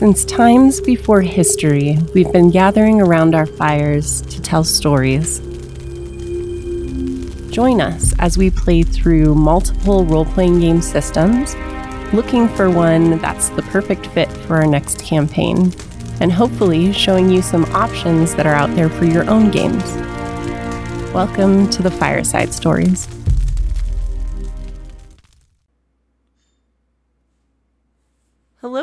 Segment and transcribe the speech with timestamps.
[0.00, 5.40] Since times before history, we've been gathering around our fires to tell stories.
[7.50, 11.54] Join us as we play through multiple role playing game systems,
[12.14, 15.70] looking for one that's the perfect fit for our next campaign,
[16.22, 19.84] and hopefully showing you some options that are out there for your own games.
[21.12, 23.06] Welcome to the Fireside Stories.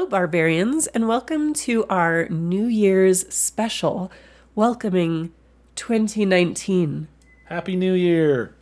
[0.07, 4.09] Hello, barbarians, and welcome to our New Year's special,
[4.55, 5.33] welcoming
[5.75, 7.09] 2019.
[7.43, 8.55] Happy New Year!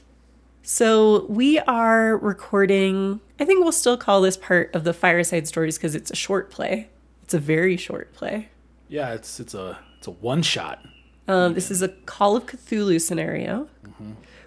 [0.64, 5.78] So, we are recording, I think we'll still call this part of the Fireside Stories
[5.78, 6.90] because it's a short play.
[7.22, 8.50] It's a very short play.
[8.88, 10.84] Yeah, it's it's a it's a one shot.
[11.28, 13.70] Um, this is a Call of Cthulhu scenario.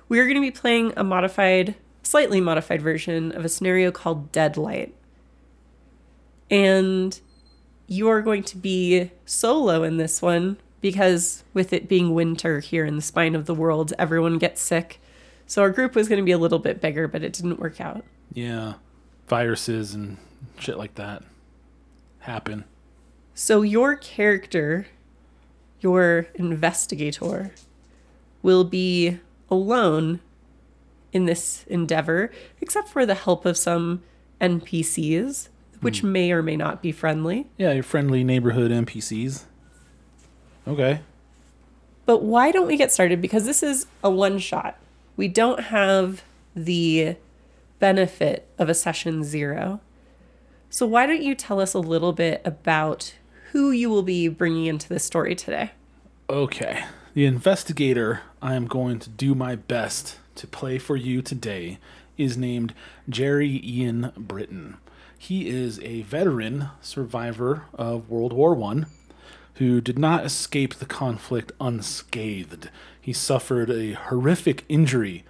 [0.08, 4.32] We are going to be playing a modified, slightly modified version of a scenario called
[4.32, 4.96] Deadlight.
[6.50, 7.18] And
[7.86, 12.84] you are going to be solo in this one because, with it being winter here
[12.84, 15.00] in the spine of the world, everyone gets sick.
[15.46, 17.80] So our group was going to be a little bit bigger, but it didn't work
[17.80, 18.04] out.
[18.32, 18.74] Yeah,
[19.26, 20.18] viruses and
[20.58, 21.22] shit like that
[22.20, 22.64] happen.
[23.34, 24.86] So your character,
[25.80, 27.52] your investigator,
[28.42, 29.18] will be
[29.50, 30.20] alone
[31.12, 34.02] in this endeavor, except for the help of some
[34.40, 35.48] NPCs,
[35.80, 36.12] which hmm.
[36.12, 37.46] may or may not be friendly.
[37.56, 39.44] Yeah, your friendly neighborhood NPCs.
[40.66, 41.00] Okay.
[42.06, 43.20] But why don't we get started?
[43.20, 44.78] Because this is a one shot.
[45.16, 46.22] We don't have
[46.54, 47.16] the
[47.78, 49.80] benefit of a session zero.
[50.70, 53.14] So why don't you tell us a little bit about
[53.52, 55.72] who you will be bringing into this story today?
[56.28, 56.84] Okay.
[57.14, 61.78] The investigator I am going to do my best to play for you today
[62.16, 62.74] is named
[63.08, 64.76] Jerry Ian Britton.
[65.18, 68.86] He is a veteran survivor of World War One
[69.54, 72.70] who did not escape the conflict unscathed.
[73.00, 75.24] He suffered a horrific injury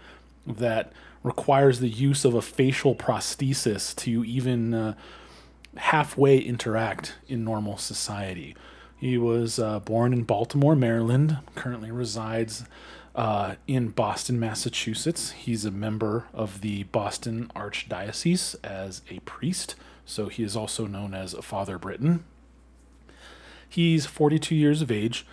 [0.46, 4.94] that requires the use of a facial prosthesis to even uh,
[5.76, 8.54] halfway interact in normal society.
[8.98, 12.64] He was uh, born in Baltimore, Maryland, currently resides
[13.18, 15.32] uh, in Boston, Massachusetts.
[15.32, 19.74] He's a member of the Boston Archdiocese as a priest,
[20.06, 22.22] so he is also known as Father Britton.
[23.68, 25.26] He's 42 years of age,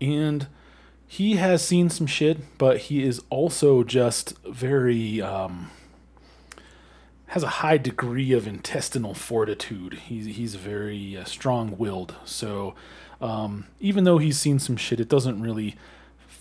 [0.00, 0.48] and
[1.06, 5.70] he has seen some shit, but he is also just very um,
[7.28, 9.94] has a high degree of intestinal fortitude.
[9.94, 12.16] He's he's very uh, strong-willed.
[12.24, 12.74] So
[13.20, 15.76] um, even though he's seen some shit, it doesn't really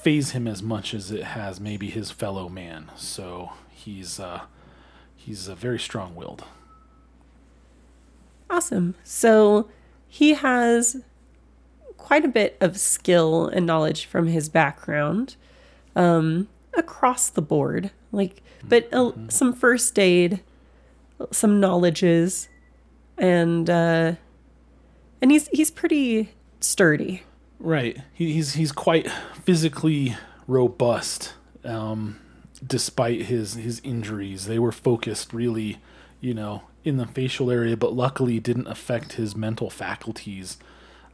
[0.08, 2.90] phase him as much as it has maybe his fellow man.
[2.96, 4.44] So he's uh,
[5.18, 6.46] he's uh, very strong-willed.
[8.50, 8.96] Awesome.
[9.04, 9.68] So
[10.08, 11.02] he has
[11.98, 15.36] quite a bit of skill and knowledge from his background
[15.94, 16.48] um,
[16.78, 17.92] across the board.
[18.14, 20.42] Like, but uh, some first aid,
[21.32, 22.48] some knowledges,
[23.18, 24.14] and uh,
[25.22, 26.30] and he's he's pretty
[26.62, 27.24] sturdy.
[27.60, 27.98] Right.
[28.14, 29.10] He, he's he's quite
[29.44, 30.16] physically
[30.48, 32.20] robust, um,
[32.66, 34.46] despite his his injuries.
[34.46, 35.78] They were focused really,
[36.22, 40.58] you know, in the facial area, but luckily didn't affect his mental faculties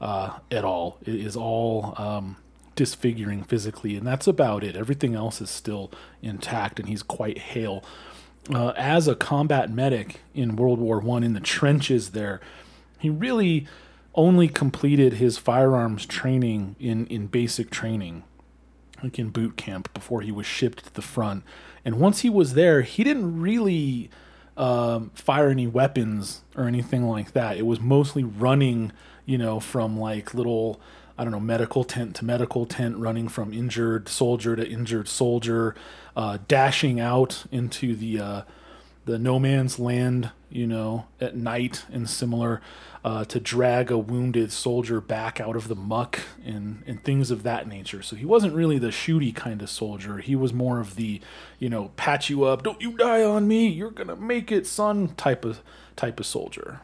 [0.01, 0.97] uh, at all.
[1.01, 2.37] It is all um,
[2.75, 4.75] disfiguring physically, and that's about it.
[4.75, 7.83] Everything else is still intact, and he's quite hale.
[8.53, 12.41] Uh, as a combat medic in World War One in the trenches, there,
[12.99, 13.65] he really
[14.15, 18.23] only completed his firearms training in, in basic training,
[19.01, 21.43] like in boot camp, before he was shipped to the front.
[21.83, 24.09] And once he was there, he didn't really
[24.55, 27.57] um, fire any weapons or anything like that.
[27.57, 28.91] It was mostly running,
[29.25, 30.79] you know, from like little,
[31.17, 35.75] I don't know, medical tent to medical tent, running from injured soldier to injured soldier,
[36.15, 38.41] uh, dashing out into the uh,
[39.05, 42.61] the no man's land, you know, at night and similar,
[43.03, 47.43] uh, to drag a wounded soldier back out of the muck and, and things of
[47.43, 48.01] that nature.
[48.01, 50.19] So he wasn't really the shooty kind of soldier.
[50.19, 51.19] He was more of the,
[51.59, 55.09] you know, patch you up, don't you die on me, you're gonna make it, son,
[55.15, 55.61] type of
[55.95, 56.79] type of soldier.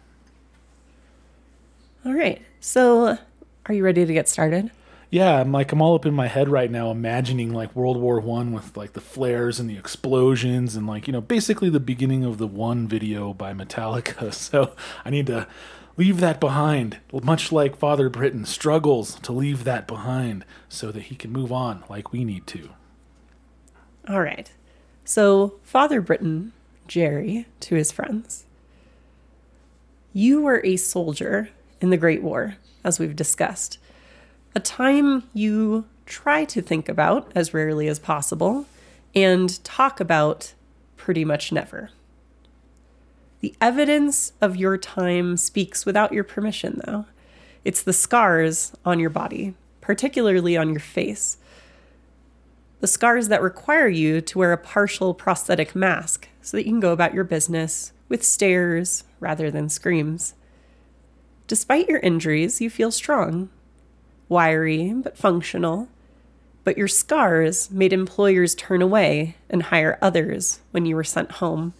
[2.05, 2.41] All right.
[2.59, 3.17] So,
[3.65, 4.71] are you ready to get started?
[5.11, 8.19] Yeah, I'm like I'm all up in my head right now, imagining like World War
[8.19, 12.23] One with like the flares and the explosions and like you know basically the beginning
[12.23, 14.33] of the one video by Metallica.
[14.49, 15.47] So I need to
[15.97, 21.15] leave that behind, much like Father Britton struggles to leave that behind so that he
[21.15, 22.69] can move on like we need to.
[24.07, 24.51] All right.
[25.03, 26.53] So, Father Britton,
[26.87, 28.45] Jerry, to his friends,
[30.13, 31.49] you were a soldier
[31.81, 33.78] in the Great War, as we've discussed.
[34.55, 38.65] A time you try to think about as rarely as possible
[39.13, 40.53] and talk about
[40.97, 41.91] pretty much never.
[43.41, 47.05] The evidence of your time speaks without your permission, though.
[47.63, 51.37] It's the scars on your body, particularly on your face.
[52.79, 56.79] The scars that require you to wear a partial prosthetic mask so that you can
[56.79, 60.33] go about your business with stares rather than screams.
[61.47, 63.49] Despite your injuries, you feel strong,
[64.29, 65.89] wiry but functional.
[66.63, 71.73] But your scars made employers turn away and hire others when you were sent home.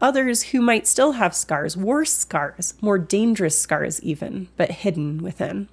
[0.00, 5.68] Others who might still have scars, worse scars, more dangerous scars, even, but hidden within.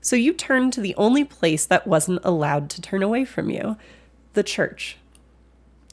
[0.00, 3.76] So you turned to the only place that wasn't allowed to turn away from you
[4.34, 4.96] the church.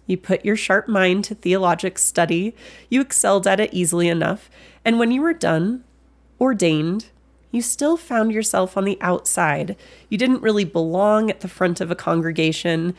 [0.07, 2.53] You put your sharp mind to theologic study,
[2.89, 4.49] you excelled at it easily enough,
[4.83, 5.83] and when you were done,
[6.39, 7.07] ordained,
[7.55, 9.75] you still found yourself on the outside.
[10.09, 12.95] You didn't really belong at the front of a congregation.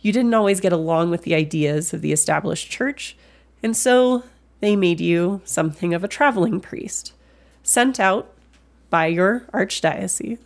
[0.00, 3.16] You didn't always get along with the ideas of the established church,
[3.62, 4.24] and so
[4.60, 7.12] they made you something of a traveling priest,
[7.62, 8.32] sent out
[8.90, 10.38] by your archdiocese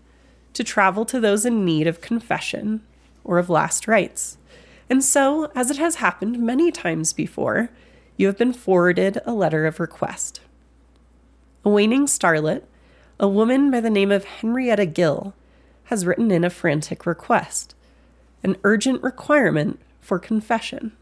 [0.54, 2.82] to travel to those in need of confession
[3.24, 4.38] or of last rites.
[4.90, 7.70] And so, as it has happened many times before,
[8.16, 10.40] you have been forwarded a letter of request.
[11.64, 12.62] A waning starlet,
[13.20, 15.34] a woman by the name of Henrietta Gill,
[15.84, 17.74] has written in a frantic request,
[18.42, 20.92] an urgent requirement for confession.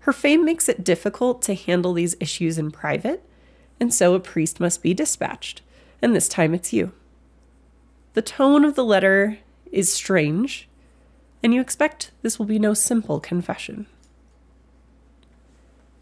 [0.00, 3.22] Her fame makes it difficult to handle these issues in private,
[3.80, 5.62] and so a priest must be dispatched,
[6.00, 6.92] and this time it's you.
[8.14, 9.38] The tone of the letter
[9.72, 10.68] is strange
[11.46, 13.86] and you expect this will be no simple confession.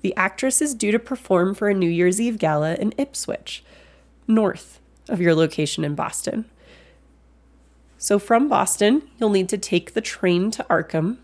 [0.01, 3.63] The actress is due to perform for a New Year's Eve gala in Ipswich,
[4.27, 6.45] north of your location in Boston.
[7.99, 11.19] So, from Boston, you'll need to take the train to Arkham.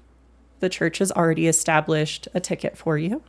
[0.61, 3.23] The church has already established a ticket for you.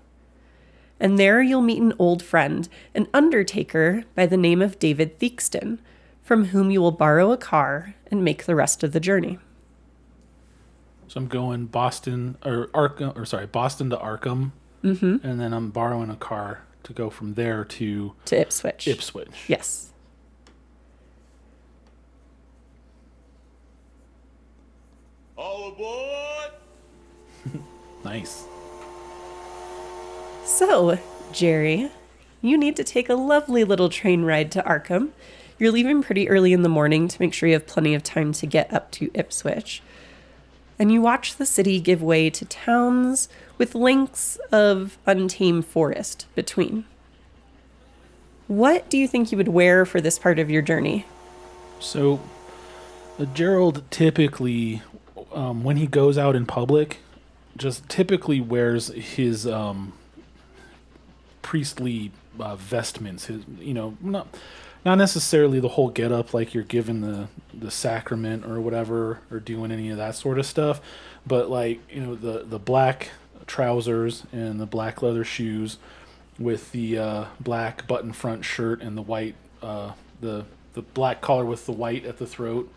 [0.99, 5.79] And there you'll meet an old friend, an undertaker by the name of David Theakston,
[6.21, 9.39] from whom you will borrow a car and make the rest of the journey.
[11.07, 14.51] So I'm going Boston or Arkham, or sorry, Boston to Arkham,
[14.83, 15.27] mm-hmm.
[15.27, 18.87] and then I'm borrowing a car to go from there to to Ipswich.
[18.87, 19.49] Ipswich.
[19.49, 19.90] Yes.
[25.41, 26.51] All aboard!
[28.05, 28.45] nice.
[30.45, 30.99] So,
[31.31, 31.89] Jerry,
[32.41, 35.09] you need to take a lovely little train ride to Arkham.
[35.57, 38.33] You're leaving pretty early in the morning to make sure you have plenty of time
[38.33, 39.81] to get up to Ipswich
[40.81, 43.29] and you watch the city give way to towns
[43.59, 46.85] with lengths of untamed forest between.
[48.47, 51.05] What do you think you would wear for this part of your journey?
[51.79, 52.19] So,
[53.19, 54.81] uh, Gerald typically,
[55.33, 56.99] um, when he goes out in public,
[57.57, 59.93] just typically wears his um,
[61.41, 63.25] priestly uh, vestments.
[63.25, 64.27] His, you know, not
[64.85, 69.39] not necessarily the whole get up like you're given the the sacrament or whatever or
[69.39, 70.81] doing any of that sort of stuff
[71.25, 73.09] but like you know the the black
[73.45, 75.77] trousers and the black leather shoes
[76.39, 81.45] with the uh, black button front shirt and the white uh, the the black collar
[81.45, 82.71] with the white at the throat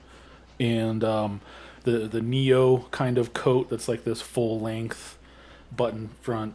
[0.61, 1.41] and um,
[1.85, 5.19] the the neo kind of coat that's like this full length
[5.75, 6.55] button front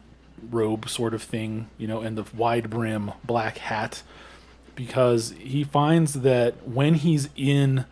[0.50, 4.04] robe sort of thing you know and the wide brim black hat.
[4.76, 7.86] Because he finds that when he's in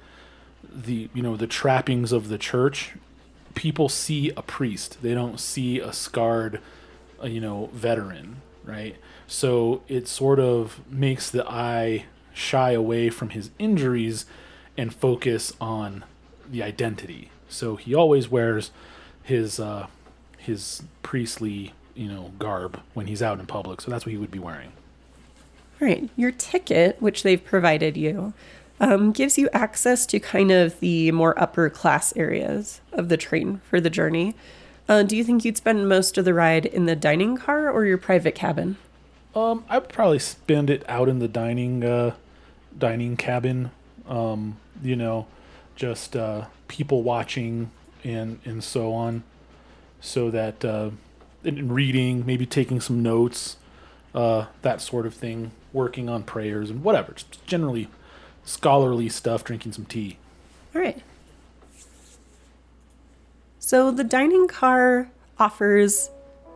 [0.74, 2.94] the you know the trappings of the church
[3.56, 5.02] people see a priest.
[5.02, 6.62] They don't see a scarred
[7.22, 8.98] uh, you know veteran right?
[9.26, 14.26] So it sort of makes the eye shy away from his injuries
[14.78, 16.04] and focus on
[16.50, 18.72] the identity so he always wears
[19.24, 19.88] his uh
[20.38, 24.32] his priestly you know garb when he's out in public so that's what he would
[24.32, 24.72] be wearing
[25.80, 26.10] Right.
[26.16, 28.34] Your ticket, which they've provided you,
[28.80, 33.62] um, gives you access to kind of the more upper class areas of the train
[33.70, 34.36] for the journey.
[34.90, 37.86] Uh, do you think you'd spend most of the ride in the dining car or
[37.86, 38.78] your private cabin?
[39.36, 42.16] Um, I'd probably spend it out in the dining uh,
[42.78, 43.72] dining cabin.
[44.08, 45.28] Um, you know,
[45.78, 47.72] just uh, people watching
[48.04, 49.24] and and so on,
[50.02, 50.90] so that uh,
[51.44, 53.56] reading, maybe taking some notes,
[54.14, 57.14] uh, that sort of thing working on prayers and whatever.
[57.14, 57.88] Just generally
[58.44, 60.18] scholarly stuff, drinking some tea.
[60.76, 61.02] All right.
[63.60, 66.10] So the dining car offers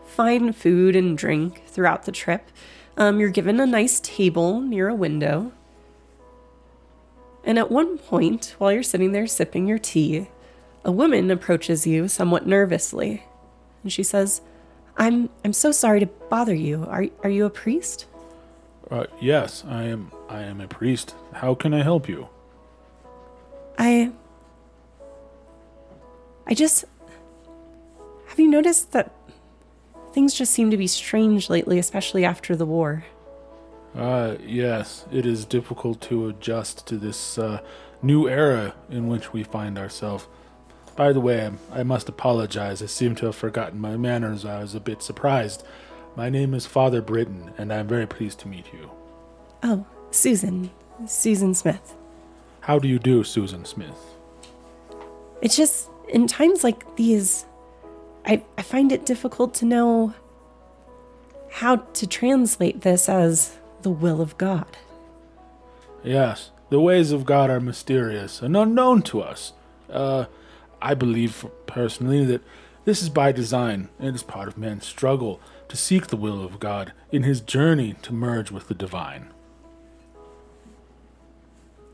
[0.06, 2.50] fine food and drink throughout the trip.
[2.98, 5.51] Um, you're given a nice table near a window.
[7.44, 10.28] And at one point, while you're sitting there sipping your tea,
[10.86, 13.24] a woman approaches you somewhat nervously.
[13.84, 14.42] And she says,
[14.98, 16.86] I'm I'm so sorry to bother you.
[16.88, 18.06] Are are you a priest?
[18.90, 20.12] Uh, yes, I am.
[20.30, 21.16] I am a priest.
[21.34, 22.28] How can I help you?
[23.78, 24.12] I
[26.46, 26.86] I just
[28.28, 29.14] have you noticed that
[30.14, 33.06] things just seem to be strange lately, especially after the war?
[33.96, 37.60] Uh, yes, it is difficult to adjust to this uh,
[38.02, 40.28] new era in which we find ourselves.
[40.96, 42.82] By the way, I must apologize.
[42.82, 44.46] I seem to have forgotten my manners.
[44.46, 45.64] I was a bit surprised.
[46.16, 48.92] My name is Father Britton, and I'm very pleased to meet you.
[49.64, 50.72] Oh, Susan.
[51.06, 51.96] Susan Smith.
[52.62, 53.98] How do you do, Susan Smith?
[55.42, 57.46] It's just in times like these,
[58.26, 60.14] I, I find it difficult to know
[61.50, 64.78] how to translate this as the will of God.
[66.04, 69.54] Yes, the ways of God are mysterious and unknown to us.
[69.90, 70.26] Uh,
[70.82, 72.42] I believe personally that
[72.86, 76.60] this is by design and is part of man's struggle to seek the will of
[76.60, 79.28] God in his journey to merge with the divine.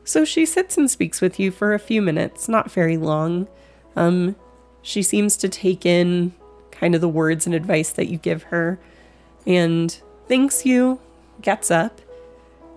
[0.04, 3.46] So she sits and speaks with you for a few minutes, not very long.
[3.94, 4.36] Um,
[4.80, 6.32] she seems to take in
[6.70, 8.78] kind of the words and advice that you give her
[9.46, 11.00] and thanks you,
[11.40, 12.00] gets up,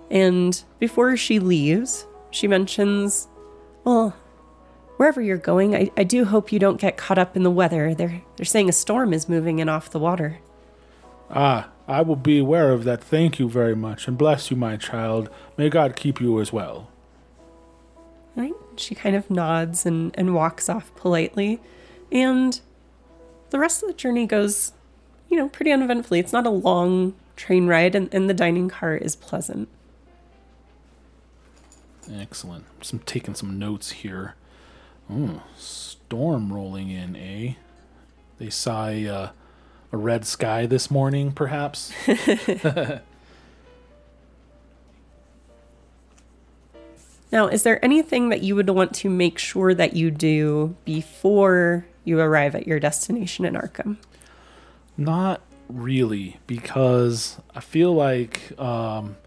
[0.09, 3.27] and before she leaves, she mentions,
[3.83, 4.15] Well,
[4.97, 7.95] wherever you're going, I, I do hope you don't get caught up in the weather.
[7.95, 10.39] They're, they're saying a storm is moving in off the water.
[11.29, 13.03] Ah, I will be aware of that.
[13.03, 15.29] Thank you very much, and bless you, my child.
[15.57, 16.89] May God keep you as well.
[18.35, 18.53] Right?
[18.75, 21.59] She kind of nods and, and walks off politely.
[22.11, 22.59] And
[23.49, 24.73] the rest of the journey goes,
[25.29, 26.19] you know, pretty uneventfully.
[26.19, 29.67] It's not a long train ride, and, and the dining car is pleasant.
[32.13, 32.65] Excellent.
[32.81, 34.35] Some taking some notes here.
[35.11, 37.53] Ooh, storm rolling in, eh?
[38.37, 39.29] They saw a, uh,
[39.91, 41.91] a red sky this morning, perhaps.
[47.31, 51.85] Now, is there anything that you would want to make sure that you do before
[52.03, 53.95] you arrive at your destination in Arkham?
[54.97, 55.39] Not
[55.73, 59.17] really, because I feel like um,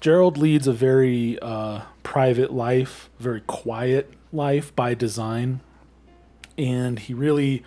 [0.00, 5.60] Gerald leads a very uh, private life, very quiet life by design,
[6.56, 7.64] and he really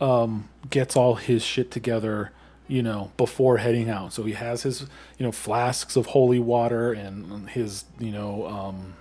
[0.00, 2.32] um, gets all his shit together,
[2.66, 4.12] you know, before heading out.
[4.12, 4.82] So he has his,
[5.18, 8.94] you know, flasks of holy water and his, you know, um,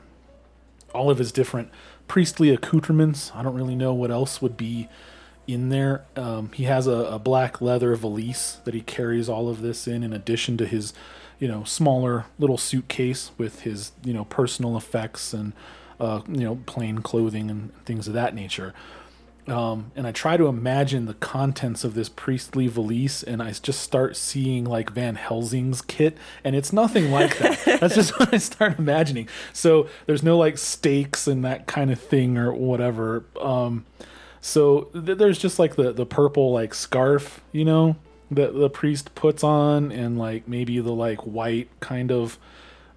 [0.94, 1.70] all of his different
[2.08, 3.32] priestly accoutrements.
[3.36, 4.88] I don't really know what else would be
[5.48, 6.06] in there.
[6.16, 10.04] Um, he has a, a, black leather valise that he carries all of this in,
[10.04, 10.94] in addition to his,
[11.40, 15.54] you know, smaller little suitcase with his, you know, personal effects and,
[16.00, 18.74] uh, you know, plain clothing and things of that nature.
[19.48, 23.80] Um, and I try to imagine the contents of this priestly valise, and I just
[23.80, 27.64] start seeing like Van Helsing's kit, and it's nothing like that.
[27.80, 29.30] That's just what I start imagining.
[29.54, 33.24] So there's no like stakes and that kind of thing or whatever.
[33.40, 33.86] Um,
[34.48, 37.98] so th- there's just like the the purple like scarf, you know,
[38.32, 42.40] that the priest puts on, and like maybe the like white kind of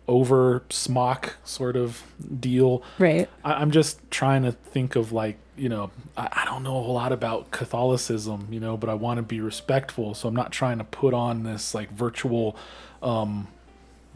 [0.07, 2.04] over smock sort of
[2.38, 2.85] deal.
[3.00, 3.28] Right.
[3.45, 6.83] I, am just trying to think of like you know I, I, don't know a
[6.85, 10.52] whole lot about Catholicism, you know, but I want to be respectful, so I'm not
[10.52, 12.54] trying to put on this like virtual,
[13.02, 13.49] um,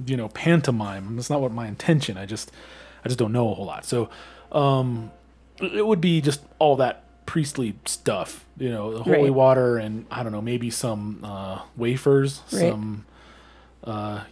[0.07, 1.17] you know, pantomime.
[1.17, 2.17] That's not what my intention.
[2.17, 2.53] I just
[3.05, 3.85] I just don't know a whole lot.
[3.85, 4.09] So
[4.53, 5.11] um,
[5.61, 9.35] it would be just all that priestly stuff, you know, the holy right.
[9.35, 12.71] water and I don't know, maybe some uh, wafers, right.
[12.71, 13.07] some
[13.83, 14.25] uh,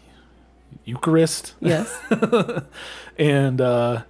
[0.84, 1.54] Eucharist.
[1.60, 1.96] Yes.
[3.18, 4.02] and, uh,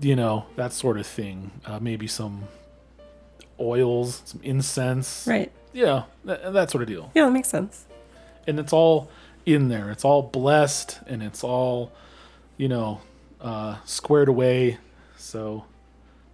[0.00, 1.50] you know, that sort of thing.
[1.64, 2.44] Uh, maybe some
[3.60, 5.26] oils, some incense.
[5.28, 5.52] Right.
[5.72, 7.10] Yeah, that, that sort of deal.
[7.14, 7.84] Yeah, that makes sense.
[8.46, 9.10] And it's all
[9.46, 9.90] in there.
[9.90, 11.92] It's all blessed and it's all,
[12.56, 13.00] you know,
[13.40, 14.78] uh, squared away.
[15.16, 15.64] So,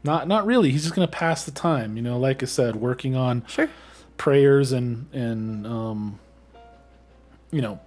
[0.08, 0.70] not not really.
[0.70, 1.96] He's just gonna pass the time.
[1.96, 3.68] You know, like I said, working on sure.
[4.16, 6.18] prayers and and um,
[7.50, 7.78] you know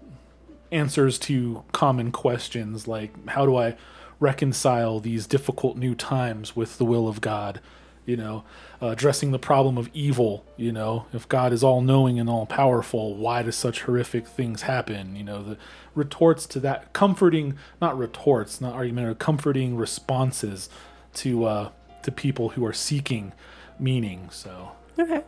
[0.71, 3.75] answers to common questions like how do I
[4.21, 7.59] reconcile these difficult new times with the will of God?
[8.05, 8.43] You know,
[8.81, 10.45] uh, addressing the problem of evil.
[10.57, 14.63] You know, if God is all knowing and all powerful, why do such horrific things
[14.63, 15.15] happen?
[15.15, 15.57] You know, the
[15.95, 20.69] retorts to that, comforting, not retorts, not argumentative, comforting responses
[21.13, 21.69] to uh,
[22.03, 23.33] to people who are seeking
[23.79, 24.29] meaning.
[24.31, 25.23] So okay,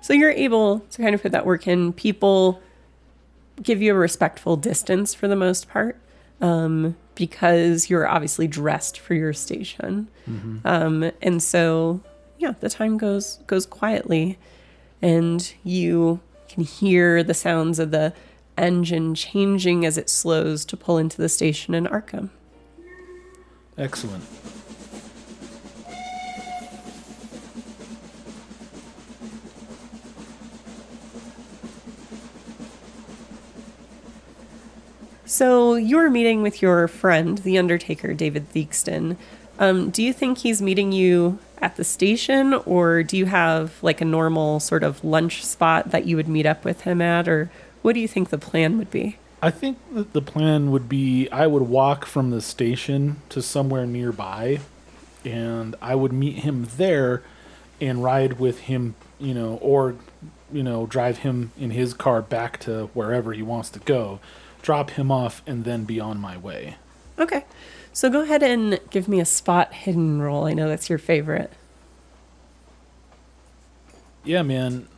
[0.00, 1.92] so you're able to kind of put that work in.
[1.92, 2.60] People
[3.62, 5.98] give you a respectful distance for the most part.
[6.40, 10.08] um, because you're obviously dressed for your station.
[10.66, 12.00] Um, and so,
[12.38, 14.38] yeah, the time goes goes quietly,
[15.00, 18.12] and you can hear the sounds of the
[18.58, 22.30] engine changing as it slows to pull into the station in Arkham.
[23.78, 24.24] Excellent.
[35.26, 39.16] So you're meeting with your friend, the Undertaker, David Theakston.
[39.58, 44.00] Um, do you think he's meeting you at the station, or do you have like
[44.00, 47.50] a normal sort of lunch spot that you would meet up with him at, or
[47.82, 49.18] what do you think the plan would be?
[49.42, 53.84] I think that the plan would be I would walk from the station to somewhere
[53.84, 54.60] nearby
[55.24, 57.22] and I would meet him there
[57.80, 59.96] and ride with him, you know, or
[60.52, 64.20] you know, drive him in his car back to wherever he wants to go,
[64.66, 66.74] drop him off and then be on my way.
[67.20, 67.44] Okay,
[67.92, 70.44] so go ahead and give me a spot hidden roll.
[70.44, 71.52] I know that's your favorite.
[74.24, 74.88] Yeah, man.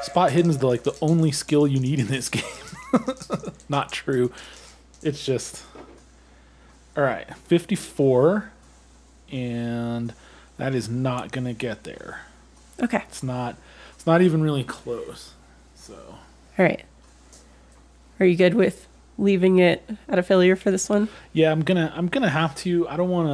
[0.00, 2.42] Spot hidden's the like the only skill you need in this game.
[3.68, 4.32] Not true.
[5.02, 5.62] It's just
[6.96, 7.36] all right.
[7.36, 8.50] Fifty-four,
[9.30, 10.14] and
[10.56, 12.22] that is not gonna get there.
[12.82, 13.56] Okay, It's not.
[13.94, 15.34] It's not even really close.
[15.74, 15.94] So
[16.58, 16.82] all right.
[18.18, 18.88] Are you good with
[19.18, 21.08] leaving it at a failure for this one?
[21.32, 21.92] yeah, I'm gonna.
[21.96, 22.88] I'm gonna have to.
[22.88, 23.28] I don't want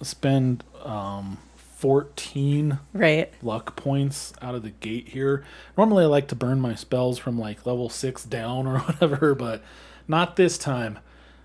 [0.00, 3.32] to spend um, fourteen Right.
[3.42, 5.44] luck points out of the gate here.
[5.76, 9.62] Normally, I like to burn my spells from like level six down or whatever, but
[10.08, 10.98] not this time.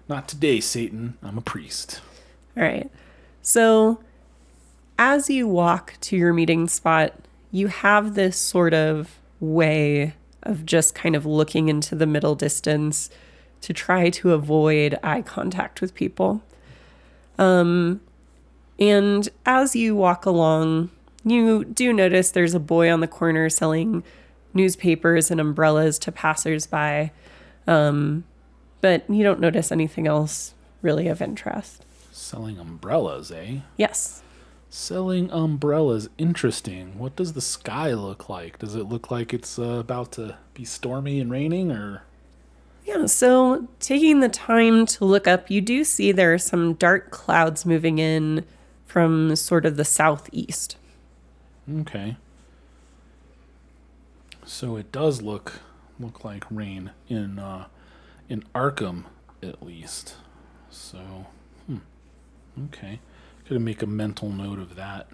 [0.08, 1.18] Not today, Satan.
[1.22, 2.02] I'm a priest.
[2.58, 2.90] All right.
[3.42, 4.00] So,
[4.98, 7.14] as you walk to your meeting spot,
[7.52, 13.10] you have this sort of way of just kind of looking into the middle distance
[13.62, 16.42] to try to avoid eye contact with people.
[17.38, 18.02] Um,
[18.80, 20.90] and as you walk along,
[21.24, 24.04] you do notice there's a boy on the corner selling
[24.54, 27.12] newspapers and umbrellas to passersby.
[27.68, 28.24] Um,
[28.82, 31.86] but you don't notice anything else really of interest.
[32.12, 33.60] Selling umbrellas, eh?
[33.78, 34.24] Yes.
[34.70, 36.10] Selling umbrellas.
[36.18, 36.98] Interesting.
[36.98, 38.60] What does the sky look like?
[38.60, 42.04] Does it look like it's uh, about to be stormy and raining, or
[42.86, 47.12] Yeah, so taking the time to look up, you do see there are some dark
[47.12, 48.46] clouds moving in
[48.86, 50.78] from sort of the southeast.
[51.82, 52.18] okay?
[54.46, 55.62] So it does look
[56.00, 57.68] look like rain in uh,
[58.28, 59.04] in Arkham,
[59.44, 60.16] at least.
[60.72, 61.28] So,
[61.68, 61.78] hmm.
[62.66, 63.00] okay.
[63.44, 65.08] Gotta make a mental note of that.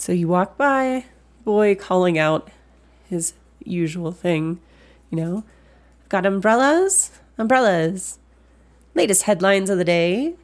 [0.00, 1.04] So you walk by,
[1.44, 2.48] boy calling out
[3.10, 4.58] his usual thing,
[5.10, 5.44] you know,
[6.08, 8.18] got umbrellas, umbrellas,
[8.94, 10.34] latest headlines of the day.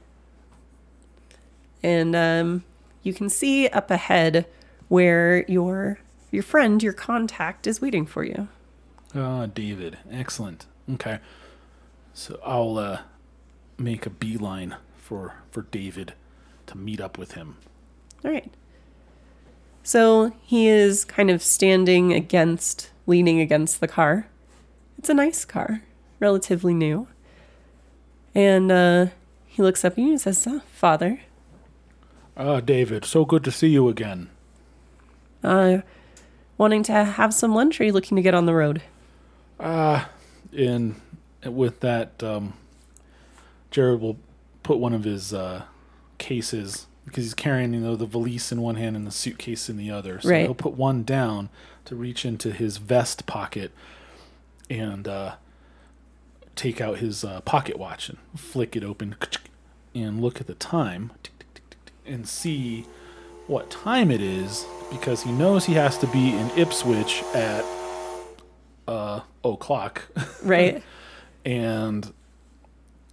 [1.82, 2.64] And um,
[3.02, 4.46] you can see up ahead
[4.88, 5.98] where your
[6.30, 8.48] your friend, your contact, is waiting for you.
[9.14, 9.98] Ah, David.
[10.10, 10.66] Excellent.
[10.92, 11.20] Okay.
[12.12, 13.00] So I'll uh,
[13.78, 16.14] make a beeline for for David
[16.66, 17.56] to meet up with him.
[18.24, 18.52] All right.
[19.82, 24.26] So he is kind of standing against, leaning against the car.
[24.98, 25.82] It's a nice car,
[26.20, 27.08] relatively new.
[28.34, 29.06] And uh,
[29.46, 31.20] he looks up at you and says, "Ah, Father,
[32.38, 33.04] Ah, David.
[33.06, 34.28] So good to see you again.
[35.42, 35.78] uh,
[36.58, 38.82] wanting to have some lunch or are you looking to get on the road?
[39.58, 40.10] Ah,
[40.56, 41.00] and
[41.44, 42.52] with that, um,
[43.70, 44.18] Jared will
[44.62, 45.62] put one of his uh,
[46.18, 49.76] cases because he's carrying, you know, the valise in one hand and the suitcase in
[49.78, 50.20] the other.
[50.20, 50.42] So Right.
[50.42, 51.48] he'll put one down
[51.86, 53.70] to reach into his vest pocket
[54.68, 55.36] and uh,
[56.54, 59.16] take out his uh, pocket watch and flick it open
[59.94, 61.12] and look at the time
[62.04, 62.86] and see
[63.46, 67.64] what time it is because he knows he has to be in Ipswich at
[68.88, 70.02] uh o'clock.
[70.42, 70.82] Right?
[71.44, 72.12] and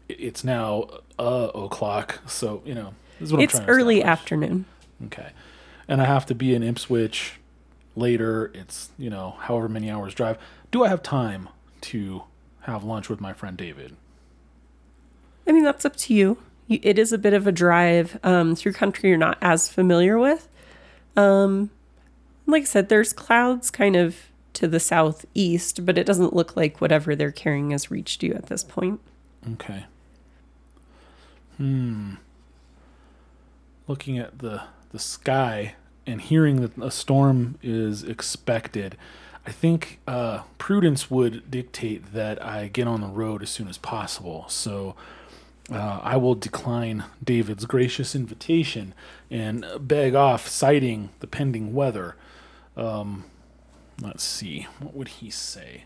[0.10, 0.88] it's now
[1.20, 2.20] uh o'clock.
[2.28, 4.66] So you know this is what it's I'm trying to early afternoon.
[5.06, 5.30] okay.
[5.88, 7.34] And i have to be in ipswich
[7.96, 8.52] later.
[8.54, 10.38] It's you know however many hours drive
[10.74, 11.48] do i have time
[11.80, 12.24] to
[12.64, 13.96] have lunch with my friend david
[15.48, 16.38] I mean, that's up to you.
[16.70, 20.48] it is a bit of a drive um, through country you're not as familiar with.
[21.16, 21.70] Um,
[22.46, 24.18] like I said, there's clouds kind of
[24.54, 28.46] to the southeast, but it doesn't look like whatever they're carrying has reached you at
[28.46, 29.02] this point.
[29.54, 29.86] Okay.
[31.58, 32.16] Hmm.
[33.88, 38.96] Looking at the the sky and hearing that a storm is expected,
[39.46, 43.78] I think uh, prudence would dictate that I get on the road as soon as
[43.78, 44.46] possible.
[44.48, 44.96] So
[45.72, 48.94] uh, I will decline David's gracious invitation
[49.30, 52.16] and beg off, citing the pending weather.
[52.78, 53.26] Um,
[54.02, 55.86] let's see, what would he say?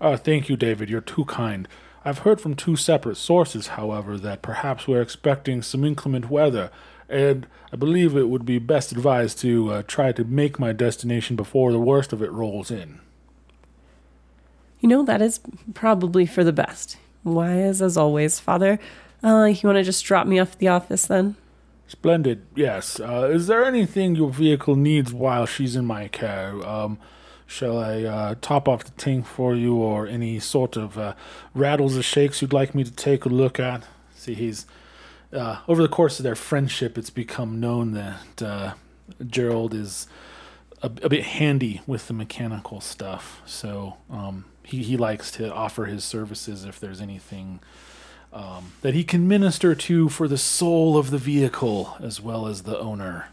[0.00, 0.88] Uh, thank you, David.
[0.88, 1.68] You're too kind.
[2.04, 6.70] I've heard from two separate sources, however, that perhaps we're expecting some inclement weather,
[7.08, 11.36] and I believe it would be best advised to uh, try to make my destination
[11.36, 13.00] before the worst of it rolls in.
[14.80, 15.40] You know, that is
[15.74, 16.96] probably for the best.
[17.24, 18.78] Wise as always, Father.
[19.22, 21.36] Uh, you want to just drop me off at the office then?
[21.88, 23.00] Splendid, yes.
[23.00, 26.54] Uh, is there anything your vehicle needs while she's in my care?
[26.64, 26.98] Um,
[27.46, 31.14] shall I uh, top off the tank for you, or any sort of uh,
[31.54, 33.84] rattles or shakes you'd like me to take a look at?
[34.14, 34.66] See, he's
[35.32, 38.74] uh, over the course of their friendship, it's become known that uh,
[39.26, 40.06] Gerald is
[40.82, 43.40] a, a bit handy with the mechanical stuff.
[43.46, 47.60] So um, he he likes to offer his services if there's anything
[48.32, 52.62] um, that he can minister to for the soul of the vehicle as well as
[52.62, 53.28] the owner.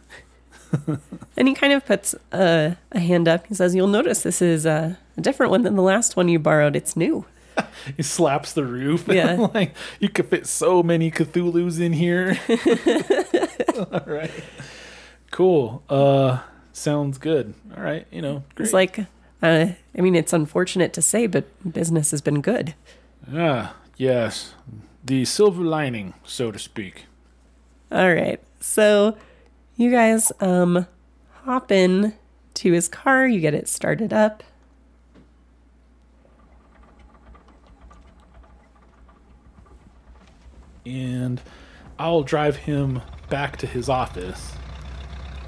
[1.38, 3.48] And he kind of puts a, a hand up.
[3.48, 6.40] He says, You'll notice this is uh, a different one than the last one you
[6.40, 6.76] borrowed.
[6.76, 7.26] It's new.
[7.98, 9.08] He slaps the roof.
[9.12, 9.48] Yeah.
[9.54, 12.38] like you could fit so many Cthulhu's in here.
[13.92, 14.32] All right.
[15.32, 15.84] Cool.
[15.90, 16.40] Uh
[16.72, 17.54] sounds good.
[17.76, 18.44] All right, you know.
[18.56, 18.66] Great.
[18.66, 19.00] It's like,
[19.42, 22.76] uh, I mean, it's unfortunate to say, but business has been good.
[23.34, 24.54] Ah, yes.
[25.04, 27.06] The silver lining, so to speak.
[27.92, 28.42] All right.
[28.60, 29.18] So
[29.78, 30.88] you guys um
[31.44, 32.14] hop in
[32.56, 34.44] to his car, you get it started up.
[40.86, 41.42] And
[41.98, 44.54] I'll drive him back to his office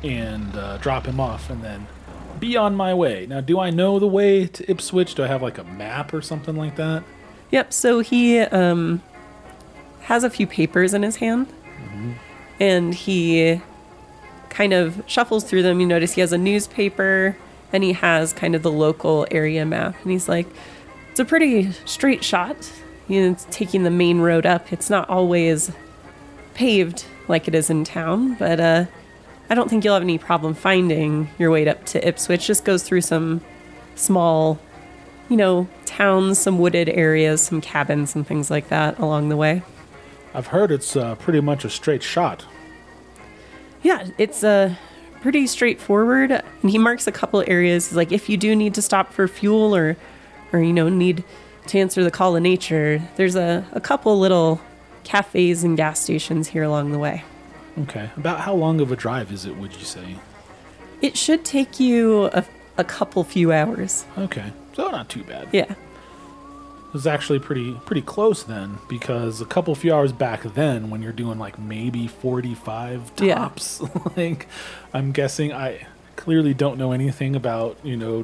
[0.03, 1.87] and uh, drop him off, and then
[2.39, 3.25] be on my way.
[3.27, 5.15] Now, do I know the way to Ipswich?
[5.15, 7.03] Do I have like a map or something like that?
[7.51, 9.01] Yep, so he um
[10.01, 11.47] has a few papers in his hand.
[12.59, 13.61] And he
[14.49, 15.79] kind of shuffles through them.
[15.79, 17.37] You notice he has a newspaper
[17.71, 19.95] and he has kind of the local area map.
[20.01, 20.47] And he's like,
[21.11, 22.71] it's a pretty straight shot.
[23.07, 24.73] You know, taking the main road up.
[24.73, 25.71] It's not always
[26.53, 28.85] paved like it is in town, but uh,
[29.49, 32.47] I don't think you'll have any problem finding your way up to Ipswich.
[32.47, 33.41] Just goes through some
[33.95, 34.59] small,
[35.29, 39.61] you know, towns, some wooded areas, some cabins, and things like that along the way.
[40.33, 42.45] I've heard it's uh, pretty much a straight shot.
[43.83, 44.75] Yeah, it's uh,
[45.21, 46.31] pretty straightforward.
[46.31, 49.75] And he marks a couple areas like if you do need to stop for fuel
[49.75, 49.95] or,
[50.51, 51.23] or you know, need
[51.69, 54.61] to answer the call of nature, there's a, a couple little
[55.03, 57.23] cafes and gas stations here along the way.
[57.79, 58.09] Okay.
[58.17, 60.15] About how long of a drive is it, would you say?
[61.01, 62.43] It should take you a,
[62.77, 64.05] a couple few hours.
[64.17, 64.51] Okay.
[64.73, 65.47] So not too bad.
[65.51, 65.71] Yeah.
[65.71, 71.01] It was actually pretty pretty close then because a couple few hours back then when
[71.01, 73.35] you're doing like maybe 45 Yeah.
[73.35, 73.81] tops
[74.17, 74.47] like
[74.93, 78.23] I'm guessing I clearly don't know anything about, you know,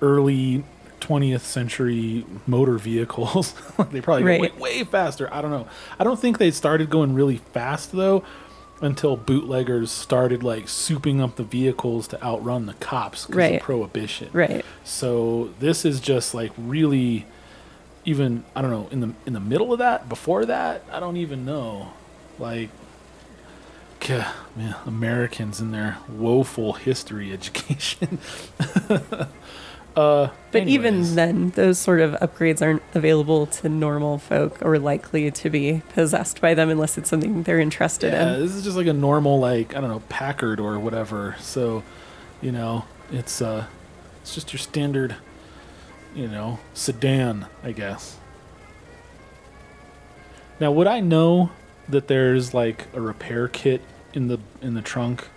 [0.00, 0.64] early
[1.08, 3.54] 20th century motor vehicles.
[3.90, 5.32] they probably go way, way faster.
[5.32, 5.66] I don't know.
[5.98, 8.24] I don't think they started going really fast though
[8.80, 13.54] until bootleggers started like souping up the vehicles to outrun the cops because Right.
[13.56, 14.28] of prohibition.
[14.32, 14.64] Right.
[14.84, 17.26] So this is just like really
[18.04, 21.16] even I don't know in the in the middle of that before that I don't
[21.16, 21.92] even know
[22.38, 22.68] like
[24.08, 28.18] yeah, man Americans in their woeful history education.
[29.98, 35.30] uh But even then, those sort of upgrades aren't available to normal folk or likely
[35.30, 38.40] to be possessed by them unless it's something they're interested yeah, in.
[38.40, 41.36] this is just like a normal like I don't know Packard or whatever.
[41.40, 41.82] So,
[42.40, 43.66] you know, it's uh
[44.22, 45.16] it's just your standard
[46.14, 48.16] you know, sedan, I guess.
[50.60, 51.50] Now, would I know
[51.88, 53.82] that there's like a repair kit
[54.12, 55.28] in the in the trunk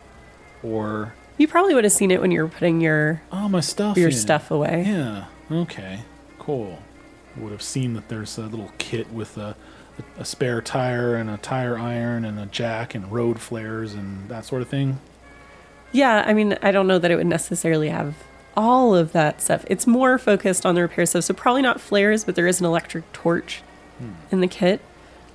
[0.64, 3.98] or You probably would have seen it when you were putting your oh, my stuff
[3.98, 4.16] your in?
[4.16, 4.84] stuff away.
[4.86, 5.26] Yeah.
[5.52, 6.02] Okay.
[6.38, 6.78] Cool.
[7.36, 9.56] Would have seen that there's a little kit with a,
[10.20, 14.46] a spare tire and a tire iron and a jack and road flares and that
[14.46, 15.00] sort of thing.
[15.92, 18.14] Yeah, I mean, I don't know that it would necessarily have
[18.56, 19.66] all of that stuff.
[19.68, 21.24] It's more focused on the repair stuff.
[21.24, 23.64] So probably not flares, but there is an electric torch
[24.32, 24.80] in the kit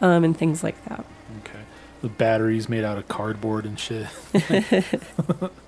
[0.00, 1.04] um, and things like that.
[1.40, 1.62] Okay.
[2.02, 4.06] The batteries made out of cardboard and shit.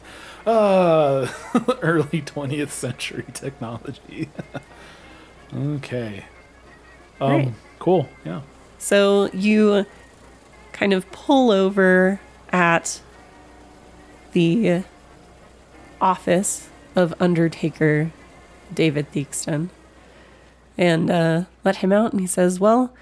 [0.49, 1.29] uh,
[1.83, 4.29] early 20th century technology.
[5.55, 6.25] okay.
[7.21, 7.53] Um, Right.
[7.79, 8.09] Cool.
[8.25, 8.41] Yeah.
[8.79, 9.87] So you
[10.73, 13.01] kind of pull over at
[14.33, 14.83] the
[16.01, 18.11] office of Undertaker
[18.73, 19.69] David Theakston,
[20.77, 22.13] and uh, let him out.
[22.13, 22.93] And he says, "Well,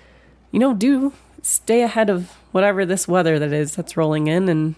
[0.51, 4.75] you know, do stay ahead of whatever this weather that is that's rolling in, and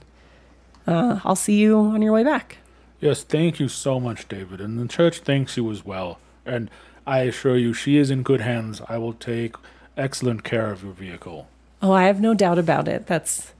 [0.89, 2.59] uh, I'll see you on your way back."
[3.01, 4.61] Yes, thank you so much, David.
[4.61, 6.19] And the church thanks you as well.
[6.45, 6.69] And
[7.07, 8.83] I assure you, she is in good hands.
[8.89, 9.55] I will take
[9.97, 11.49] excellent care of your vehicle.
[11.81, 13.07] Oh, I have no doubt about it.
[13.07, 13.53] That's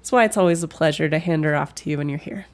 [0.00, 2.46] that's why it's always a pleasure to hand her off to you when you're here.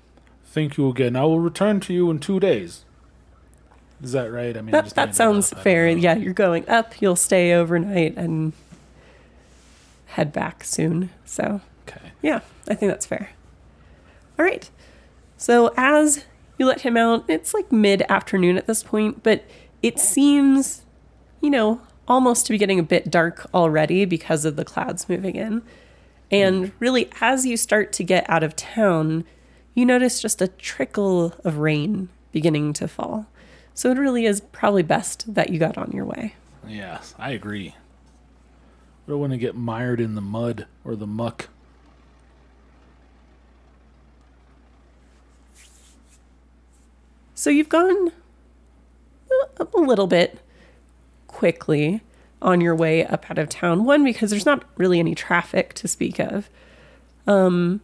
[0.44, 1.16] Thank you again.
[1.16, 2.84] I will return to you in two days.
[4.02, 4.56] Is that right?
[4.56, 5.50] I mean, That just that sounds.
[5.50, 5.88] Fair.
[5.88, 7.00] Yeah, you're going up.
[7.00, 8.52] You'll stay overnight and
[10.06, 11.10] head back soon.
[11.24, 12.12] So Okay.
[12.22, 13.30] Yeah, I think that's fair.
[14.38, 14.70] All right.
[15.36, 16.24] So as
[16.58, 19.44] you let him out, it's like mid afternoon at this point, but
[19.82, 20.84] it seems,
[21.40, 25.36] you know, almost to be getting a bit dark already because of the clouds moving
[25.36, 25.62] in.
[26.30, 26.72] And mm.
[26.78, 29.24] really, as you start to get out of town,
[29.74, 33.26] you notice just a trickle of rain beginning to fall.
[33.74, 36.34] So it really is probably best that you got on your way.
[36.66, 37.74] Yes, I agree.
[39.06, 41.48] I don't want to get mired in the mud or the muck.
[47.38, 48.10] So you've gone
[49.60, 50.40] a- a little bit
[51.28, 52.00] quickly
[52.42, 53.84] on your way up out of town.
[53.84, 56.50] One, because there's not really any traffic to speak of.
[57.28, 57.80] Um,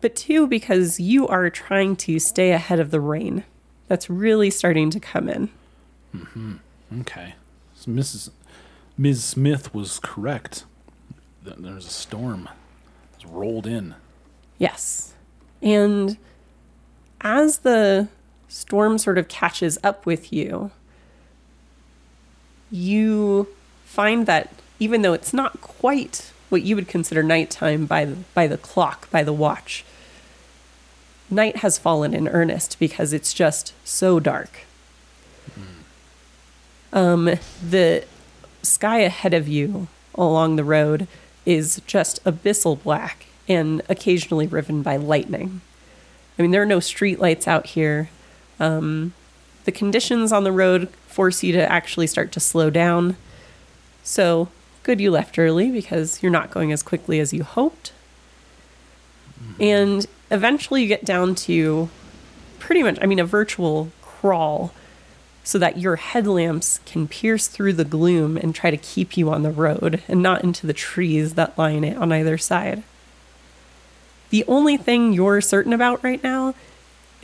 [0.00, 3.42] but two, because you are trying to stay ahead of the rain
[3.88, 5.48] that's really starting to come in.
[6.16, 6.52] Hmm.
[7.00, 7.34] Okay.
[7.74, 8.30] So Mrs.
[8.96, 9.24] Ms.
[9.24, 10.64] Smith was correct.
[11.44, 12.48] Th- There's a storm.
[13.16, 13.96] It's rolled in.
[14.56, 15.14] Yes.
[15.60, 16.16] And
[17.20, 18.06] as the
[18.48, 20.70] storm sort of catches up with you,
[22.70, 23.48] you
[23.84, 28.46] find that even though it's not quite what you would consider nighttime by the, by
[28.46, 29.84] the clock, by the watch,
[31.30, 34.60] night has fallen in earnest because it's just so dark.
[36.92, 37.30] Um,
[37.68, 38.04] the
[38.62, 41.06] sky ahead of you along the road
[41.44, 45.60] is just abyssal black and occasionally riven by lightning.
[46.38, 48.08] I mean, there are no street lights out here.
[48.58, 49.12] Um,
[49.64, 53.16] the conditions on the road force you to actually start to slow down.
[54.02, 54.48] So,
[54.82, 57.92] good you left early because you're not going as quickly as you hoped.
[59.60, 61.88] And eventually you get down to
[62.58, 64.72] pretty much, I mean, a virtual crawl
[65.44, 69.42] so that your headlamps can pierce through the gloom and try to keep you on
[69.42, 72.82] the road and not into the trees that line it on either side.
[74.30, 76.54] The only thing you're certain about right now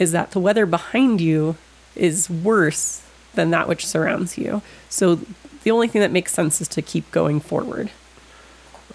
[0.02, 1.56] is that the weather behind you
[1.94, 3.02] is worse
[3.34, 4.60] than that which surrounds you.
[4.88, 5.20] So
[5.62, 7.90] the only thing that makes sense is to keep going forward.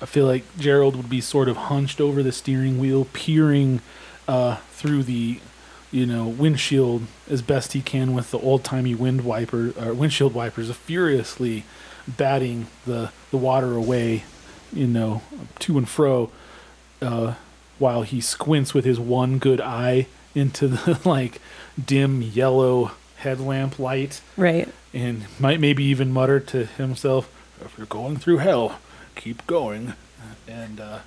[0.01, 3.81] I feel like Gerald would be sort of hunched over the steering wheel, peering
[4.27, 5.39] uh, through the,
[5.91, 10.33] you know, windshield as best he can with the old timey wind wiper or windshield
[10.35, 11.63] wipers, furiously
[12.05, 14.23] batting the the water away,
[14.71, 15.21] you know,
[15.59, 16.29] to and fro,
[17.01, 17.33] uh,
[17.79, 20.05] while he squints with his one good eye
[20.37, 21.41] into the like
[21.83, 24.69] dim yellow headlamp light Right.
[24.93, 27.29] and might maybe even mutter to himself,
[27.63, 28.79] "If you're going through hell,
[29.15, 29.93] keep going,"
[30.47, 30.99] and uh,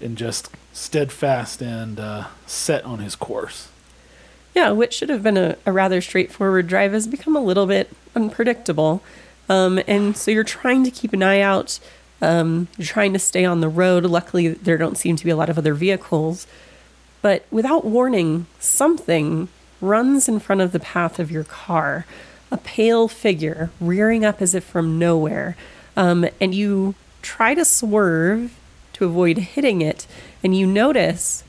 [0.00, 3.68] and just steadfast and uh, set on his course.
[4.54, 7.90] Yeah, which should have been a, a rather straightforward drive has become a little bit
[8.14, 9.02] unpredictable.
[9.48, 11.78] Um, and so you're trying to keep an eye out.
[12.22, 14.04] Um, you're trying to stay on the road.
[14.04, 16.46] Luckily, there don't seem to be a lot of other vehicles.
[17.24, 19.48] But without warning, something
[19.80, 22.04] runs in front of the path of your car.
[22.52, 25.56] A pale figure rearing up as if from nowhere.
[25.96, 28.54] Um, and you try to swerve
[28.92, 30.06] to avoid hitting it.
[30.42, 31.44] And you notice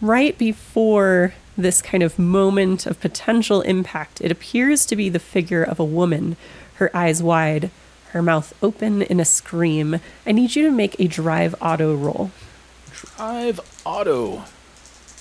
[0.00, 5.64] right before this kind of moment of potential impact, it appears to be the figure
[5.64, 6.36] of a woman,
[6.74, 7.72] her eyes wide,
[8.10, 9.98] her mouth open in a scream.
[10.24, 12.30] I need you to make a drive auto roll.
[12.92, 14.44] Drive auto,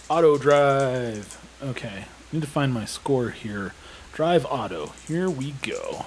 [0.09, 1.37] auto drive.
[1.61, 3.73] Okay, need to find my score here.
[4.13, 4.93] Drive auto.
[5.07, 6.05] Here we go.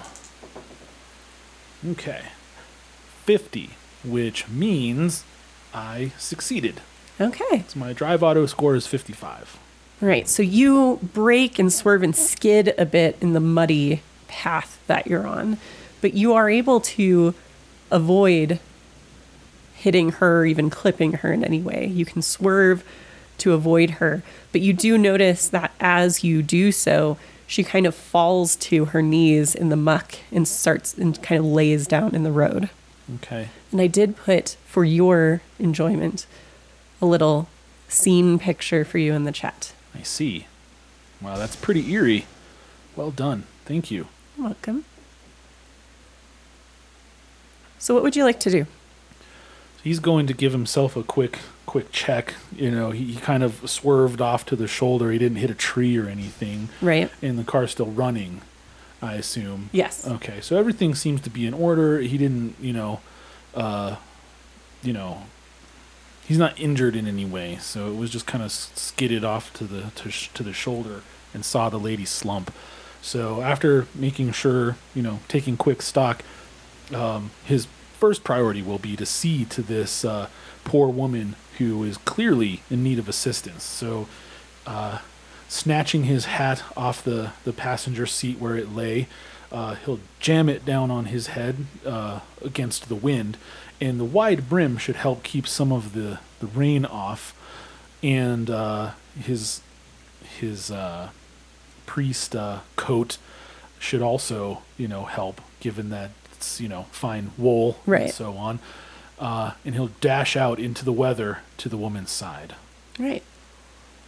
[1.87, 2.25] Okay,
[3.23, 3.71] fifty,
[4.03, 5.23] which means
[5.73, 6.81] I succeeded.
[7.19, 7.63] Okay.
[7.67, 9.57] So my drive auto score is fifty-five.
[10.01, 10.27] All right.
[10.27, 15.25] So you brake and swerve and skid a bit in the muddy path that you're
[15.25, 15.57] on,
[16.01, 17.33] but you are able to
[17.91, 18.59] avoid
[19.85, 21.85] hitting her or even clipping her in any way.
[21.85, 22.83] You can swerve
[23.37, 27.93] to avoid her, but you do notice that as you do so, she kind of
[27.93, 32.23] falls to her knees in the muck and starts and kind of lays down in
[32.23, 32.71] the road.
[33.17, 33.49] Okay.
[33.71, 36.25] And I did put for your enjoyment
[36.99, 37.47] a little
[37.87, 39.73] scene picture for you in the chat.
[39.93, 40.47] I see.
[41.21, 42.25] Wow, that's pretty eerie.
[42.95, 43.43] Well done.
[43.65, 44.07] Thank you.
[44.35, 44.85] You're welcome.
[47.77, 48.65] So, what would you like to do?
[49.85, 52.33] He's going to give himself a quick quick check.
[52.55, 55.11] You know, he, he kind of swerved off to the shoulder.
[55.11, 57.11] He didn't hit a tree or anything, Right?
[57.21, 58.41] and the car's still running.
[59.01, 59.69] I assume.
[59.71, 60.07] Yes.
[60.07, 61.99] Okay, so everything seems to be in order.
[61.99, 63.01] He didn't, you know,
[63.53, 63.97] uh,
[64.81, 65.23] you know,
[66.27, 67.57] he's not injured in any way.
[67.61, 71.01] So it was just kind of skidded off to the to, sh- to the shoulder
[71.33, 72.51] and saw the lady slump.
[73.03, 76.23] So after making sure, you know, taking quick stock,
[76.93, 80.27] um, his first priority will be to see to this uh,
[80.63, 83.63] poor woman who is clearly in need of assistance.
[83.63, 84.07] So,
[84.67, 84.99] uh,
[85.47, 89.07] snatching his hat off the, the passenger seat where it lay,
[89.51, 93.37] uh, he'll jam it down on his head uh, against the wind,
[93.79, 97.33] and the wide brim should help keep some of the, the rain off.
[98.03, 99.61] And uh, his
[100.39, 101.09] his uh,
[101.85, 102.35] priest
[102.75, 103.17] coat
[103.79, 106.11] should also, you know, help, given that
[106.59, 108.59] you know, fine wool and so on.
[109.17, 112.55] Uh, and he'll dash out into the weather to the woman's side.
[112.99, 113.23] Right.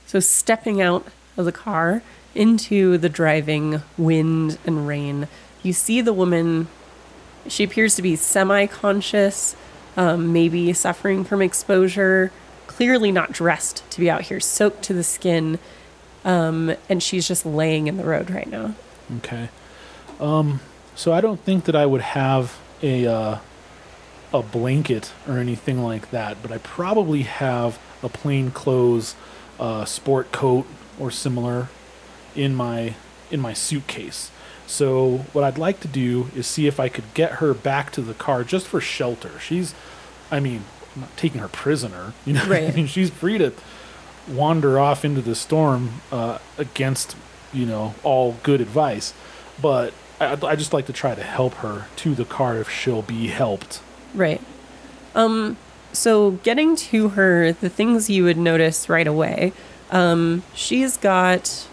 [0.06, 2.02] So, stepping out of the car
[2.36, 5.28] into the driving wind and rain,
[5.64, 6.68] you see the woman.
[7.48, 9.56] She appears to be semi conscious,
[9.96, 12.32] um, maybe suffering from exposure,
[12.68, 15.60] clearly not dressed to be out here, soaked to the skin.
[16.26, 18.76] Um, and she's just laying in the road right now.
[19.18, 19.50] Okay.
[20.20, 20.60] Um,
[20.98, 23.38] so I don't think that I would have a uh,
[24.34, 29.16] a blanket or anything like that, but I probably have a plain clothes
[29.60, 30.66] uh, sport coat
[31.00, 31.70] or similar
[32.36, 32.96] in my
[33.32, 34.32] in my suitcase.
[34.66, 38.02] So what I'd like to do is see if I could get her back to
[38.02, 39.40] the car just for shelter.
[39.40, 39.74] She's,
[40.30, 42.14] I mean, I'm not taking her prisoner.
[42.26, 42.68] You know, Right.
[42.70, 43.54] I mean, she's free to
[44.30, 47.16] wander off into the storm uh, against,
[47.54, 49.14] you know, all good advice.
[49.62, 53.02] But I, I just like to try to help her to the car if she'll
[53.02, 53.82] be helped.
[54.14, 54.42] Right.
[55.16, 55.58] Um,
[55.94, 59.54] so getting to her, the things you would notice right away,
[59.92, 61.68] um, she's got,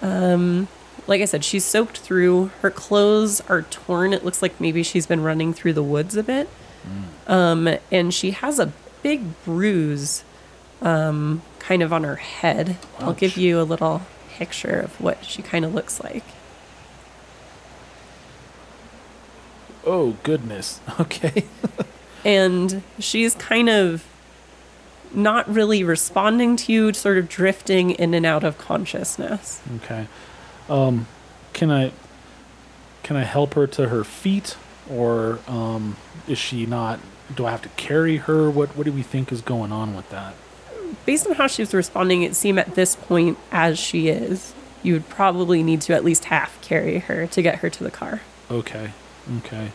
[0.00, 0.68] um,
[1.06, 2.50] like I said, she's soaked through.
[2.62, 4.12] Her clothes are torn.
[4.12, 6.48] It looks like maybe she's been running through the woods a bit.
[7.26, 10.22] Um, and she has a big bruise,
[10.80, 12.76] um, kind of on her head.
[13.00, 16.22] I'll give you a little picture of what she kind of looks like.
[19.86, 20.80] Oh goodness.
[21.00, 21.44] Okay.
[22.24, 24.04] and she's kind of
[25.14, 29.62] not really responding to you, sort of drifting in and out of consciousness.
[29.76, 30.06] okay.
[30.68, 31.06] Um,
[31.52, 31.92] can I
[33.02, 34.56] can I help her to her feet,
[34.90, 35.96] or um,
[36.26, 36.98] is she not?
[37.34, 38.50] Do I have to carry her?
[38.50, 40.34] What What do we think is going on with that?
[41.04, 44.92] Based on how she was responding, it seemed at this point, as she is, you
[44.94, 48.22] would probably need to at least half carry her to get her to the car.
[48.50, 48.90] Okay.
[49.38, 49.72] Okay.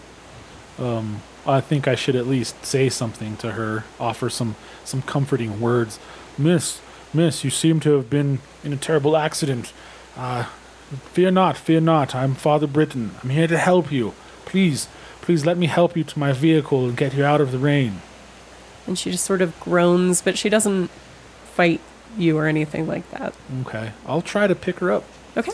[0.80, 5.60] Um, I think I should at least say something to her, offer some some comforting
[5.60, 6.00] words.
[6.38, 6.82] Miss,
[7.14, 9.74] Miss, you seem to have been in a terrible accident.
[10.16, 10.46] Uh,
[11.14, 12.16] fear not, fear not.
[12.16, 13.12] I'm Father Britton.
[13.24, 14.14] I'm here to help you.
[14.46, 14.88] Please,
[15.22, 18.02] please let me help you to my vehicle and get you out of the rain.
[18.88, 20.90] And she just sort of groans, but she doesn't
[21.54, 21.82] fight
[22.18, 23.34] you or anything like that.
[23.62, 23.92] Okay.
[24.06, 25.04] I'll try to pick her up.
[25.38, 25.54] Okay.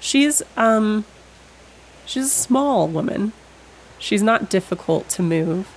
[0.00, 1.04] She's um
[2.10, 3.32] she's a small woman.
[3.98, 5.68] She's not difficult to move.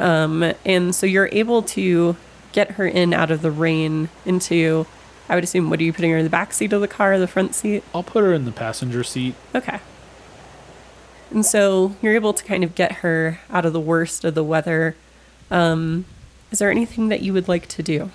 [0.00, 2.16] Um and so you're able to
[2.52, 4.86] get her in out of the rain into
[5.28, 7.14] I would assume what are you putting her in the back seat of the car
[7.14, 7.84] or the front seat?
[7.94, 9.34] I'll put her in the passenger seat.
[9.54, 9.80] Okay.
[11.30, 14.44] And so you're able to kind of get her out of the worst of the
[14.44, 14.96] weather.
[15.50, 16.06] Um
[16.50, 18.10] is there anything that you would like to do?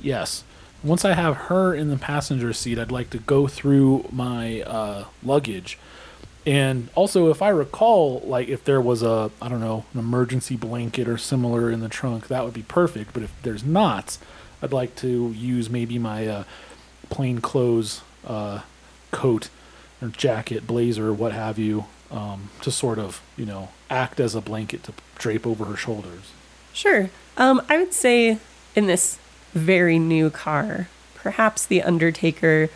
[0.00, 0.44] Yes.
[0.82, 5.04] Once I have her in the passenger seat, I'd like to go through my uh,
[5.22, 5.78] luggage.
[6.46, 10.56] And also, if I recall, like if there was a, I don't know, an emergency
[10.56, 13.14] blanket or similar in the trunk, that would be perfect.
[13.14, 14.18] But if there's not,
[14.62, 16.44] I'd like to use maybe my uh,
[17.08, 18.60] plain clothes uh,
[19.10, 19.48] coat
[20.02, 24.40] or jacket, blazer, what have you, um, to sort of, you know, act as a
[24.40, 26.32] blanket to drape over her shoulders.
[26.72, 27.08] Sure.
[27.36, 28.38] Um, I would say
[28.74, 29.18] in this
[29.52, 32.68] very new car, perhaps the Undertaker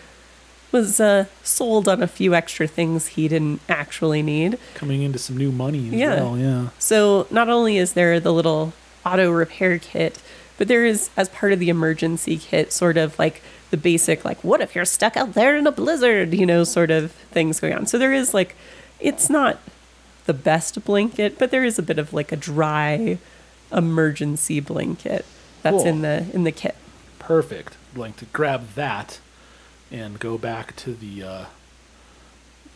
[0.73, 4.59] was uh, sold on a few extra things he didn't actually need.
[4.75, 6.15] Coming into some new money as Yeah.
[6.17, 6.69] well, yeah.
[6.79, 8.73] So not only is there the little
[9.07, 10.21] auto repair kit,
[10.59, 13.41] but there is, as part of the emergency kit, sort of like
[13.71, 16.91] the basic, like, what if you're stuck out there in a blizzard, you know, sort
[16.91, 17.87] of things going on.
[17.87, 18.55] So there is like,
[19.01, 19.59] it's not
[20.27, 23.19] the best blanket, but there is a bit of like a dry
[23.73, 25.25] emergency blanket
[25.63, 25.87] that's Cool.
[25.87, 26.75] in the in the kit.
[27.19, 27.77] Perfect.
[27.95, 29.21] Like to grab that
[29.91, 31.45] and go back to the uh,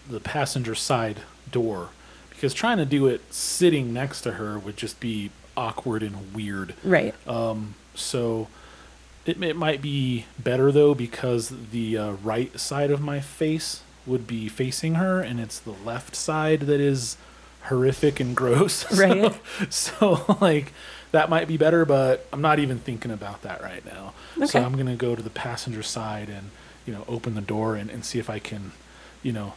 [0.09, 1.91] the passenger side door
[2.31, 6.75] because trying to do it sitting next to her would just be awkward and weird.
[6.83, 7.15] Right.
[7.29, 8.49] Um, So
[9.27, 14.27] it, it might be better though because the uh, right side of my face would
[14.27, 17.17] be facing her, and it's the left side that is
[17.65, 18.85] horrific and gross.
[18.99, 19.33] Right.
[19.71, 20.73] So, so, like
[21.13, 24.15] that might be better, but I'm not even thinking about that right now.
[24.37, 24.47] Okay.
[24.47, 26.51] So I'm gonna go to the passenger side and
[26.87, 28.73] you know open the door and, and see if I can,
[29.23, 29.55] you know,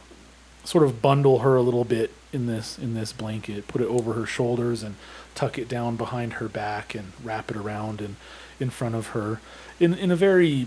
[0.64, 4.14] sort of bundle her a little bit in this in this blanket, put it over
[4.14, 4.96] her shoulders and
[5.34, 8.16] tuck it down behind her back and wrap it around and
[8.58, 9.40] in front of her
[9.78, 10.66] in in a very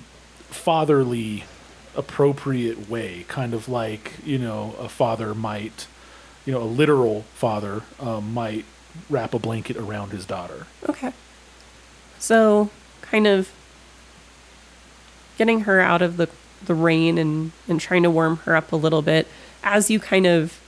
[0.50, 1.44] fatherly
[1.96, 5.88] appropriate way, kind of like, you know, a father might
[6.46, 8.66] you know, a literal father um, might
[9.08, 10.66] wrap a blanket around his daughter.
[10.90, 11.14] Okay.
[12.18, 13.52] So, kind of
[15.38, 16.28] getting her out of the,
[16.66, 19.28] the rain and, and trying to warm her up a little bit.
[19.64, 20.60] As you kind of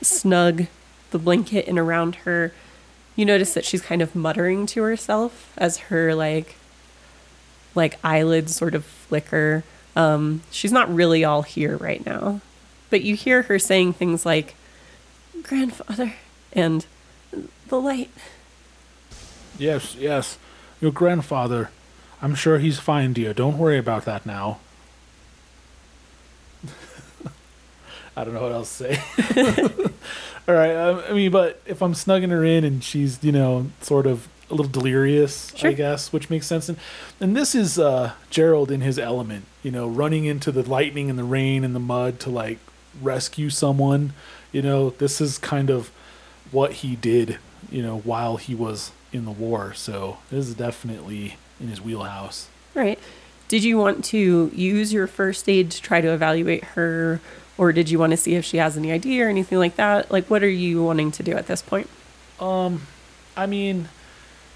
[0.00, 0.66] snug
[1.10, 2.52] the blanket in around her,
[3.16, 6.56] you notice that she's kind of muttering to herself as her like
[7.74, 9.64] like eyelids sort of flicker.
[9.96, 12.40] Um, she's not really all here right now.
[12.90, 14.54] But you hear her saying things like
[15.42, 16.14] grandfather
[16.52, 16.84] and
[17.68, 18.10] the light.
[19.58, 20.38] Yes, yes.
[20.80, 21.70] Your grandfather.
[22.20, 23.32] I'm sure he's fine, dear.
[23.32, 24.60] Don't worry about that now.
[28.16, 29.62] I don't know what else to say.
[30.48, 30.74] All right.
[30.74, 34.28] Um, I mean, but if I'm snugging her in and she's, you know, sort of
[34.50, 35.70] a little delirious, Sure.
[35.70, 36.68] I guess, which makes sense.
[36.68, 36.78] And,
[37.20, 41.18] and this is uh, Gerald in his element, you know, running into the lightning and
[41.18, 42.58] the rain and the mud to like
[43.00, 44.12] rescue someone.
[44.50, 45.90] You know, this is kind of
[46.50, 47.38] what he did,
[47.70, 49.72] you know, while he was in the war.
[49.74, 52.48] So this is definitely in his wheelhouse.
[52.74, 52.98] Right.
[53.48, 57.20] Did you want to use your first aid to try to evaluate her,
[57.58, 60.10] or did you want to see if she has any idea or anything like that?
[60.10, 61.88] Like, what are you wanting to do at this point?
[63.36, 63.88] I mean,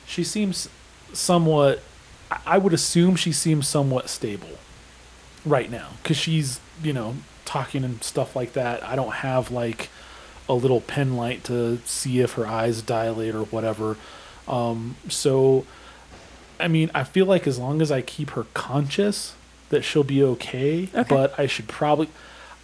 [0.06, 0.68] she seems
[1.12, 1.82] somewhat.
[2.30, 4.58] I- I would assume she seems somewhat stable
[5.44, 8.82] right now because she's, you know, talking and stuff like that.
[8.82, 9.88] I don't have like
[10.48, 13.96] a little pen light to see if her eyes dilate or whatever.
[14.48, 15.64] Um, so,
[16.58, 19.34] I mean, I feel like as long as I keep her conscious,
[19.70, 20.88] that she'll be okay.
[20.94, 21.06] Okay.
[21.08, 22.08] But I should probably.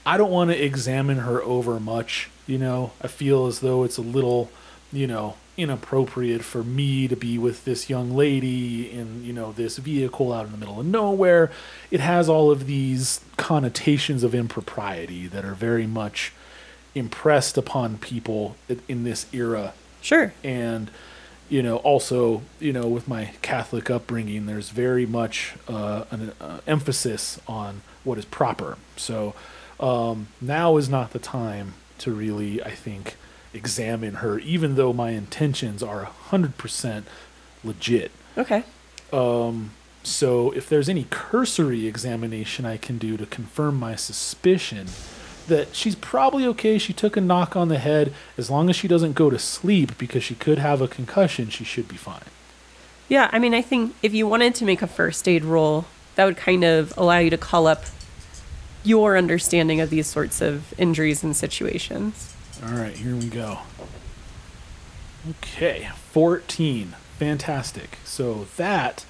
[0.04, 2.30] I don't want to examine her over much.
[2.46, 4.50] You know, I feel as though it's a little,
[4.92, 9.76] you know, inappropriate for me to be with this young lady in, you know, this
[9.78, 11.50] vehicle out in the middle of nowhere.
[11.90, 16.32] It has all of these connotations of impropriety that are very much
[16.94, 18.56] impressed upon people
[18.88, 19.72] in this era
[20.02, 20.34] Sure.
[20.44, 20.90] and
[21.48, 26.58] you know also you know with my catholic upbringing there's very much uh, an uh,
[26.66, 29.34] emphasis on what is proper so
[29.82, 33.16] um, now is not the time to really i think
[33.52, 37.02] examine her even though my intentions are 100%
[37.62, 38.64] legit Okay.
[40.02, 44.86] so if there's any cursory examination I can do to confirm my suspicion
[45.48, 48.88] that she's probably okay, she took a knock on the head, as long as she
[48.88, 52.22] doesn't go to sleep because she could have a concussion, she should be fine.
[53.08, 56.24] Yeah, I mean, I think if you wanted to make a first aid roll, that
[56.24, 57.84] would kind of allow you to call up
[58.84, 62.34] your understanding of these sorts of injuries and situations.
[62.64, 63.58] All right, here we go.
[65.28, 66.94] Okay, 14.
[67.18, 67.98] Fantastic.
[68.04, 69.04] So that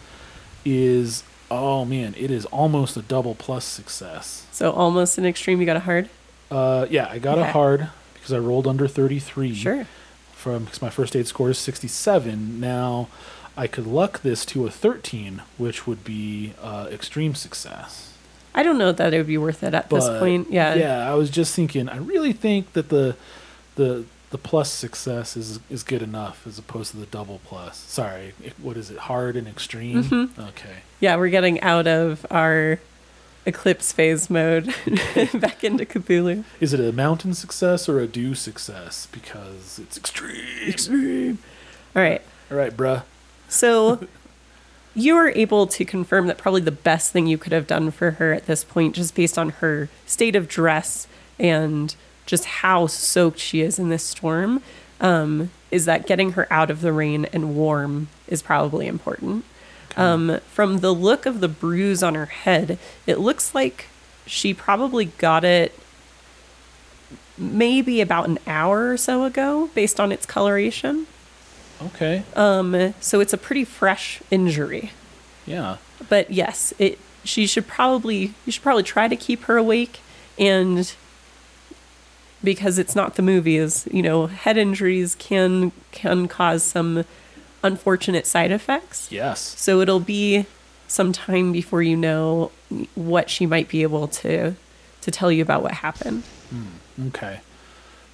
[0.64, 4.46] is, oh man, it is almost a double plus success.
[4.52, 6.08] So almost an extreme, you got a hard?
[6.50, 9.54] Uh, yeah, I got a hard because I rolled under 33.
[9.54, 9.86] Sure.
[10.34, 12.60] from because my first aid score is 67.
[12.60, 13.08] Now
[13.56, 18.11] I could luck this to a 13, which would be uh, extreme success.
[18.54, 20.50] I don't know that it would be worth it at this point.
[20.50, 20.74] Yeah.
[20.74, 21.10] yeah.
[21.10, 21.88] I was just thinking.
[21.88, 23.16] I really think that the
[23.76, 27.78] the the plus success is is good enough as opposed to the double plus.
[27.78, 28.98] Sorry, what is it?
[28.98, 30.04] Hard and extreme.
[30.04, 30.40] Mm-hmm.
[30.40, 30.76] Okay.
[31.00, 32.78] Yeah, we're getting out of our
[33.44, 34.66] eclipse phase mode
[35.34, 36.44] back into Cthulhu.
[36.60, 39.06] Is it a mountain success or a dew success?
[39.10, 40.68] Because it's extreme.
[40.68, 41.38] Extreme.
[41.94, 42.22] All right.
[42.50, 43.02] All right, bruh.
[43.48, 44.06] So
[44.94, 48.12] you are able to confirm that probably the best thing you could have done for
[48.12, 51.06] her at this point, just based on her state of dress
[51.38, 51.94] and
[52.26, 54.62] just how soaked she is in this storm,
[55.00, 59.44] um, is that getting her out of the rain and warm is probably important.
[59.96, 63.86] Um, from the look of the bruise on her head, it looks like
[64.26, 65.78] she probably got it
[67.36, 71.06] maybe about an hour or so ago, based on its coloration.
[71.86, 72.22] Okay.
[72.36, 74.92] Um, so it's a pretty fresh injury.
[75.46, 75.76] yeah.
[76.08, 80.00] But yes, it she should probably you should probably try to keep her awake
[80.38, 80.92] and
[82.42, 87.04] because it's not the movies, you know, head injuries can can cause some
[87.62, 89.10] unfortunate side effects.
[89.12, 89.40] Yes.
[89.58, 90.46] So it'll be
[90.88, 92.50] some time before you know
[92.94, 94.54] what she might be able to
[95.02, 96.24] to tell you about what happened.
[97.08, 97.40] Okay.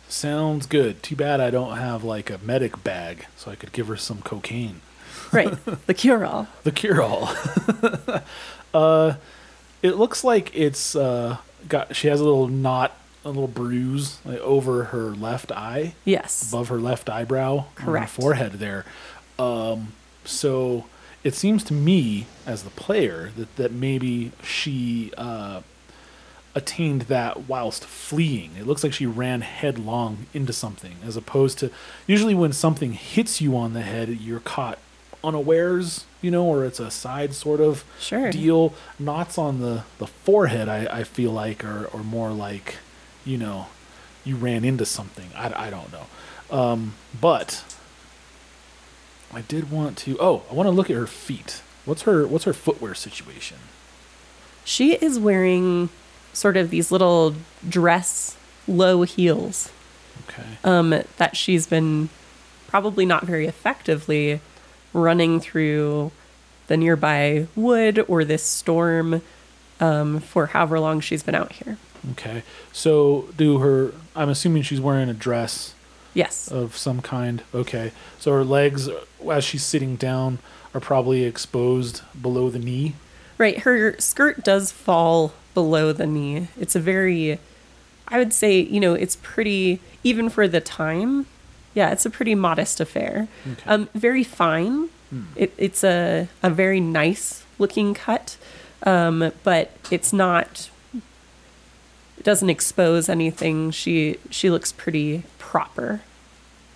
[0.08, 1.02] Sounds good.
[1.02, 4.22] Too bad I don't have like a medic bag so I could give her some
[4.22, 4.80] cocaine.
[5.32, 5.52] Right.
[5.86, 6.46] the cure all.
[6.64, 7.28] The cure all.
[8.74, 9.14] uh
[9.82, 11.38] it looks like it's uh
[11.68, 15.94] got she has a little knot, a little bruise like over her left eye.
[16.04, 16.48] Yes.
[16.50, 18.10] above her left eyebrow on her Correct.
[18.10, 18.84] forehead there.
[19.38, 19.92] Um,
[20.24, 20.86] so
[21.22, 25.60] it seems to me, as the player, that, that maybe she uh,
[26.58, 28.50] attained that whilst fleeing.
[28.58, 31.70] It looks like she ran headlong into something, as opposed to
[32.06, 34.78] usually when something hits you on the head, you're caught
[35.24, 38.30] unawares, you know, or it's a side sort of Sure.
[38.30, 38.74] deal.
[38.98, 42.76] Knots on the, the forehead, I, I feel like, are, are more like,
[43.24, 43.66] you know,
[44.24, 45.30] you ran into something.
[45.36, 46.06] I, I don't know.
[46.56, 47.64] Um, but
[49.32, 50.16] I did want to.
[50.20, 51.62] Oh, I want to look at her feet.
[51.84, 53.58] What's her What's her footwear situation?
[54.64, 55.88] She is wearing
[56.38, 57.34] sort of these little
[57.68, 58.36] dress
[58.68, 59.70] low heels
[60.28, 60.44] Okay.
[60.62, 62.08] um, that she's been
[62.68, 64.40] probably not very effectively
[64.92, 66.12] running through
[66.68, 69.22] the nearby wood or this storm
[69.80, 71.78] um, for however long she's been out here.
[72.12, 72.42] Okay.
[72.72, 73.92] So do her.
[74.14, 75.74] I'm assuming she's wearing a dress
[76.14, 76.48] Yes.
[76.48, 77.42] of some kind.
[77.54, 77.92] Okay.
[78.18, 78.88] So her legs,
[79.30, 80.38] as she's sitting down,
[80.74, 82.94] are probably exposed below the knee.
[83.38, 83.60] Right.
[83.60, 86.46] Her skirt does fall below the knee.
[86.62, 87.40] It's a very,
[88.06, 91.26] I would say, you know, it's pretty, even for the time,
[91.74, 93.26] yeah, it's a pretty modest affair.
[93.52, 93.66] Okay.
[93.66, 94.90] Um, very fine.
[95.34, 98.36] It, it's a, a very nice looking cut,
[98.84, 100.70] um, but it's not,
[102.18, 103.72] it doesn't expose anything.
[103.72, 106.02] She, she looks pretty proper.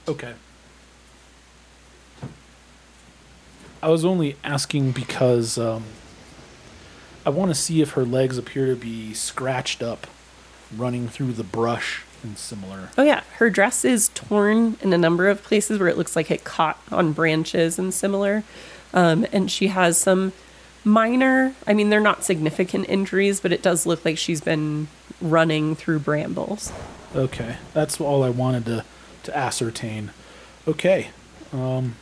[0.08, 0.34] Okay.
[3.80, 5.84] I was only asking because um,
[7.24, 10.06] I want to see if her legs appear to be scratched up,
[10.76, 12.90] running through the brush and similar.
[12.96, 16.30] Oh yeah, her dress is torn in a number of places where it looks like
[16.30, 18.44] it caught on branches and similar.
[18.94, 20.32] Um, and she has some
[20.84, 24.88] minor, I mean, they're not significant injuries, but it does look like she's been
[25.20, 26.72] running through brambles.
[27.14, 28.84] Okay, that's all I wanted to
[29.24, 30.10] to ascertain.
[30.66, 31.08] Okay,
[31.52, 31.94] um,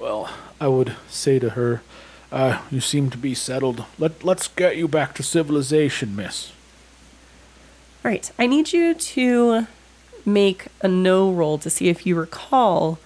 [0.00, 0.30] well,
[0.60, 1.82] I would say to her,
[2.32, 3.84] uh, "You seem to be settled.
[3.98, 6.52] Let Let's get you back to civilization, Miss."
[8.04, 9.66] All right, I need you to
[10.24, 12.98] make a Know roll to see if you recall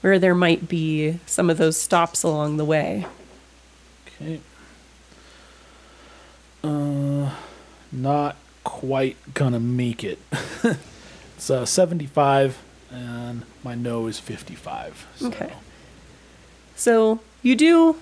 [0.00, 3.06] where there might be some of those stops along the way.
[4.06, 4.40] Okay.
[6.62, 7.30] Uh,
[7.92, 10.18] not quite gonna make it.
[11.36, 12.58] it's uh, 75,
[12.90, 15.06] and my Know is 55.
[15.16, 15.26] So.
[15.28, 15.52] Okay.
[16.74, 17.96] So you do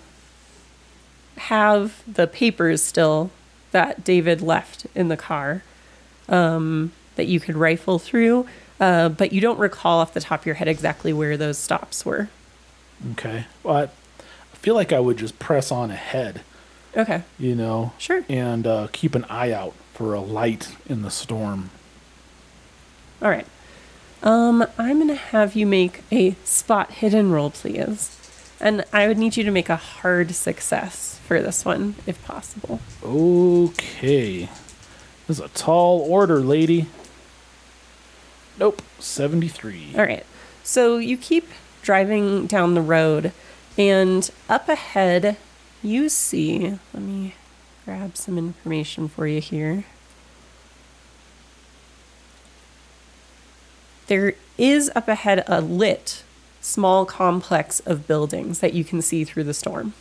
[1.36, 3.30] have the papers still
[3.72, 5.62] that David left in the car
[6.28, 8.46] um, that you could rifle through,
[8.80, 12.04] uh, but you don't recall off the top of your head exactly where those stops
[12.04, 12.28] were.
[13.12, 13.44] Okay.
[13.62, 16.40] Well, I, I feel like I would just press on ahead,
[16.96, 17.22] Okay.
[17.38, 18.24] you know, Sure.
[18.28, 21.70] and uh, keep an eye out for a light in the storm.
[23.22, 23.46] All right.
[24.22, 28.12] Um, I'm going to have you make a spot hidden roll, please.
[28.60, 32.80] And I would need you to make a hard success for this one, if possible.
[33.02, 34.48] Okay.
[35.26, 36.86] This is a tall order, lady.
[38.58, 38.80] Nope.
[38.98, 39.94] 73.
[39.96, 40.24] All right.
[40.62, 41.48] So you keep
[41.82, 43.32] driving down the road,
[43.76, 45.36] and up ahead,
[45.82, 46.78] you see.
[46.94, 47.34] Let me
[47.84, 49.84] grab some information for you here.
[54.06, 56.22] There is up ahead a lit
[56.60, 59.94] small complex of buildings that you can see through the storm.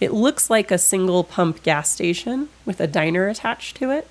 [0.00, 4.08] It looks like a single pump gas station with a diner attached to it.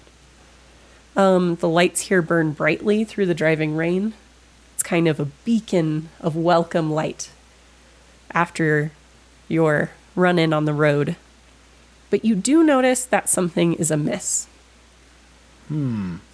[1.16, 4.14] Um, the lights here burn brightly through the driving rain.
[4.76, 7.32] It's kind of a beacon of welcome light
[8.32, 8.92] after
[9.48, 11.16] your run in on the road.
[12.10, 14.48] But you do notice that something is amiss.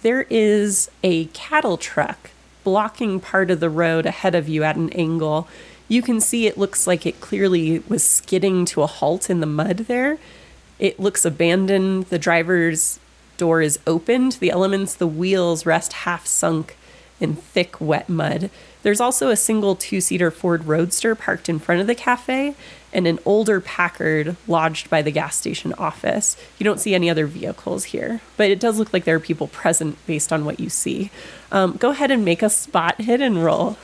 [0.02, 2.30] There is a cattle truck
[2.62, 5.48] blocking part of the road ahead of you at an angle.
[5.88, 9.46] You can see it looks like it clearly was skidding to a halt in the
[9.46, 10.18] mud there.
[10.78, 12.06] It looks abandoned.
[12.06, 12.98] The driver's
[13.36, 14.32] door is opened.
[14.32, 16.76] The elements, the wheels rest half sunk
[17.20, 18.50] in thick, wet mud.
[18.82, 22.54] There's also a single two seater Ford Roadster parked in front of the cafe
[22.92, 26.36] and an older Packard lodged by the gas station office.
[26.58, 29.48] You don't see any other vehicles here, but it does look like there are people
[29.48, 31.10] present based on what you see.
[31.50, 33.76] Um, go ahead and make a spot hidden roll.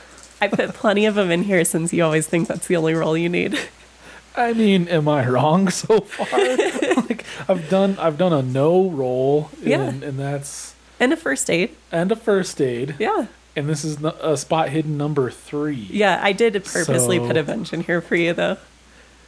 [0.43, 3.17] I put plenty of them in here since you always think that's the only roll
[3.17, 3.57] you need.
[4.35, 6.27] I mean, am I wrong so far?
[7.07, 9.81] like I've done I've done a Know roll Yeah.
[9.83, 11.75] and, and that's And a first aid.
[11.91, 12.95] and a first aid.
[12.99, 13.27] Yeah.
[13.55, 15.75] And this is a spot hidden number 3.
[15.75, 18.57] Yeah, I did purposely So- put a bench in here for you, though.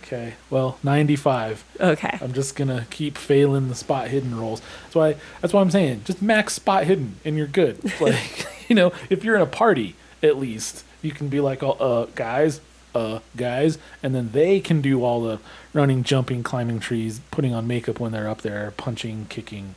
[0.03, 0.34] Okay.
[0.49, 1.63] Well, 95.
[1.80, 2.18] Okay.
[2.22, 4.61] I'm just going to keep failing the spot hidden rolls.
[4.84, 7.80] That's why that's why I'm saying just max spot hidden and you're good.
[8.01, 11.72] Like, you know, if you're in a party at least, you can be like, "Oh,
[11.72, 12.60] uh guys,
[12.93, 15.39] uh guys," and then they can do all the
[15.74, 19.76] running, jumping, climbing trees, putting on makeup when they're up there, punching, kicking,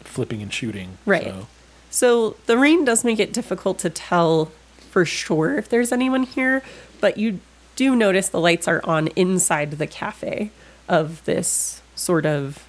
[0.00, 0.98] flipping and shooting.
[1.06, 1.24] Right.
[1.24, 1.46] So,
[1.90, 4.50] So the rain does make it difficult to tell
[4.90, 6.62] for sure if there's anyone here,
[7.00, 7.40] but you
[7.76, 10.50] do notice the lights are on inside the cafe
[10.88, 12.66] of this sort of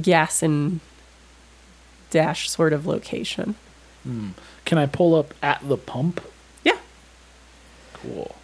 [0.00, 0.80] gas and
[2.10, 3.54] dash sort of location.
[4.64, 6.20] can I pull up at the pump?
[8.04, 8.34] Cool.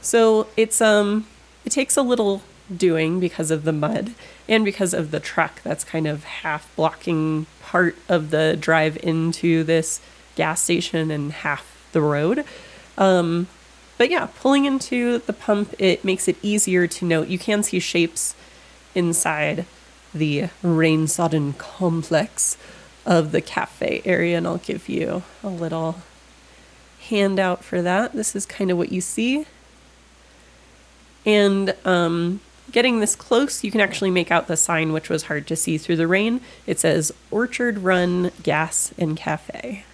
[0.00, 1.26] So it's um
[1.64, 2.42] it takes a little
[2.74, 4.14] doing because of the mud
[4.48, 9.64] and because of the truck that's kind of half blocking part of the drive into
[9.64, 10.00] this
[10.36, 12.44] gas station and half the road.
[12.96, 13.48] Um
[13.98, 17.28] but yeah, pulling into the pump it makes it easier to note.
[17.28, 18.34] You can see shapes
[18.94, 19.66] inside
[20.14, 22.56] the rain sodden complex
[23.06, 25.96] of the cafe area and I'll give you a little
[27.10, 28.12] handout for that.
[28.12, 29.46] This is kind of what you see.
[31.26, 32.40] And um,
[32.72, 35.76] getting this close, you can actually make out the sign, which was hard to see
[35.78, 36.40] through the rain.
[36.66, 39.84] It says Orchard Run Gas and Cafe.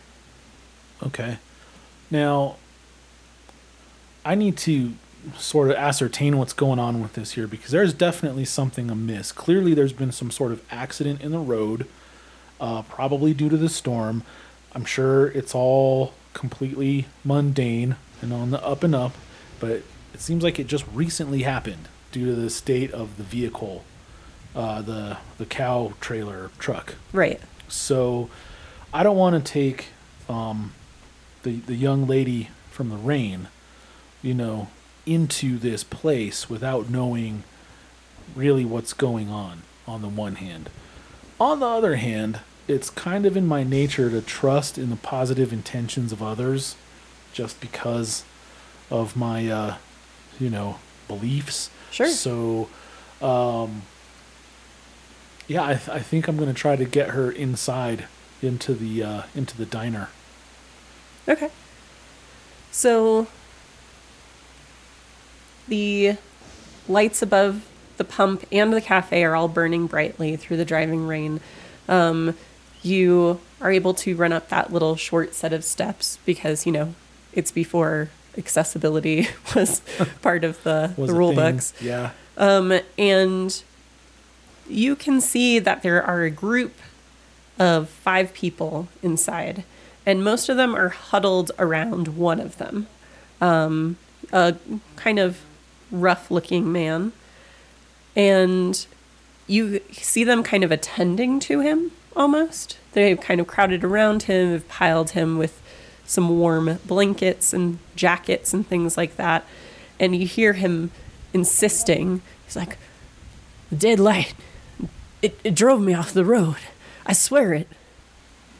[1.02, 1.38] Okay.
[2.10, 2.56] Now,
[4.24, 4.94] I need to
[5.36, 9.32] sort of ascertain what's going on with this here because there's definitely something amiss.
[9.32, 11.86] Clearly, there's been some sort of accident in the road,
[12.60, 14.22] uh, probably due to the storm.
[14.72, 19.12] I'm sure it's all completely mundane and on the up and up,
[19.58, 23.84] but it seems like it just recently happened due to the state of the vehicle,
[24.54, 26.94] uh, the the cow trailer truck.
[27.12, 27.40] Right.
[27.68, 28.28] So
[28.92, 29.86] I don't want to take
[30.28, 30.74] um,
[31.42, 33.48] the the young lady from the rain,
[34.22, 34.68] you know,
[35.06, 37.44] into this place without knowing
[38.34, 39.62] really what's going on.
[39.88, 40.68] On the one hand,
[41.38, 45.52] on the other hand, it's kind of in my nature to trust in the positive
[45.52, 46.76] intentions of others,
[47.32, 48.24] just because
[48.90, 49.76] of my, uh,
[50.38, 51.70] you know, beliefs.
[51.90, 52.08] Sure.
[52.08, 52.68] So,
[53.22, 53.82] um,
[55.48, 58.06] yeah, I, th- I think I'm gonna try to get her inside
[58.42, 60.08] into the uh, into the diner.
[61.28, 61.50] Okay.
[62.70, 63.26] So
[65.68, 66.16] the
[66.88, 71.40] lights above the pump and the cafe are all burning brightly through the driving rain.
[71.88, 72.36] Um,
[72.86, 76.94] you are able to run up that little short set of steps because you know
[77.32, 79.80] it's before accessibility was
[80.22, 81.54] part of the, the rule thing.
[81.56, 81.72] books.
[81.80, 82.10] Yeah.
[82.36, 83.62] Um, and
[84.68, 86.74] you can see that there are a group
[87.58, 89.64] of five people inside,
[90.04, 92.86] and most of them are huddled around one of them.
[93.40, 93.96] Um,
[94.32, 94.56] a
[94.96, 95.40] kind of
[95.90, 97.12] rough looking man.
[98.14, 98.86] And
[99.46, 102.78] you see them kind of attending to him almost.
[102.92, 105.62] They've kind of crowded around him, have piled him with
[106.06, 109.44] some warm blankets and jackets and things like that.
[110.00, 110.90] And you hear him
[111.32, 112.22] insisting.
[112.44, 112.78] He's like,
[113.76, 114.34] Dead light.
[115.22, 116.56] It, it drove me off the road.
[117.04, 117.68] I swear it.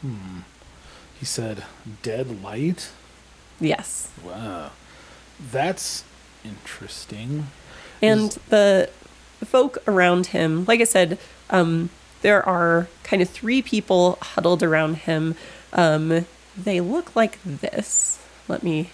[0.03, 0.41] Hmm.
[1.19, 1.65] He said,
[2.03, 2.91] "Dead light."
[3.61, 4.11] Yes.
[4.25, 4.73] Wow,
[5.53, 6.05] that's
[6.45, 7.47] interesting.
[8.03, 8.91] And the
[9.45, 11.89] folk around him, like I said, um,
[12.27, 15.37] there are kind of three people huddled around him.
[15.73, 16.27] Um,
[16.59, 18.21] they look like this.
[18.49, 18.91] Let me.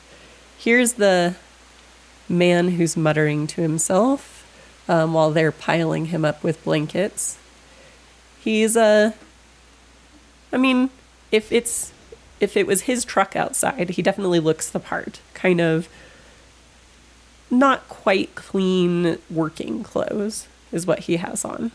[0.58, 1.36] Here's the
[2.28, 4.46] man who's muttering to himself
[4.86, 7.38] um, while they're piling him up with blankets.
[8.38, 9.14] He's a.
[10.52, 10.90] I mean,
[11.30, 11.90] if it's
[12.38, 15.20] if it was his truck outside, he definitely looks the part.
[15.32, 15.88] Kind of
[17.50, 21.72] not quite clean working clothes is what he has on.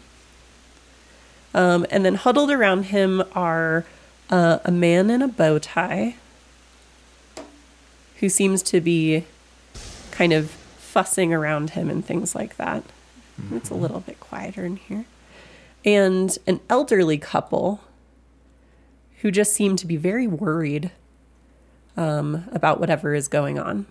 [1.53, 3.85] Um, and then huddled around him are
[4.29, 6.15] uh, a man in a bow tie
[8.19, 9.25] who seems to be
[10.11, 12.83] kind of fussing around him and things like that.
[13.51, 15.05] It's a little bit quieter in here.
[15.85, 17.81] And an elderly couple
[19.21, 20.91] who just seem to be very worried
[21.95, 23.85] um, about whatever is going on.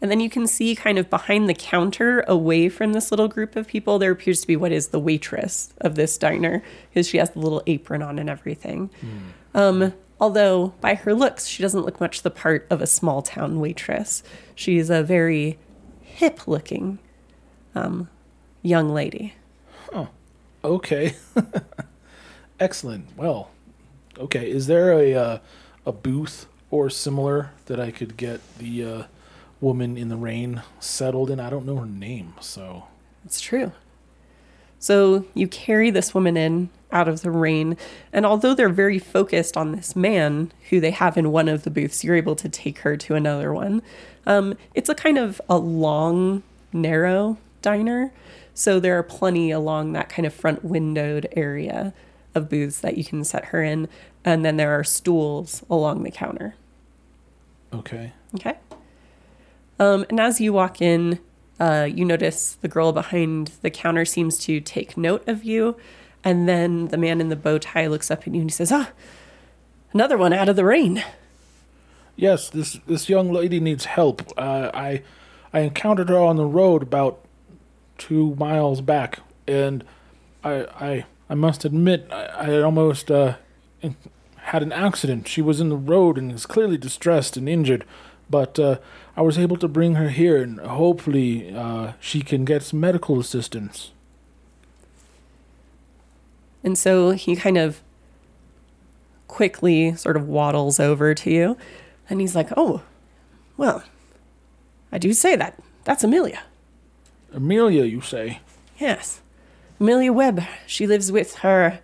[0.00, 3.56] And then you can see kind of behind the counter, away from this little group
[3.56, 7.18] of people, there appears to be what is the waitress of this diner, because she
[7.18, 8.90] has the little apron on and everything.
[9.54, 13.58] Um, although, by her looks, she doesn't look much the part of a small town
[13.58, 14.22] waitress.
[14.54, 15.58] She's a very
[16.00, 16.98] hip looking
[17.74, 18.08] um,
[18.62, 19.34] young lady.
[20.64, 21.14] Okay.
[22.60, 23.06] Excellent.
[23.16, 23.50] Well,
[24.18, 24.50] okay.
[24.50, 25.38] Is there a uh,
[25.86, 29.02] a booth or similar that I could get the uh,
[29.60, 31.40] woman in the rain settled in?
[31.40, 32.84] I don't know her name, so
[33.24, 33.72] It's true.
[34.78, 37.76] So you carry this woman in out of the rain,
[38.12, 41.70] and although they're very focused on this man who they have in one of the
[41.70, 43.82] booths, you're able to take her to another one.
[44.26, 46.42] Um, it's a kind of a long,
[46.72, 48.12] narrow diner,
[48.54, 51.92] so there are plenty along that kind of front windowed area
[52.34, 53.88] of booths that you can set her in,
[54.24, 56.54] and then there are stools along the counter.
[57.74, 58.12] okay.
[58.34, 58.56] Okay.
[59.78, 61.20] Um, and as you walk in,
[61.60, 65.76] uh, you notice the girl behind the counter seems to take note of you.
[66.24, 68.72] And then the man in the bow tie looks up at you and he says,
[68.72, 68.90] Ah,
[69.92, 71.02] another one out of the rain.
[72.16, 74.22] Yes, this this young lady needs help.
[74.36, 75.02] Uh, I
[75.52, 77.20] I encountered her on the road about
[77.96, 79.84] two miles back, and
[80.42, 83.36] I I I must admit I, I almost uh,
[84.36, 85.28] had an accident.
[85.28, 87.84] She was in the road and is clearly distressed and injured,
[88.30, 88.78] but uh,
[89.16, 93.18] I was able to bring her here, and hopefully uh, she can get some medical
[93.18, 93.92] assistance.
[96.62, 97.82] And so he kind of
[99.26, 101.56] quickly sort of waddles over to you.
[102.10, 102.82] And he's like, Oh,
[103.56, 103.84] well,
[104.90, 105.58] I do say that.
[105.84, 106.42] That's Amelia.
[107.32, 108.40] Amelia, you say?
[108.78, 109.20] Yes.
[109.78, 110.42] Amelia Webb.
[110.66, 111.80] She lives with her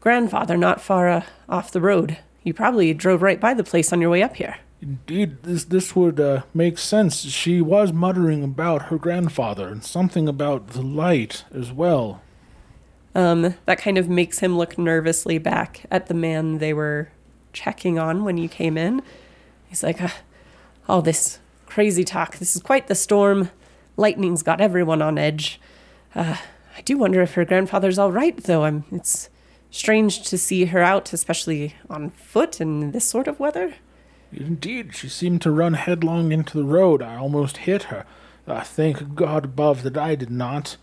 [0.00, 2.18] grandfather not far uh, off the road.
[2.42, 4.56] You probably drove right by the place on your way up here.
[4.80, 7.22] Indeed, this this would uh, make sense.
[7.22, 12.22] She was muttering about her grandfather and something about the light as well.
[13.14, 17.08] Um, that kind of makes him look nervously back at the man they were
[17.52, 19.02] checking on when you came in.
[19.66, 20.10] He's like, uh,
[20.88, 22.36] all this crazy talk.
[22.36, 23.50] This is quite the storm.
[23.96, 25.60] Lightning's got everyone on edge.
[26.14, 26.36] Uh,
[26.76, 28.64] I do wonder if her grandfather's all right, though.
[28.64, 29.28] I'm, it's
[29.70, 33.74] strange to see her out, especially on foot in this sort of weather.
[34.32, 37.02] Indeed, she seemed to run headlong into the road.
[37.02, 38.04] I almost hit her.
[38.46, 40.76] Uh, thank God above that I did not.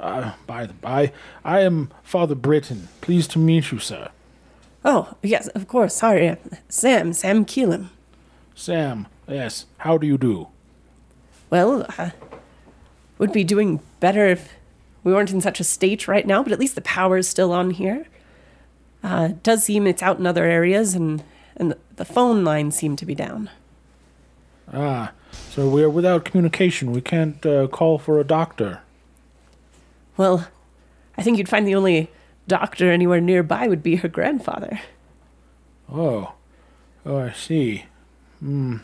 [0.00, 1.12] Uh, by the by,
[1.44, 2.88] I am Father Britton.
[3.00, 4.10] Pleased to meet you, sir.
[4.84, 5.94] Oh, yes, of course.
[5.94, 6.36] Sorry.
[6.68, 7.88] Sam, Sam Keelan.
[8.54, 10.48] Sam, yes, how do you do?
[11.50, 12.10] Well, uh,
[13.18, 14.52] would be doing better if
[15.02, 17.52] we weren't in such a state right now, but at least the power is still
[17.52, 18.06] on here.
[19.02, 21.22] Uh, it does seem it's out in other areas, and,
[21.56, 23.50] and the phone line seemed to be down.
[24.72, 25.12] Ah,
[25.50, 26.92] so we are without communication.
[26.92, 28.80] We can't uh, call for a doctor.
[30.16, 30.48] Well,
[31.16, 32.10] I think you'd find the only
[32.48, 34.80] doctor anywhere nearby would be her grandfather.
[35.92, 36.34] Oh,
[37.04, 37.86] oh, I see.
[38.40, 38.78] Hmm.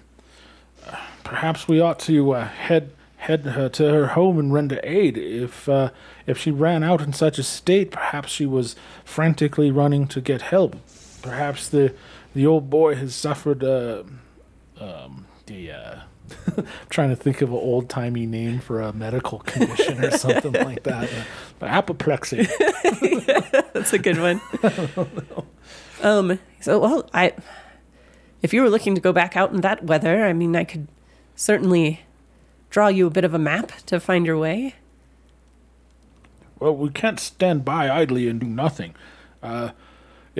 [1.24, 5.16] Perhaps we ought to uh, head head her to her home and render aid.
[5.16, 5.90] If uh,
[6.26, 10.42] if she ran out in such a state, perhaps she was frantically running to get
[10.42, 10.76] help.
[11.22, 11.94] Perhaps the
[12.34, 14.02] the old boy has suffered uh,
[14.78, 15.72] um, the.
[15.72, 16.00] Uh,
[16.90, 20.84] trying to think of an old timey name for a medical condition or something like
[20.84, 21.10] that.
[21.60, 22.46] Uh, apoplexy.
[23.72, 24.40] That's a good one.
[26.02, 26.38] um.
[26.60, 27.32] So, well, I,
[28.42, 30.88] if you were looking to go back out in that weather, I mean, I could
[31.34, 32.02] certainly
[32.68, 34.74] draw you a bit of a map to find your way.
[36.58, 38.94] Well, we can't stand by idly and do nothing.
[39.42, 39.70] Uh,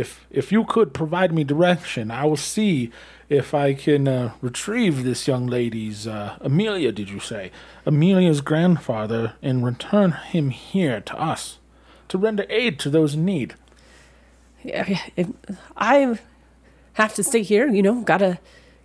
[0.01, 2.91] if if you could provide me direction, I will see
[3.29, 6.91] if I can uh, retrieve this young lady's uh, Amelia.
[6.91, 7.53] Did you say
[7.87, 11.59] Amelia's grandfather and return him here to us
[12.09, 13.55] to render aid to those in need?
[14.63, 14.99] Yeah,
[15.77, 16.19] I
[16.95, 18.39] have to stay here, you know, gotta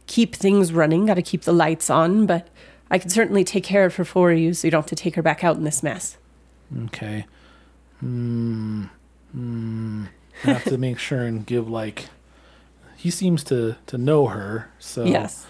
[0.07, 2.47] keep things running, gotta keep the lights on, but
[2.91, 5.16] I can certainly take care of her for you so you don't have to take
[5.16, 6.18] her back out in this mess.
[6.86, 7.26] Okay.
[7.99, 8.84] Hmm.
[9.32, 10.05] Hmm.
[10.43, 12.05] I have to make sure and give like.
[12.97, 15.45] He seems to to know her, so Yes.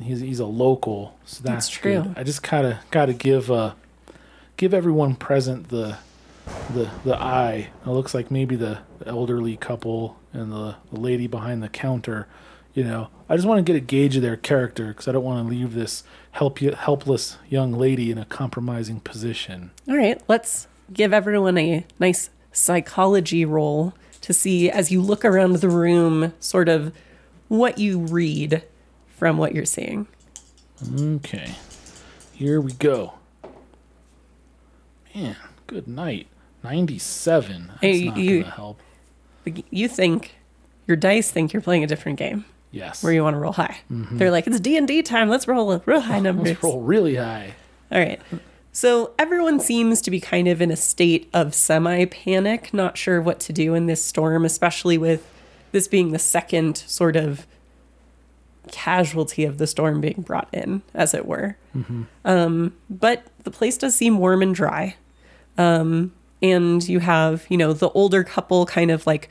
[0.00, 2.02] He's he's a local, so that's, That's true.
[2.02, 2.14] good.
[2.16, 3.74] I just kind of got to give uh
[4.56, 5.98] give everyone present the
[6.72, 7.70] the the eye.
[7.84, 12.28] It looks like maybe the elderly couple and the, the lady behind the counter.
[12.72, 15.24] You know, I just want to get a gauge of their character because I don't
[15.24, 19.72] want to leave this help helpless young lady in a compromising position.
[19.88, 23.92] All right, let's give everyone a nice psychology roll
[24.30, 26.92] to see as you look around the room, sort of
[27.48, 28.62] what you read
[29.16, 30.06] from what you're seeing.
[30.98, 31.54] Okay.
[32.32, 33.14] Here we go.
[35.14, 36.28] Man, good night.
[36.62, 37.66] 97.
[37.68, 38.80] That's Hey, not you- to help.
[39.70, 40.34] You think
[40.86, 43.02] your dice think you're playing a different game Yes.
[43.02, 43.78] where you want to roll high.
[43.90, 44.18] Mm-hmm.
[44.18, 45.28] They're like, it's D and D time.
[45.28, 46.46] Let's roll a real high numbers.
[46.48, 47.54] Let's roll really high.
[47.90, 48.20] All right.
[48.72, 53.20] So everyone seems to be kind of in a state of semi panic, not sure
[53.20, 55.26] what to do in this storm, especially with
[55.72, 57.46] this being the second sort of
[58.70, 61.56] casualty of the storm being brought in, as it were.
[62.24, 64.96] Um, but the place does seem warm and dry.
[65.58, 66.12] Um,
[66.42, 69.28] and you have, you know, the older couple kind of like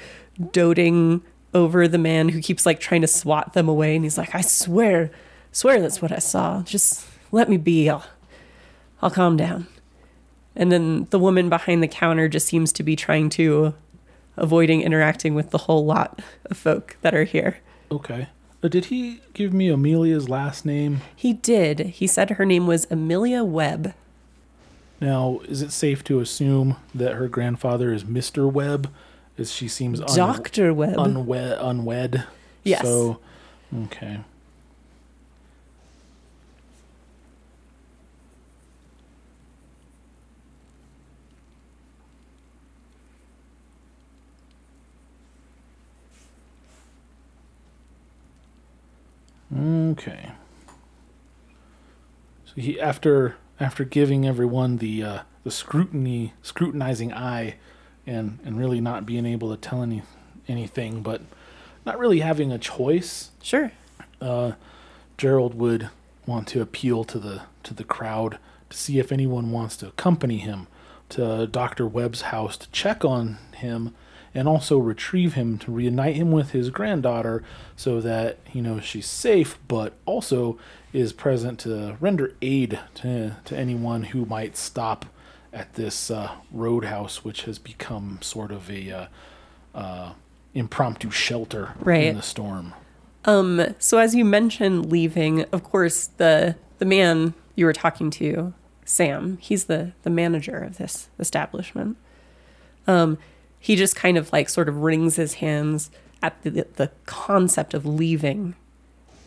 [0.52, 1.22] doting
[1.54, 3.96] over the man who keeps like trying to swat them away.
[3.96, 5.12] And he's like, I swear,
[5.52, 6.62] swear that's what I saw.
[6.64, 7.90] Just let me be.
[7.90, 8.06] I'll,
[9.02, 9.68] I'll calm down.
[10.56, 13.74] And then the woman behind the counter just seems to be trying to
[14.36, 17.60] avoiding interacting with the whole lot of folk that are here.
[17.92, 18.28] Okay.
[18.62, 21.02] Uh, did he give me Amelia's last name?
[21.16, 21.80] He did.
[21.80, 23.94] He said her name was Amelia Webb.
[25.00, 28.52] Now, is it safe to assume that her grandfather is Mr.
[28.52, 28.92] Webb,
[29.38, 30.74] as she seems un- Dr.
[30.74, 30.98] Webb.
[30.98, 31.58] unwed?
[31.62, 32.26] unwed?
[32.64, 32.82] Yes.
[32.82, 33.20] So,
[33.86, 34.20] okay.
[49.56, 50.32] Okay.
[52.46, 57.56] So he after after giving everyone the uh, the scrutiny scrutinizing eye
[58.06, 60.04] and and really not being able to tell any
[60.48, 61.22] anything but
[61.86, 63.72] not really having a choice sure.
[64.22, 64.54] uh,
[65.18, 65.90] Gerald would
[66.26, 68.38] want to appeal to the to the crowd
[68.70, 70.68] to see if anyone wants to accompany him
[71.10, 71.88] to Dr.
[71.88, 73.96] Webb's house to check on him
[74.34, 77.44] and also retrieve him to reunite him with his granddaughter
[77.76, 80.58] so that he knows she's safe but also
[80.94, 85.06] is present to render aid to, to anyone who might stop
[85.52, 89.06] at this uh, roadhouse which has become sort of a uh,
[89.76, 90.12] uh,
[90.54, 92.06] impromptu shelter Right.
[92.06, 92.74] in the storm.
[93.26, 98.54] Um, so as you mentioned leaving, of course, the the man you were talking to,
[98.86, 101.98] Sam, he's the the manager of this establishment.
[102.88, 103.18] Um,
[103.60, 105.92] he just kind of like sort of wrings his hands
[106.22, 108.56] at the the concept of leaving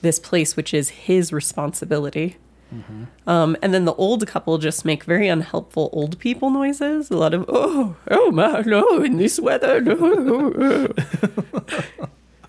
[0.00, 2.36] this place, which is his responsibility.
[3.26, 7.10] Um, and then the old couple just make very unhelpful old people noises.
[7.10, 10.88] A lot of oh oh my no in this weather no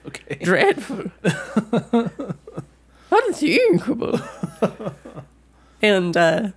[0.06, 0.36] Okay.
[0.44, 1.12] dreadful,
[3.12, 4.20] unthinkable.
[5.82, 6.50] and uh,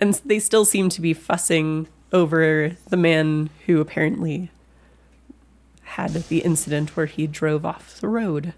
[0.00, 4.50] and they still seem to be fussing over the man who apparently
[5.96, 8.54] had the incident where he drove off the road.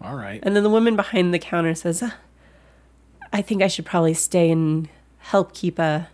[0.00, 0.40] All right.
[0.42, 2.10] And then the woman behind the counter says, "Uh,
[3.32, 4.88] "I think I should probably stay and
[5.18, 6.08] help keep a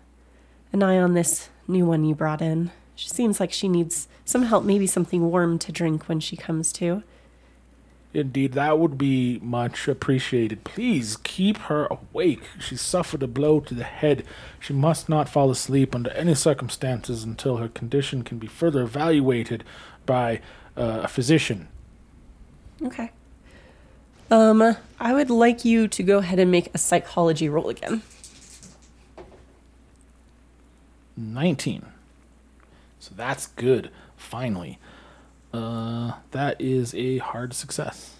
[0.72, 2.70] an eye on this new one you brought in.
[2.95, 6.72] She seems like she needs some help, maybe something warm to drink when she comes
[6.74, 7.03] to."
[8.15, 10.62] Indeed, that would be much appreciated.
[10.62, 12.43] Please keep her awake.
[12.61, 14.25] She suffered a blow to the head.
[14.61, 19.65] She must not fall asleep under any circumstances until her condition can be further evaluated
[20.07, 20.41] by
[20.77, 21.67] uh, a physician.
[22.81, 23.11] Okay.
[24.31, 28.03] Um, I would like you to go ahead and make a psychology roll again.
[31.17, 31.87] 19.
[33.01, 34.79] So that's good, finally.
[35.55, 38.17] Uh, that is a hard success.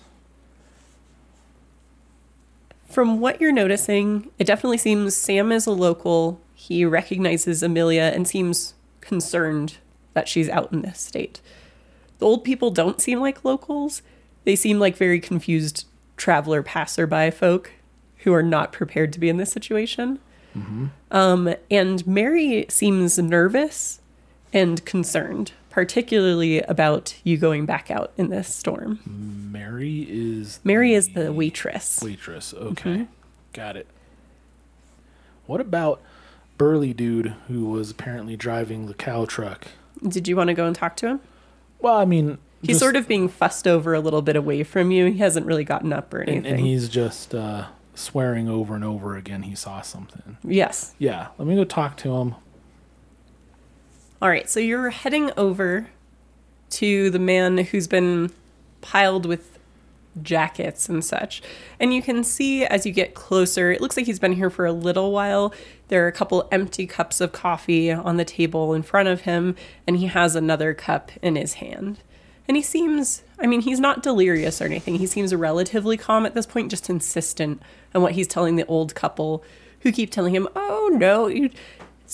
[2.89, 6.41] From what you're noticing, it definitely seems Sam is a local.
[6.55, 9.79] He recognizes Amelia and seems concerned
[10.13, 11.41] that she's out in this state.
[12.21, 14.01] The old people don't seem like locals.
[14.45, 17.73] They seem like very confused traveler passerby folk
[18.19, 20.21] who are not prepared to be in this situation.
[21.11, 24.01] Um, and Mary seems nervous
[24.53, 29.01] and concerned, particularly about you going back out in this storm.
[29.53, 32.01] Mary is Mary is the waitress.
[32.01, 32.55] waitress.
[32.55, 33.09] Okay,
[33.53, 33.89] got it.
[35.47, 36.01] What about
[36.59, 39.67] burly dude who was apparently driving the cow truck?
[40.07, 41.21] Did you want to go and talk to him?
[41.81, 45.07] Well, I mean, He's sort of being fussed over a little bit away from you.
[45.07, 46.47] He hasn't really gotten up or anything.
[46.47, 47.67] and, and he's just uh,
[47.97, 50.39] swearing over and over again he saw something.
[50.45, 50.95] yes.
[51.01, 52.37] Yeah, let me go talk to him.
[54.23, 54.49] All right.
[54.49, 55.89] So you're heading over
[56.71, 58.33] to the man who's been
[58.81, 59.59] piled with
[60.23, 61.43] jackets and such.
[61.81, 64.67] And you can see as you get closer, it looks like he's been here for
[64.67, 65.53] a little while.
[65.89, 69.57] There are a couple empty cups of coffee on the table in front of him,
[69.87, 72.01] and he has another cup in his hand.
[72.47, 74.97] And he seems, I mean, he's not delirious or anything.
[74.97, 77.63] He seems relatively calm at this point, just insistent
[77.95, 79.43] on what he's telling the old couple
[79.81, 81.51] who keep telling him, oh no, you,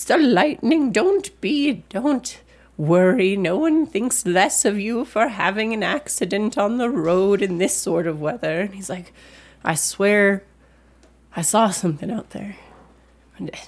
[0.01, 0.91] it's the lightning.
[0.91, 2.41] Don't be, don't
[2.75, 3.37] worry.
[3.37, 7.77] No one thinks less of you for having an accident on the road in this
[7.77, 8.61] sort of weather.
[8.61, 9.13] And he's like,
[9.63, 10.43] I swear
[11.35, 12.55] I saw something out there.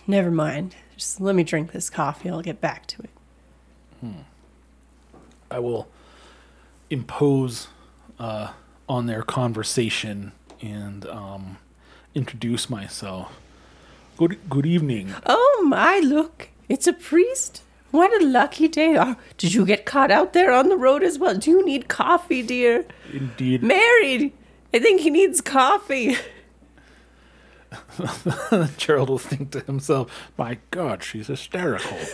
[0.07, 0.75] Never mind.
[0.97, 2.31] Just let me drink this coffee.
[2.31, 3.09] I'll get back to it.
[5.51, 5.87] I will
[6.89, 7.67] impose
[8.17, 8.53] uh,
[8.89, 10.31] on their conversation
[10.63, 11.57] and um,
[12.15, 13.39] introduce myself.
[14.23, 15.13] Good good evening.
[15.25, 16.47] Oh my, look.
[16.69, 17.61] It's a priest.
[17.91, 18.95] What a lucky day.
[18.97, 21.35] Oh, did you get caught out there on the road as well?
[21.35, 22.85] Do you need coffee, dear?
[23.11, 23.61] Indeed.
[23.63, 24.31] Married.
[24.73, 26.15] I think he needs coffee.
[28.77, 31.97] Gerald will think to himself, "My God, she's hysterical."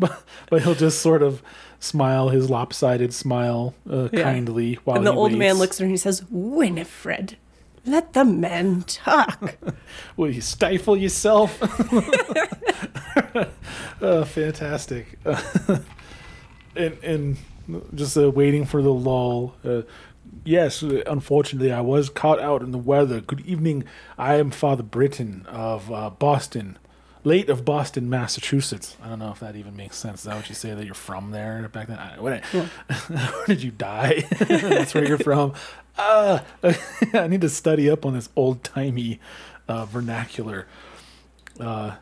[0.00, 1.40] but but he'll just sort of
[1.78, 4.24] smile his lopsided smile uh, Yeah.
[4.24, 7.36] kindly while and the he old man looks at her and he says, Winifred,
[7.86, 9.56] let the men talk.
[10.16, 11.58] Will you stifle yourself?
[14.00, 15.18] oh, fantastic.
[16.76, 17.36] and and
[17.94, 19.54] just uh, waiting for the lull.
[19.64, 19.82] Uh,
[20.44, 23.20] yes, unfortunately, I was caught out in the weather.
[23.20, 23.84] Good evening.
[24.18, 26.78] I am Father Britton of uh, Boston,
[27.22, 28.96] late of Boston, Massachusetts.
[29.02, 30.20] I don't know if that even makes sense.
[30.20, 31.98] Is that what you say that you're from there back then?
[31.98, 34.24] I, when, where did you die?
[34.38, 35.54] That's where you're from.
[35.96, 36.40] Uh,
[37.14, 39.20] I need to study up on this old timey
[39.68, 40.66] uh, vernacular.
[41.58, 41.96] Uh,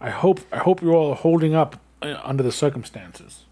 [0.00, 3.44] I hope I hope you're all holding up uh, under the circumstances.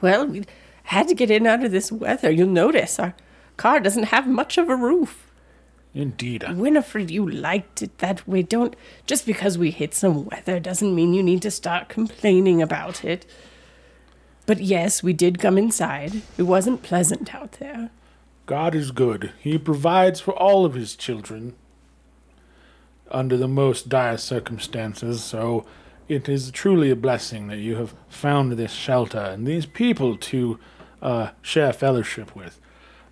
[0.00, 0.44] well, we
[0.84, 2.30] had to get in under this weather.
[2.30, 3.14] You'll notice our
[3.56, 5.30] car doesn't have much of a roof.
[5.94, 6.44] Indeed.
[6.56, 8.42] Winifred, you liked it that way.
[8.42, 13.04] Don't just because we hit some weather doesn't mean you need to start complaining about
[13.04, 13.26] it.
[14.48, 16.22] But yes, we did come inside.
[16.38, 17.90] It wasn't pleasant out there.
[18.46, 19.32] God is good.
[19.38, 21.54] He provides for all of his children
[23.10, 25.66] under the most dire circumstances, so
[26.08, 30.58] it is truly a blessing that you have found this shelter and these people to
[31.02, 32.58] uh, share fellowship with.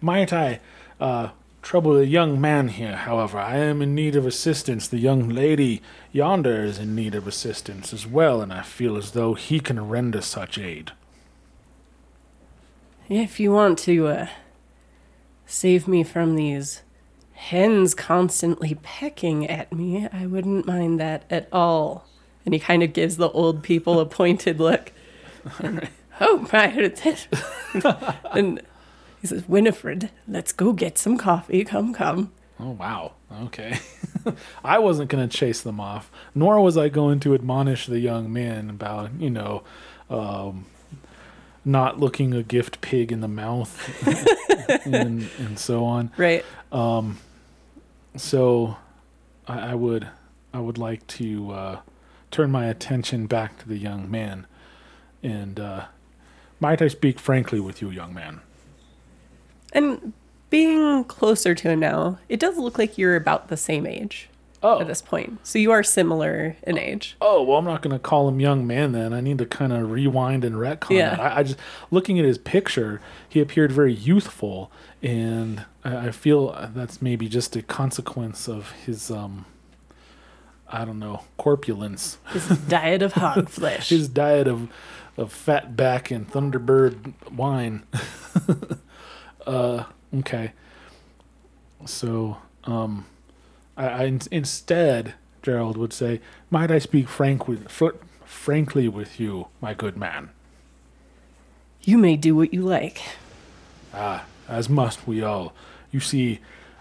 [0.00, 0.60] Might I
[0.98, 3.38] uh, trouble the young man here, however?
[3.38, 4.88] I am in need of assistance.
[4.88, 5.82] The young lady
[6.12, 9.86] yonder is in need of assistance as well, and I feel as though he can
[9.86, 10.92] render such aid.
[13.08, 14.28] If you want to uh,
[15.46, 16.82] save me from these
[17.34, 22.08] hens constantly pecking at me, I wouldn't mind that at all.
[22.44, 24.92] And he kind of gives the old people a pointed look.
[26.18, 26.68] Oh my!
[28.32, 28.62] and
[29.20, 31.62] he says, "Winifred, let's go get some coffee.
[31.62, 33.12] Come, come." Oh wow.
[33.42, 33.78] Okay.
[34.64, 38.32] I wasn't going to chase them off, nor was I going to admonish the young
[38.32, 39.62] men about, you know,
[40.08, 40.64] um,
[41.66, 43.76] not looking a gift pig in the mouth
[44.86, 46.10] and and so on.
[46.16, 46.44] Right.
[46.72, 47.18] Um,
[48.16, 48.76] so
[49.46, 50.08] I, I would
[50.54, 51.80] I would like to uh,
[52.30, 54.46] turn my attention back to the young man
[55.22, 55.86] and uh,
[56.60, 58.40] might I speak frankly with you, young man?
[59.72, 60.12] And
[60.48, 64.28] being closer to him now, it does look like you're about the same age
[64.66, 64.80] Oh.
[64.80, 65.38] at this point.
[65.46, 67.16] So you are similar in age.
[67.20, 69.12] Oh well, I'm not going to call him young man then.
[69.12, 71.10] I need to kind of rewind and retcon Yeah.
[71.10, 71.20] that.
[71.20, 71.58] I, I just
[71.90, 74.70] looking at his picture, he appeared very youthful,
[75.02, 79.44] and I, I feel that's maybe just a consequence of his um,
[80.68, 83.90] I don't know, corpulence, His diet of hog flesh.
[83.90, 84.68] his diet of
[85.16, 87.84] of fat back and Thunderbird wine.
[89.46, 89.84] uh,
[90.18, 90.52] okay,
[91.84, 93.06] so um,
[93.76, 96.20] I, I in- instead Gerald would say,
[96.50, 100.30] "Might I speak frank with fr- frankly with you, my good man?"
[101.86, 103.00] you may do what you like.
[103.94, 105.52] Ah, as must we all.
[105.92, 106.40] You see,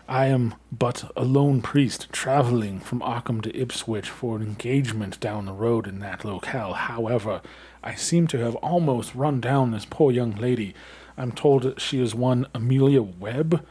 [0.09, 5.45] I am but a lone priest traveling from Arkham to Ipswich for an engagement down
[5.45, 6.73] the road in that locale.
[6.73, 7.41] However,
[7.83, 10.73] I seem to have almost run down this poor young lady.
[11.17, 13.63] I'm told she is one Amelia Webb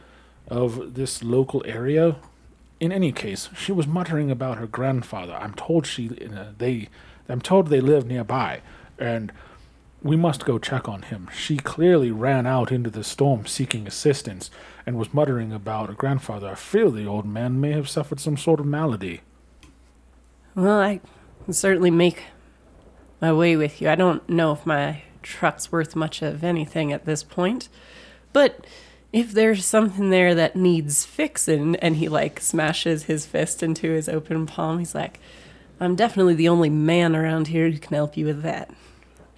[0.47, 2.15] of this local area.
[2.85, 5.33] In any case, she was muttering about her grandfather.
[5.33, 6.89] I'm told she uh, they
[7.27, 8.61] I'm told they live nearby
[8.99, 9.31] and
[10.03, 11.27] we must go check on him.
[11.35, 14.51] She clearly ran out into the storm seeking assistance
[14.85, 16.49] and was muttering about her grandfather.
[16.49, 19.21] I fear the old man may have suffered some sort of malady.
[20.53, 21.01] Well, I
[21.43, 22.25] can certainly make
[23.19, 23.89] my way with you.
[23.89, 27.67] I don't know if my truck's worth much of anything at this point,
[28.31, 28.63] but
[29.15, 34.09] if there's something there that needs fixing, and he like smashes his fist into his
[34.09, 35.21] open palm, he's like,
[35.79, 38.71] I'm definitely the only man around here who can help you with that.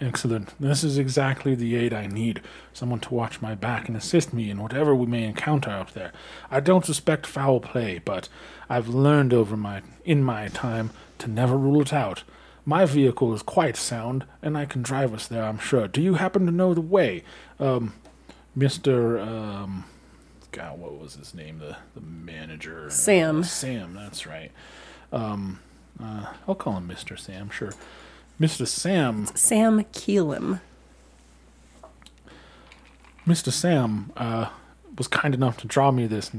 [0.02, 0.60] Excellent.
[0.60, 2.42] This is exactly the aid I need.
[2.74, 6.12] Someone to watch my back and assist me in whatever we may encounter out there.
[6.50, 8.30] I don't suspect foul play, but
[8.68, 12.24] I've learned over my in my time to never rule it out.
[12.66, 15.88] My vehicle is quite sound, and I can drive us there, I'm sure.
[15.88, 17.24] Do you happen to know the way?
[17.60, 17.94] Um,
[18.58, 19.22] Mr.
[19.26, 19.86] Um,
[20.52, 21.60] God, what was his name?
[21.60, 22.90] The, the manager?
[22.90, 23.42] Sam.
[23.42, 24.52] Uh, Sam, that's right.
[25.12, 25.60] Um,
[26.02, 27.18] uh, I'll call him Mr.
[27.20, 27.74] Sam, sure.
[28.40, 28.68] Mr.
[28.68, 30.60] Sam Sam Keelam.
[33.26, 33.52] Mr.
[33.52, 34.50] Sam uh,
[34.98, 36.32] was kind enough to draw me this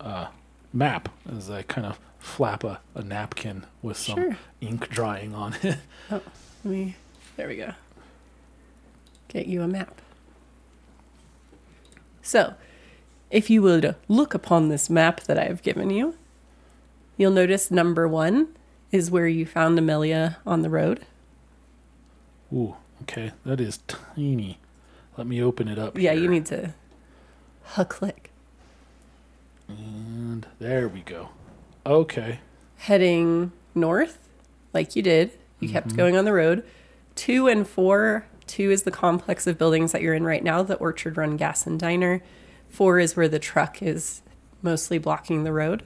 [0.00, 0.26] uh,
[0.72, 4.36] map as I kind of flap a, a napkin with some Sure.
[4.60, 5.78] ink drying on it.
[6.10, 6.22] Let
[6.64, 6.96] me.
[7.36, 7.72] There we go.
[9.28, 10.00] Get you a map.
[12.22, 12.54] So,
[13.30, 16.16] if you would look upon this map that I've given you,
[17.16, 18.48] you'll notice number one
[18.90, 21.00] is where you found Amelia on the road.
[22.52, 24.58] Ooh, okay, that is tiny.
[25.16, 25.98] Let me open it up.
[25.98, 26.74] Yeah, you need to
[27.64, 28.30] huh click.
[29.68, 31.30] And there we go.
[31.86, 32.40] Okay.
[32.76, 34.18] Heading north,
[34.74, 35.96] like you did, you kept mm-hmm.
[35.96, 36.64] going on the road.
[37.14, 38.26] Two and four.
[38.46, 41.66] Two is the complex of buildings that you're in right now, the Orchard Run Gas
[41.66, 42.22] and Diner.
[42.68, 44.22] Four is where the truck is
[44.62, 45.82] mostly blocking the road.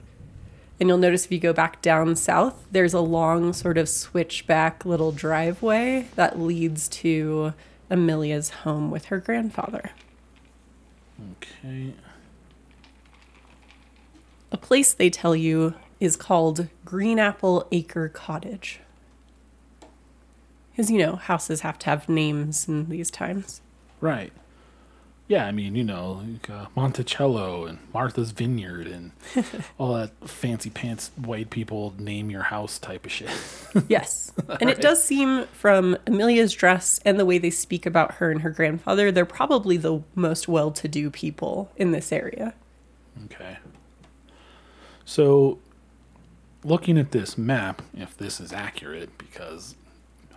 [0.79, 4.85] And you'll notice if you go back down south, there's a long sort of switchback
[4.85, 7.53] little driveway that leads to
[7.89, 9.91] Amelia's home with her grandfather.
[11.37, 11.93] Okay.
[14.51, 18.79] A place they tell you is called Green Apple Acre Cottage.
[20.77, 23.61] Because, you know, houses have to have names in these times.
[23.99, 24.31] Right.
[25.27, 29.11] Yeah, I mean, you know, like, uh, Monticello and Martha's Vineyard and
[29.79, 33.31] all that fancy pants white people name your house type of shit.
[33.89, 34.31] Yes.
[34.61, 38.43] And it does seem from Amelia's dress and the way they speak about her and
[38.43, 42.53] her grandfather, they're probably the most well to do people in this area.
[43.25, 43.57] Okay.
[45.05, 45.57] So,
[46.63, 49.75] looking at this map, if this is accurate, because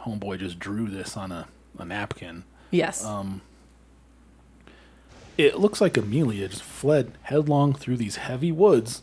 [0.04, 1.46] Homeboy just drew this on a,
[1.78, 3.04] a napkin, Yes.
[3.04, 3.42] Um,
[5.36, 9.02] it looks like Amelia just fled headlong through these heavy woods,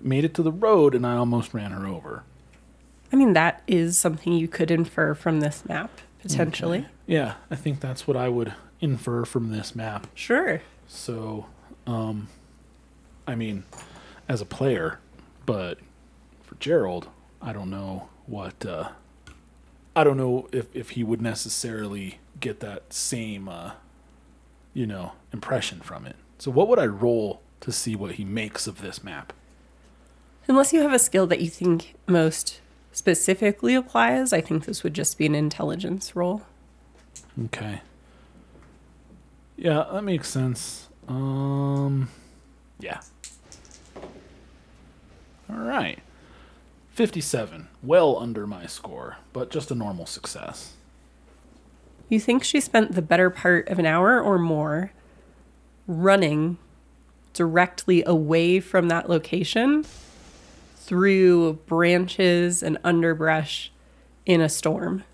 [0.00, 2.24] made it to the road, and I almost ran her over.
[3.12, 6.86] I mean, that is something you could infer from this map, potentially.
[7.06, 10.06] Yeah, I think that's what I would infer from this map.
[10.14, 10.60] Sure.
[10.86, 11.46] So,
[11.86, 12.28] um,
[13.26, 13.64] I mean,
[14.28, 14.98] as a player,
[15.46, 15.78] but
[16.42, 17.08] for Gerald,
[17.40, 18.90] I don't know what, uh,
[19.98, 23.72] I don't know if, if he would necessarily get that same, uh,
[24.72, 26.14] you know, impression from it.
[26.38, 29.32] So, what would I roll to see what he makes of this map?
[30.46, 32.60] Unless you have a skill that you think most
[32.92, 36.42] specifically applies, I think this would just be an intelligence roll.
[37.46, 37.80] Okay.
[39.56, 40.90] Yeah, that makes sense.
[41.08, 42.08] Um,
[42.78, 43.00] yeah.
[45.50, 45.98] All right.
[46.98, 47.68] 57.
[47.80, 50.72] Well under my score, but just a normal success.
[52.08, 54.90] You think she spent the better part of an hour or more
[55.86, 56.58] running
[57.34, 59.84] directly away from that location
[60.74, 63.70] through branches and underbrush
[64.26, 65.04] in a storm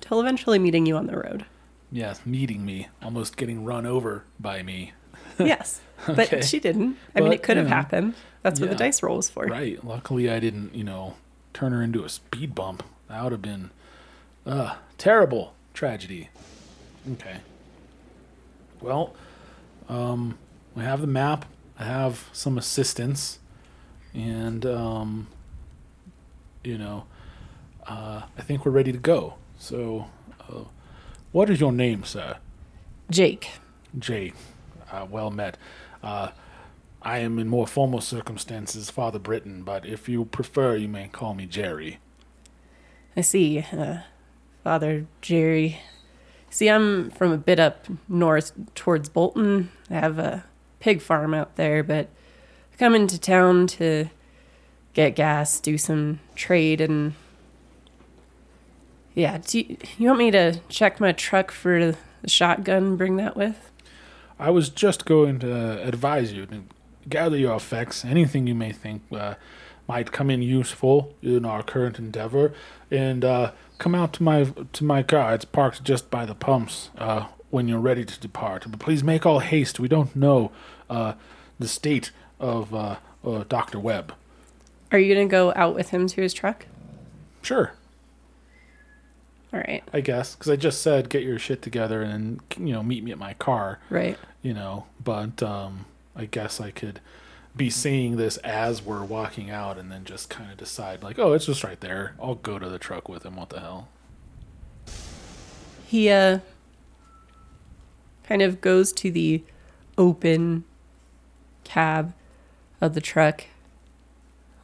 [0.00, 1.44] till eventually meeting you on the road.
[1.92, 4.94] Yes, meeting me, almost getting run over by me.
[5.38, 6.40] Yes, but Okay.
[6.42, 6.96] she didn't.
[7.14, 8.14] I mean, it could have know, happened.
[8.42, 9.46] That's what the dice roll was for.
[9.46, 9.82] Right.
[9.84, 11.14] Luckily, I didn't, you know,
[11.52, 12.82] turn her into a speed bump.
[13.08, 13.70] That would have been,
[14.46, 16.28] uh, terrible tragedy.
[17.12, 17.38] Okay.
[18.80, 19.14] Well,
[19.88, 20.38] um,
[20.74, 21.46] we have the map.
[21.78, 23.38] I have some assistance,
[24.14, 25.28] and um,
[26.64, 27.04] you know,
[27.86, 29.34] uh, I think we're ready to go.
[29.58, 30.06] So,
[30.48, 30.64] uh,
[31.32, 32.38] what is your name, sir?
[33.10, 33.50] Jake.
[33.98, 34.32] Jay,
[34.92, 35.56] uh, well met.
[36.02, 36.30] Uh,
[37.02, 41.34] I am in more formal circumstances Father Britton, but if you prefer, you may call
[41.34, 41.98] me Jerry.
[43.16, 43.60] I see.
[43.72, 43.98] Uh,
[44.64, 45.80] Father Jerry.
[46.50, 49.70] See, I'm from a bit up north towards Bolton.
[49.90, 50.44] I have a
[50.80, 52.08] pig farm out there, but
[52.72, 54.10] I come into town to
[54.94, 57.14] get gas, do some trade, and
[59.14, 59.38] yeah.
[59.38, 61.92] Do you, you want me to check my truck for
[62.22, 62.96] the shotgun?
[62.96, 63.70] Bring that with?
[64.38, 66.62] I was just going to advise you to
[67.08, 69.34] gather your effects, anything you may think uh,
[69.88, 72.52] might come in useful in our current endeavor,
[72.90, 75.34] and uh, come out to my to my car.
[75.34, 76.90] It's parked just by the pumps.
[76.98, 79.80] Uh, when you're ready to depart, but please make all haste.
[79.80, 80.52] We don't know
[80.90, 81.14] uh,
[81.58, 84.12] the state of uh, uh, Doctor Webb.
[84.92, 86.66] Are you gonna go out with him to his truck?
[87.42, 87.72] Sure.
[89.52, 89.82] All right.
[89.92, 93.12] I guess, because I just said get your shit together and you know meet me
[93.12, 93.78] at my car.
[93.90, 94.18] Right.
[94.42, 97.00] You know, but um, I guess I could
[97.56, 101.32] be seeing this as we're walking out, and then just kind of decide like, oh,
[101.32, 102.14] it's just right there.
[102.22, 103.36] I'll go to the truck with him.
[103.36, 103.88] What the hell?
[105.86, 106.40] He uh
[108.24, 109.42] kind of goes to the
[109.96, 110.64] open
[111.64, 112.12] cab
[112.80, 113.46] of the truck,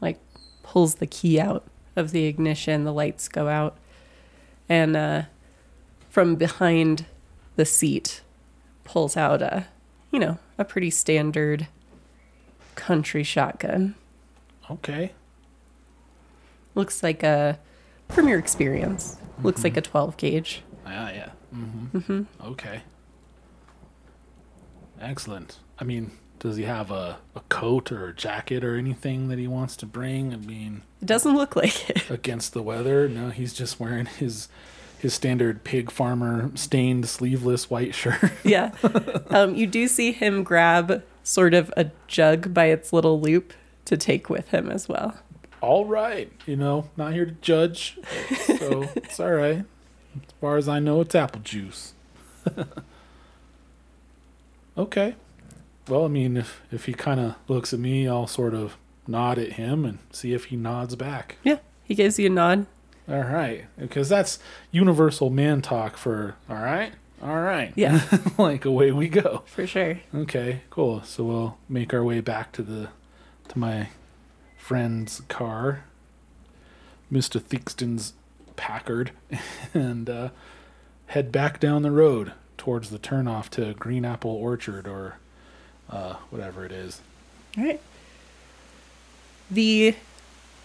[0.01, 0.21] like
[0.63, 1.65] pulls the key out
[1.97, 3.77] of the ignition, the lights go out,
[4.69, 5.23] and uh
[6.11, 7.07] from behind
[7.57, 8.23] the seat
[8.85, 9.67] pulls out a
[10.15, 11.67] you know, a pretty standard
[12.77, 13.97] country shotgun.
[14.71, 15.13] Okay.
[16.77, 17.59] Looks like a
[18.09, 20.63] from your experience, looks like a 12 gauge.
[20.87, 21.31] Yeah, yeah.
[21.53, 22.23] Mm-hmm.
[22.45, 22.83] Okay.
[25.01, 25.59] Excellent.
[25.79, 26.13] I mean,
[26.45, 29.87] does he have a, a coat or a jacket or anything that he wants to
[29.87, 30.35] bring?
[30.35, 32.11] I mean, It doesn't look like it.
[32.11, 33.09] against the weather?
[33.09, 34.49] No, he's just wearing his
[34.99, 38.31] his standard pig farmer stained sleeveless white shirt.
[38.45, 38.73] yeah.
[39.31, 43.55] Um, you do see him grab sort of a jug by its little loop
[43.87, 45.15] to take with him as well.
[45.63, 47.99] all right, you know, not here to judge,
[48.59, 49.59] so it's all right.
[50.15, 51.95] As far as I know, it's apple juice.
[54.77, 55.17] okay.
[55.89, 59.39] Well, I mean, if if he kind of looks at me, I'll sort of nod
[59.39, 61.37] at him and see if he nods back.
[61.43, 61.59] Yeah.
[61.85, 62.67] He gives you a nod.
[63.07, 64.39] All right, because that's
[64.71, 66.93] universal man talk for all right,
[67.23, 67.71] all right.
[67.77, 68.01] Yeah.
[68.39, 69.43] like away we go.
[69.45, 70.01] For sure.
[70.15, 71.03] Okay, cool.
[71.03, 72.89] So we'll make our way back to the
[73.49, 73.89] to my
[74.57, 75.85] friend's car,
[77.11, 78.15] Mister Theakston's
[78.57, 79.11] Packard,
[79.75, 80.31] and uh,
[81.09, 85.19] head back down the road towards the turnoff to Green Apple Orchard or
[85.91, 87.01] uh, whatever it is.
[87.57, 87.81] All right.
[89.51, 89.95] The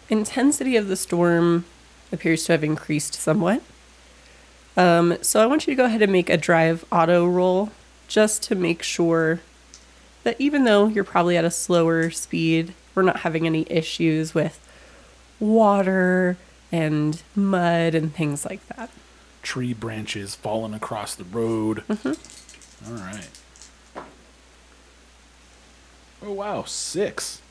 [0.10, 1.66] intensity of the storm
[2.12, 3.62] appears to have increased somewhat.
[4.76, 7.72] Um, so I want you to go ahead and make a drive auto roll
[8.08, 9.42] just to make sure
[10.24, 14.60] that even though you're probably at a slower speed, we're not having any issues with
[15.40, 16.38] water
[16.72, 18.90] and mud and things like that.
[19.42, 21.84] Tree branches falling across the road.
[21.90, 23.30] All right.
[26.22, 27.42] Oh wow, six.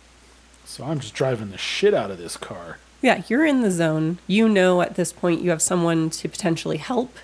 [0.65, 2.79] So I'm just driving the shit out of this car.
[3.01, 4.19] Yeah, you're in the zone.
[4.27, 7.17] You know at this point you have someone to potentially help.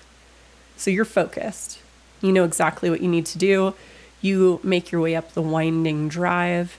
[0.77, 1.79] So you're focused.
[2.21, 3.75] You know exactly what you need to do.
[4.21, 6.77] You make your way up the winding drive.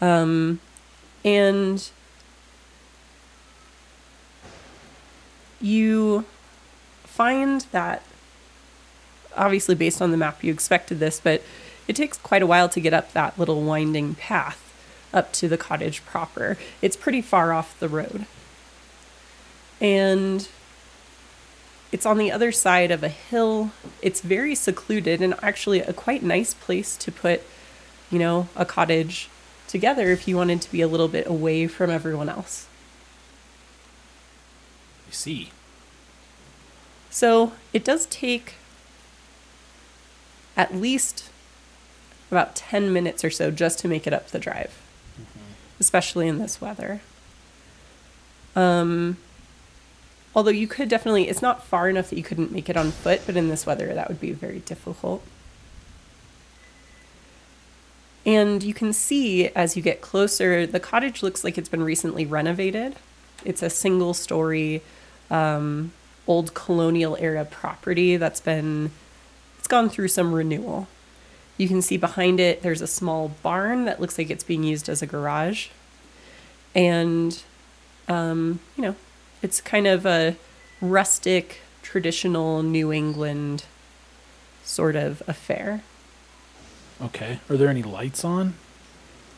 [0.00, 0.60] Um,
[1.24, 1.90] and
[5.60, 6.24] you
[7.04, 8.02] find that
[9.36, 11.42] obviously based on the map you expected this, but
[11.88, 14.62] it takes quite a while to get up that little winding path
[15.12, 16.56] up to the cottage proper.
[16.82, 18.26] It's pretty far off the road.
[19.80, 20.48] And
[21.92, 23.70] it's on the other side of a hill.
[24.02, 27.42] It's very secluded and actually a quite nice place to put,
[28.10, 29.28] you know, a cottage
[29.68, 32.66] together if you wanted to be a little bit away from everyone else.
[35.06, 35.50] You see.
[37.10, 38.54] So it does take
[40.56, 41.30] at least
[42.36, 44.78] about 10 minutes or so just to make it up the drive,
[45.80, 47.00] especially in this weather.
[48.54, 49.16] Um,
[50.34, 53.22] although you could definitely, it's not far enough that you couldn't make it on foot,
[53.24, 55.22] but in this weather, that would be very difficult.
[58.26, 62.26] And you can see as you get closer, the cottage looks like it's been recently
[62.26, 62.96] renovated.
[63.44, 64.82] It's a single story,
[65.30, 65.92] um,
[66.26, 68.90] old colonial era property that's been,
[69.58, 70.88] it's gone through some renewal.
[71.56, 74.88] You can see behind it, there's a small barn that looks like it's being used
[74.88, 75.68] as a garage.
[76.74, 77.42] And,
[78.08, 78.96] um, you know,
[79.42, 80.36] it's kind of a
[80.80, 83.64] rustic, traditional New England
[84.64, 85.82] sort of affair.
[87.00, 87.40] Okay.
[87.48, 88.54] Are there any lights on?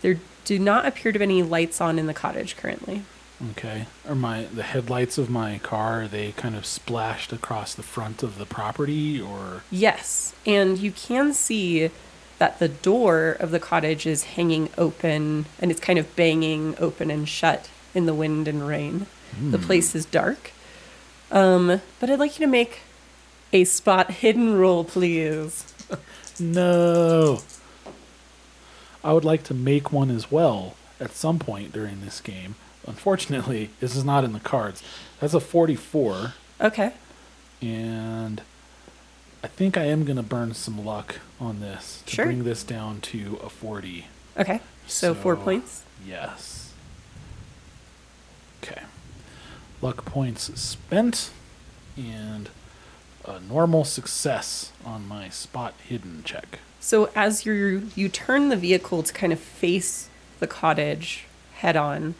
[0.01, 3.03] There do not appear to be any lights on in the cottage currently.
[3.51, 3.86] Okay.
[4.09, 8.23] Are my the headlights of my car are they kind of splashed across the front
[8.23, 11.90] of the property or Yes, and you can see
[12.39, 17.10] that the door of the cottage is hanging open and it's kind of banging open
[17.10, 19.06] and shut in the wind and rain.
[19.51, 20.52] The place is dark.
[21.31, 22.81] Um, but I'd like you to make
[23.52, 25.74] a spot hidden roll, please.
[26.40, 27.40] No.
[29.02, 32.55] I would like to make one as well at some point during this game.
[32.86, 34.81] Unfortunately, this is not in the cards.
[35.20, 36.93] That's a 44 Okay.
[37.60, 38.43] and
[39.43, 42.24] I think I am going to burn some luck on this to Sure.
[42.27, 44.06] bring this down to a 40.
[44.36, 44.60] Okay.
[44.86, 45.85] So, four points.
[46.06, 46.73] Yes.
[48.62, 48.82] Okay.
[49.81, 51.31] Luck points spent.
[51.97, 52.48] and
[53.24, 56.60] a normal success on my spot hidden check.
[56.81, 60.09] So as you you turn the vehicle to kind of face
[60.39, 61.24] the cottage
[61.55, 62.15] head on,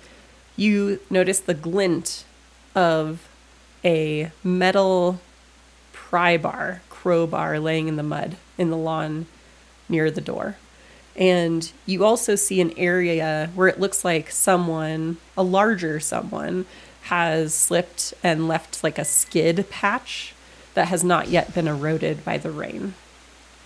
[0.57, 2.24] you notice the glint
[2.74, 3.28] of
[3.85, 5.20] a metal
[5.93, 9.27] pry bar, crowbar laying in the mud in the lawn
[9.89, 10.57] near the door.
[11.15, 16.66] And you also see an area where it looks like someone, a larger someone,
[17.03, 20.35] has slipped and left like a skid patch
[20.75, 22.95] that has not yet been eroded by the rain.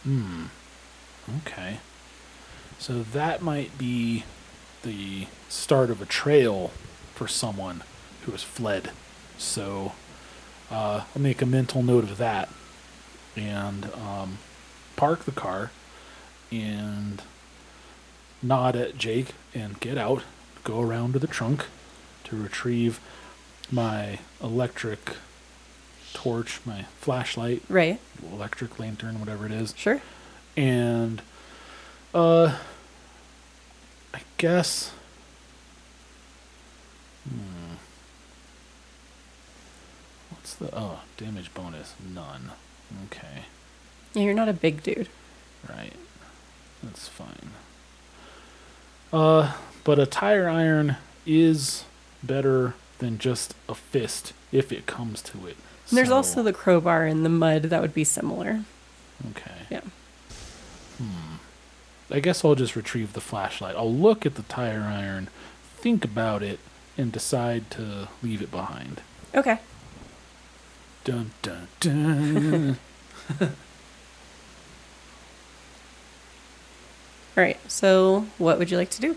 [0.03, 0.45] Hmm.
[1.39, 1.79] Okay.
[2.79, 4.25] So that might be
[4.83, 6.71] the start of a trail
[7.15, 7.83] for someone
[8.25, 8.91] who has fled.
[9.39, 9.93] So
[10.71, 12.49] uh, I'll make a mental note of that
[13.37, 14.39] and um,
[14.97, 15.71] park the car
[16.51, 17.23] and
[18.43, 20.23] nod at Jake and get out,
[20.65, 21.67] go around to the trunk
[22.25, 23.01] to retrieve
[23.71, 25.17] my electric
[26.13, 27.99] torch, my flashlight, Right?
[28.31, 30.01] electric lantern, whatever it is Sure.
[30.57, 31.23] and
[32.15, 32.59] uh
[34.13, 34.93] i guess
[37.27, 37.75] hmm.
[40.31, 42.51] what's the oh damage bonus none
[43.07, 43.45] okay
[44.15, 45.09] Yeah, you're not a big dude.
[45.69, 45.93] right
[46.83, 47.51] that's fine
[49.13, 49.55] uh
[49.85, 50.97] but a tire iron
[51.27, 51.85] is
[52.23, 55.57] better than just a fist if it comes to it
[55.89, 58.61] And there's also the crowbar in the mud that would be similar.
[59.31, 59.81] okay Yeah.
[60.99, 61.37] Hmm.
[62.11, 63.75] I guess I'll just retrieve the flashlight.
[63.75, 65.29] I'll look at the tire iron,
[65.79, 66.59] think about it,
[66.99, 69.01] and decide to leave it behind.
[69.35, 69.61] Okay.
[71.05, 72.79] Dun dun dun.
[77.37, 77.59] All right.
[77.71, 79.17] So, what would you like to do?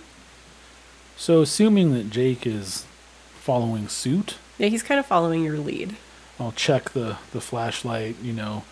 [1.18, 2.86] so, assuming that Jake is
[3.40, 5.96] following suit, Yeah, he's kind of following your lead.
[6.40, 8.18] I'll check the, the flashlight.
[8.22, 8.64] You know,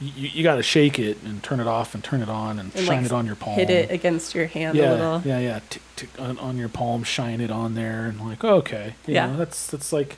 [0.00, 2.74] you, you got to shake it and turn it off and turn it on and,
[2.74, 3.54] And, shine like, it on your palm.
[3.54, 5.22] Hit it against your hand yeah, a little.
[5.24, 5.60] yeah, yeah.
[5.70, 9.26] Tick, tick on, on your palm, shine it on there, and like, okay, you Yeah.
[9.28, 10.16] know, that's that's like,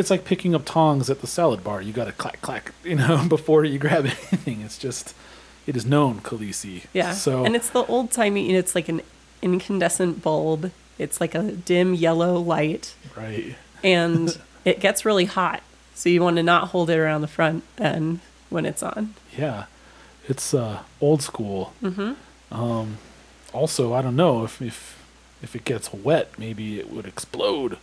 [0.00, 1.80] it's like picking up tongs at the salad bar.
[1.80, 4.62] You got to clack clack, you know, before you grab anything.
[4.62, 5.14] It's just,
[5.66, 6.84] it is known, Khaleesi.
[6.92, 7.12] Yeah.
[7.12, 8.54] So and it's the old timey.
[8.54, 9.02] It's like an
[9.42, 10.72] incandescent bulb.
[10.98, 13.56] It's like a dim yellow light, right.
[13.82, 15.62] and it gets really hot.
[15.94, 18.20] So you want to not hold it around the front end
[18.50, 19.14] when it's on.
[19.36, 19.64] Yeah,
[20.28, 21.72] it's uh, old school.
[21.82, 22.54] Mm-hmm.
[22.54, 22.98] Um,
[23.52, 25.02] also, I don't know if if
[25.42, 27.78] if it gets wet, maybe it would explode.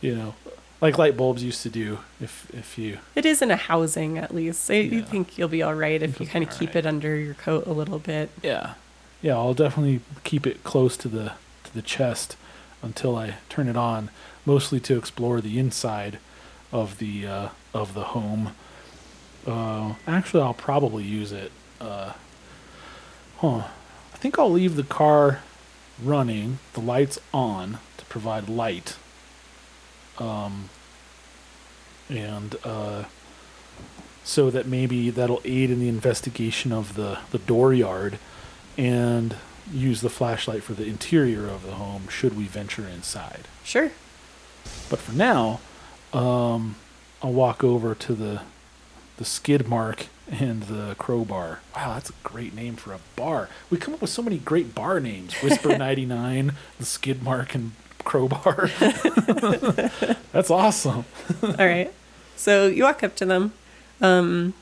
[0.00, 0.34] you know,
[0.80, 1.98] like light bulbs used to do.
[2.20, 4.68] If if you It is in a housing at least.
[4.70, 5.04] You Yeah.
[5.04, 6.76] think you'll be all right if you kind of keep right.
[6.84, 8.30] it under your coat a little bit.
[8.42, 8.74] Yeah.
[9.20, 11.32] Yeah, I'll definitely keep it close to the
[11.64, 12.36] to the chest
[12.82, 14.10] until I turn it on,
[14.46, 16.18] mostly to explore the inside
[16.72, 18.54] of the uh, of the home.
[19.46, 21.50] Uh, actually, I'll probably use it.
[21.80, 22.12] Uh,
[23.38, 23.62] huh.
[24.14, 25.40] I think I'll leave the car
[26.02, 28.96] running, the lights on to provide light.
[30.18, 30.68] Um,
[32.08, 33.04] and uh,
[34.24, 38.18] so that maybe that'll aid in the investigation of the the dooryard
[38.76, 39.36] and
[39.72, 43.48] use the flashlight for the interior of the home should we venture inside.
[43.64, 43.90] Sure.
[44.88, 45.60] But for now,
[46.12, 46.76] um,
[47.22, 48.42] I'll walk over to the
[49.16, 51.60] the skid mark and the crowbar.
[51.74, 53.48] Wow, that's a great name for a bar.
[53.68, 57.54] We come up with so many great bar names: Whisper ninety nine, the skid mark,
[57.54, 57.72] and
[58.08, 58.70] crowbar.
[60.32, 61.04] that's awesome.
[61.42, 61.92] All right.
[62.36, 63.52] So you walk up to them.
[64.00, 64.54] Um,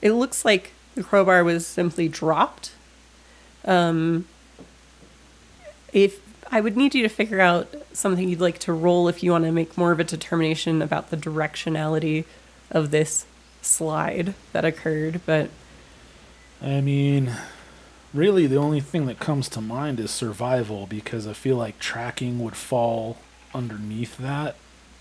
[0.00, 2.72] it looks like the crowbar was simply dropped.
[3.64, 4.26] Um,
[5.92, 9.30] if I would need you to figure out something you'd like to roll if you
[9.30, 12.24] want to make more of a determination about the directionality
[12.70, 13.26] of this
[13.60, 15.50] slide that occurred, but
[16.60, 17.32] I mean,
[18.14, 22.38] really, the only thing that comes to mind is survival because I feel like tracking
[22.40, 23.18] would fall
[23.54, 24.56] underneath that,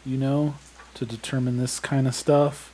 [0.05, 0.55] you know,
[0.95, 2.71] to determine this kind of stuff.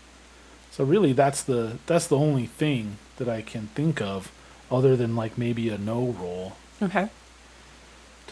[0.72, 4.31] So really, that's the that's the only thing that I can think of,
[4.69, 6.53] other than like maybe a no roll.
[6.81, 7.09] okay.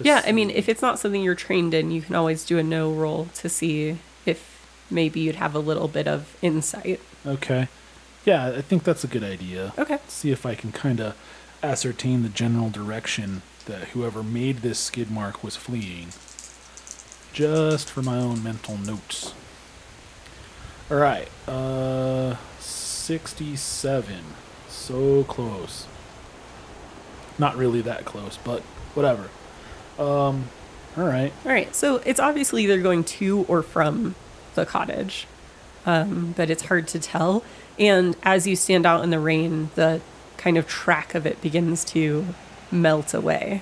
[0.02, 2.64] Yeah, I mean, if it's not something you're trained in, you can always do a
[2.64, 7.00] no roll to see if maybe you'd have a little bit of insight.
[7.26, 7.70] okay,
[8.26, 9.74] yeah, I think that's a good idea.
[9.78, 10.00] Okay.
[10.08, 11.16] see if I can kind of
[11.64, 16.10] ascertain the general direction that whoever made this skid mark was fleeing.
[17.34, 19.34] Just for my own mental notes.
[20.90, 24.24] All right, uh, 67.
[24.70, 25.88] So close.
[27.38, 28.62] Not really that close, but
[28.94, 29.30] whatever.
[29.98, 30.50] Um,
[30.96, 31.34] all right.
[31.44, 34.16] All right, so it's obviously either going to or from
[34.54, 35.28] the cottage.
[35.86, 37.44] um, but it's hard to tell.
[37.78, 40.02] And as you stand out in the rain, the
[40.38, 42.26] kind of track of it begins to
[42.72, 43.62] melt away.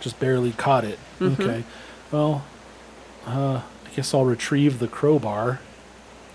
[0.00, 0.98] Just barely caught it.
[1.18, 1.42] Mm-hmm.
[1.42, 1.64] Okay.
[2.10, 2.44] Well,
[3.26, 5.60] uh, I guess I'll retrieve the crowbar,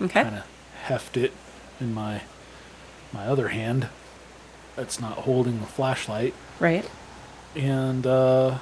[0.00, 0.22] Okay.
[0.22, 0.46] kind of
[0.84, 1.32] heft it
[1.80, 2.22] in my
[3.12, 3.88] my other hand.
[4.76, 6.34] That's not holding the flashlight.
[6.60, 6.88] Right.
[7.54, 8.58] And uh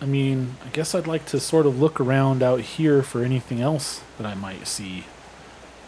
[0.00, 3.60] I mean, I guess I'd like to sort of look around out here for anything
[3.60, 5.04] else that I might see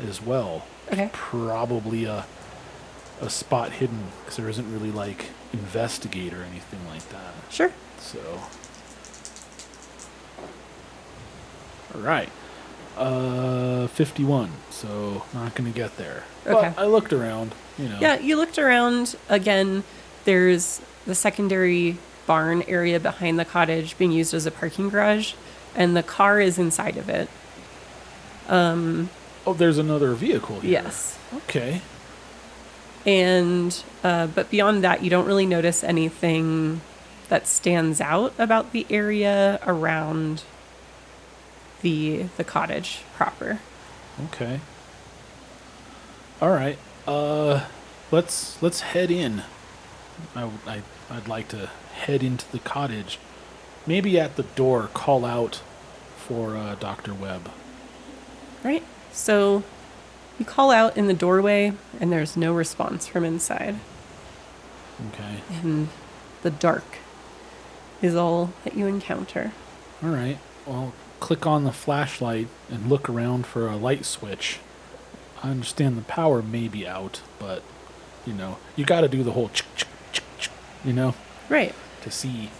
[0.01, 0.67] as well.
[0.93, 1.11] Okay.
[1.13, 2.27] Probably a
[3.25, 7.33] a spot hidden because there isn't really like investigate or anything like that.
[7.51, 7.73] Sure.
[7.99, 8.21] So,
[11.95, 12.29] all right,
[12.99, 14.51] uh, fifty-one.
[14.71, 16.25] So not gonna get there.
[16.47, 16.73] Okay.
[16.77, 17.55] But I looked around.
[17.79, 17.99] You know.
[18.01, 19.85] Yeah, you looked around again.
[20.25, 21.97] There's the secondary
[22.27, 25.35] barn area behind the cottage being used as a parking garage,
[25.75, 27.29] and the car is inside of it.
[28.49, 29.09] Um.
[29.47, 30.71] Oh, there's another vehicle here.
[30.71, 31.19] Yes.
[31.35, 31.81] Okay.
[33.07, 36.81] And uh, but beyond that, you don't really notice anything
[37.29, 40.43] that stands out about the area around
[41.83, 43.61] the the cottage proper.
[44.27, 44.61] Okay.
[46.41, 46.79] All right.
[47.07, 47.67] Uh,
[48.11, 49.43] let's let's head in.
[50.35, 53.19] I I'd like to head into the cottage.
[53.87, 55.61] Maybe at the door, call out
[56.17, 57.51] for uh, Doctor Webb.
[58.63, 58.83] Right.
[59.13, 59.63] So
[60.39, 63.77] you call out in the doorway, and there's no response from inside.
[65.13, 65.41] Okay.
[65.63, 65.89] and
[66.43, 66.99] the dark
[68.01, 69.53] is all that you encounter.
[70.03, 70.39] All right.
[70.67, 74.59] Well, click on the flashlight and look around for a light switch.
[75.43, 77.63] I understand the power may be out, but
[78.27, 80.51] you know, you got to do the whole ch ch ch ch,
[80.85, 81.15] you know,
[81.49, 81.75] Right.
[82.03, 82.51] to see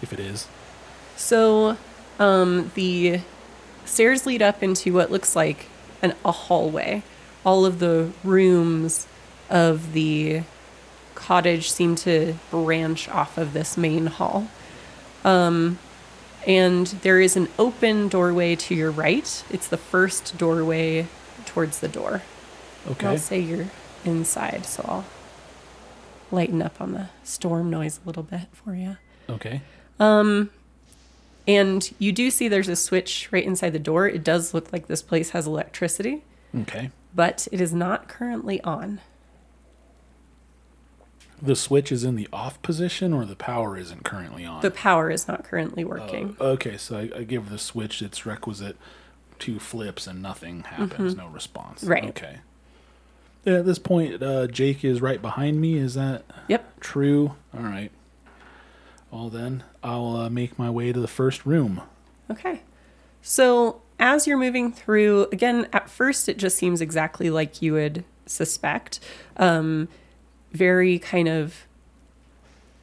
[0.00, 0.48] if it is.
[1.16, 1.76] So
[2.18, 3.20] um, the
[3.84, 5.66] stairs lead up into what looks like
[6.00, 7.02] an, a hallway.
[7.44, 9.06] All of the rooms
[9.50, 10.42] of the
[11.14, 14.48] cottage seem to branch off of this main hall.
[15.24, 15.78] Um,
[16.46, 19.44] and there is an open doorway to your right.
[19.50, 21.06] It's the first doorway
[21.46, 22.22] towards the door.
[22.84, 23.06] And Okay.
[23.06, 23.68] I'll say you're
[24.04, 25.04] inside, so I'll
[26.32, 28.96] lighten up on the storm noise a little bit for you.
[29.28, 29.60] Okay.
[30.00, 30.50] Um,
[31.46, 34.08] And you do see there's a switch right inside the door.
[34.08, 36.22] It does look like this place has electricity,
[36.62, 36.90] Okay.
[37.14, 39.00] But it is not currently on.
[41.40, 44.62] The switch is in the off position, or the power isn't currently on.
[44.62, 46.36] The power is not currently working.
[46.38, 48.76] Oh, okay, so I, I give the switch its requisite
[49.40, 51.16] two flips, and nothing happens.
[51.16, 51.80] No response.
[51.82, 51.90] Mm-hmm.
[51.90, 52.04] Right.
[52.10, 52.36] Okay.
[53.44, 55.76] Yeah, at this point, uh, Jake is right behind me.
[55.78, 56.78] Is that Yep.
[56.78, 57.34] true?
[57.52, 57.90] All right.
[59.10, 61.82] Well, then I'll uh, make my way to the first room.
[62.30, 62.62] Okay.
[63.20, 68.04] So as you're moving through, again, at first it just seems exactly like you would
[68.26, 68.98] suspect.
[69.38, 69.88] Um,
[70.52, 71.66] very kind of.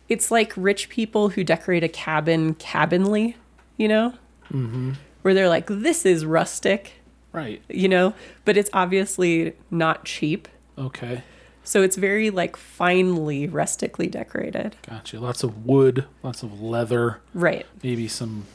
[0.08, 3.36] It's like rich people who decorate a cabin cabinly,
[3.78, 4.14] you know?
[4.52, 4.94] Mm-hmm.
[5.22, 6.94] Where they're like, this is rustic,
[7.32, 7.62] Right.
[7.68, 8.16] you know?
[8.46, 10.48] But it's obviously not cheap.
[10.80, 11.22] Okay.
[11.64, 14.78] So it's very like finely rustically decorated.
[14.90, 15.20] Gotcha.
[15.20, 17.68] Lots of wood, lots of leather, Right.
[17.84, 18.46] maybe some,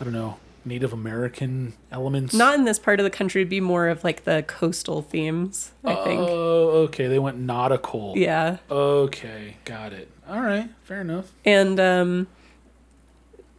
[0.00, 2.34] I don't know, Native American elements.
[2.34, 5.72] Not in this part of the country, it'd be more of like the coastal themes,
[5.84, 6.20] I think.
[6.20, 7.06] Oh, okay.
[7.06, 8.14] They went nautical.
[8.16, 8.58] Yeah.
[8.70, 10.10] Okay, got it.
[10.28, 11.32] All right, fair enough.
[11.44, 12.26] And um,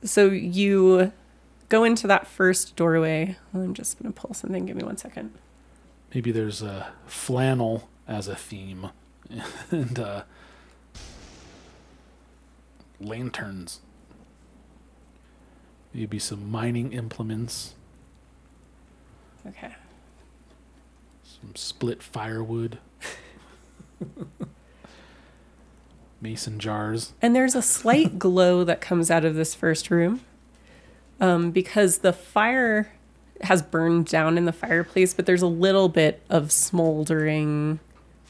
[0.04, 1.12] so you
[1.70, 3.38] go into that first doorway.
[3.54, 4.66] I'm just going to pull something.
[4.66, 5.34] Give me one second.
[6.14, 8.90] Maybe there's a flannel as a theme,
[9.72, 10.24] and uh,
[13.00, 13.82] lanterns.
[15.96, 17.74] Maybe some mining implements,
[19.48, 19.74] Okay.
[21.24, 22.80] some split firewood,
[26.22, 27.14] mason jars.
[27.22, 30.20] And there's a slight glow that comes out of this first room
[31.22, 32.92] um, because the fire
[33.42, 37.80] has burned down in the fireplace, but there's a little bit of smoldering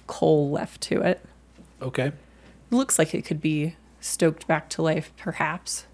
[0.05, 1.19] coal left to it.
[1.81, 2.11] Okay.
[2.69, 5.87] looks like it could be stoked back to life, perhaps.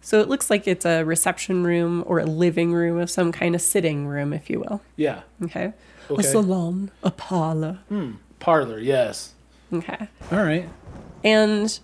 [0.00, 3.54] So it looks like it's a reception room or a living room of some kind
[3.54, 4.80] of sitting room, if you will.
[4.96, 5.22] Yeah.
[5.42, 5.72] Okay.
[6.10, 6.20] Okay.
[6.20, 7.80] A salon, a parlor.
[7.88, 8.12] Hmm.
[8.38, 8.78] Parlor.
[8.78, 9.34] Yes.
[9.72, 10.08] Okay.
[10.32, 10.68] All right.
[11.22, 11.78] And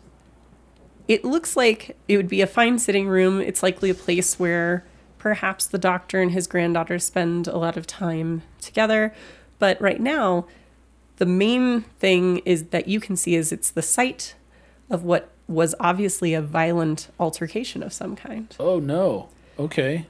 [1.09, 3.41] it looks like it would be a fine sitting room.
[3.41, 4.85] It's likely a place where
[5.19, 9.15] perhaps the doctor and his granddaughter spend a lot of time together.
[9.59, 10.47] But right now,
[11.17, 14.35] the main thing is that you can see is it's the site
[14.91, 18.55] of what was obviously a violent altercation of some kind.
[18.59, 19.29] Oh no.
[19.59, 20.07] Okay.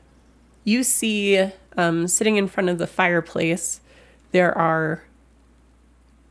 [0.65, 3.81] You see um, sitting in front of the fireplace,
[4.33, 5.05] there are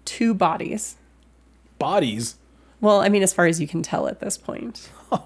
[0.06, 0.96] two bodies.
[1.78, 2.36] Bodies.
[2.82, 4.90] Well, I mean, as far as you can tell at this point,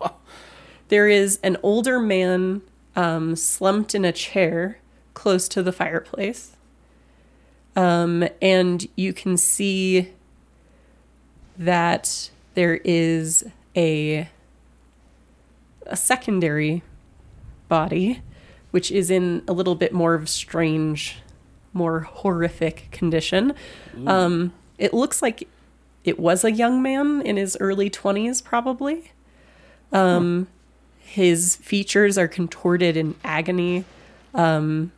[0.89, 2.61] there is an older man
[2.95, 4.79] um, slumped in a chair
[5.13, 6.55] close to the fireplace.
[7.75, 10.09] Um, and you can see
[11.57, 13.45] that there is
[13.77, 14.27] a
[15.85, 16.81] a secondary
[17.69, 18.21] body,
[18.71, 21.19] which is in a little bit more of strange,
[21.71, 23.53] more horrific condition.
[24.05, 25.47] Um, it looks like
[26.03, 29.11] it was a young man in his early 20s, probably.
[29.93, 30.47] Um,
[30.99, 33.85] His features are contorted in agony.
[34.33, 34.91] Um,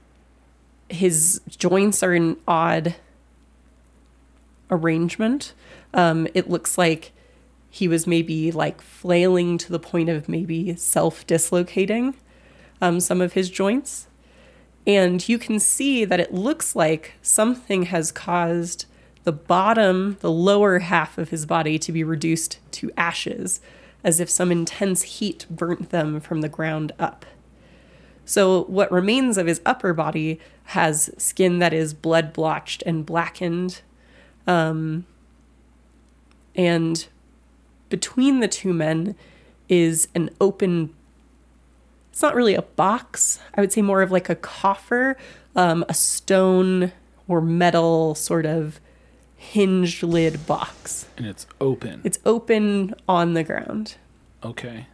[0.90, 2.96] his joints are in odd
[4.72, 5.54] arrangement.
[5.94, 7.12] Um, it looks like
[7.70, 12.16] he was maybe like flailing to the point of maybe self dislocating
[12.82, 14.08] um, some of his joints.
[14.88, 18.86] And you can see that it looks like something has caused
[19.24, 23.62] the bottom, the lower half of his body to be reduced to ashes,
[24.04, 27.26] as if some intense heat burnt them from the ground up.
[28.26, 33.82] So, what remains of his upper body has skin that is blood blotched and blackened.
[34.48, 35.06] Um,
[36.56, 37.08] and
[37.90, 39.16] between the two men
[39.68, 40.94] is an open
[42.12, 43.40] it's not really a box.
[43.56, 45.16] I would say more of like a coffer
[45.56, 46.92] um, a stone
[47.28, 48.80] or metal sort of
[49.36, 51.08] hinged lid box.
[51.18, 52.02] And it's open.
[52.04, 53.96] it's open on the ground.
[54.44, 54.88] Okay.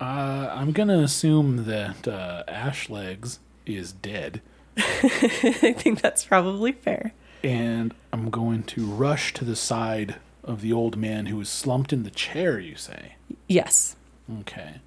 [0.00, 4.40] Uh, I'm gonna assume that uh, Ashlegs is dead,
[4.76, 7.12] i think that's probably fair.
[7.44, 11.92] And I'm going to rush to the side of the old man who is slumped
[11.92, 12.58] in the chair.
[12.58, 13.16] You say,
[13.48, 13.96] yes
[14.40, 14.80] okay,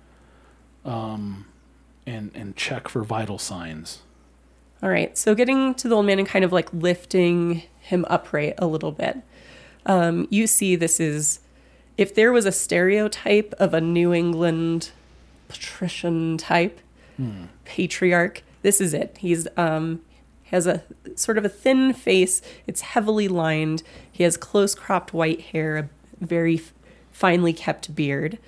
[0.83, 1.45] um,
[2.05, 4.01] and and check for vital signs.
[4.83, 5.17] All right.
[5.17, 8.91] So getting to the old man and kind of like lifting him upright a little
[8.91, 9.17] bit.
[9.85, 11.39] Um, you see, this is
[11.97, 14.91] if there was a stereotype of a New England
[15.47, 16.79] patrician type
[17.63, 19.17] patriarch, this is it.
[19.19, 20.01] He's um,
[20.55, 20.83] has a
[21.15, 22.41] sort of a thin face.
[22.65, 23.83] It's heavily lined.
[24.11, 26.73] He has close cropped white hair, a very f-
[27.11, 28.39] finely kept beard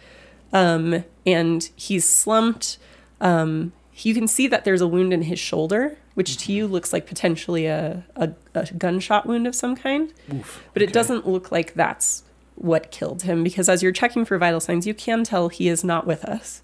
[0.53, 2.77] um, and he's slumped.
[3.19, 6.93] Um, you can see that there's a wound in his shoulder, which to you looks
[6.93, 10.13] like potentially a, a, a gunshot wound of some kind.
[10.33, 10.63] Oof.
[10.73, 12.23] But it doesn't look like that's
[12.55, 15.83] what killed him because as you're checking for vital signs, you can tell he is
[15.83, 16.61] not with us.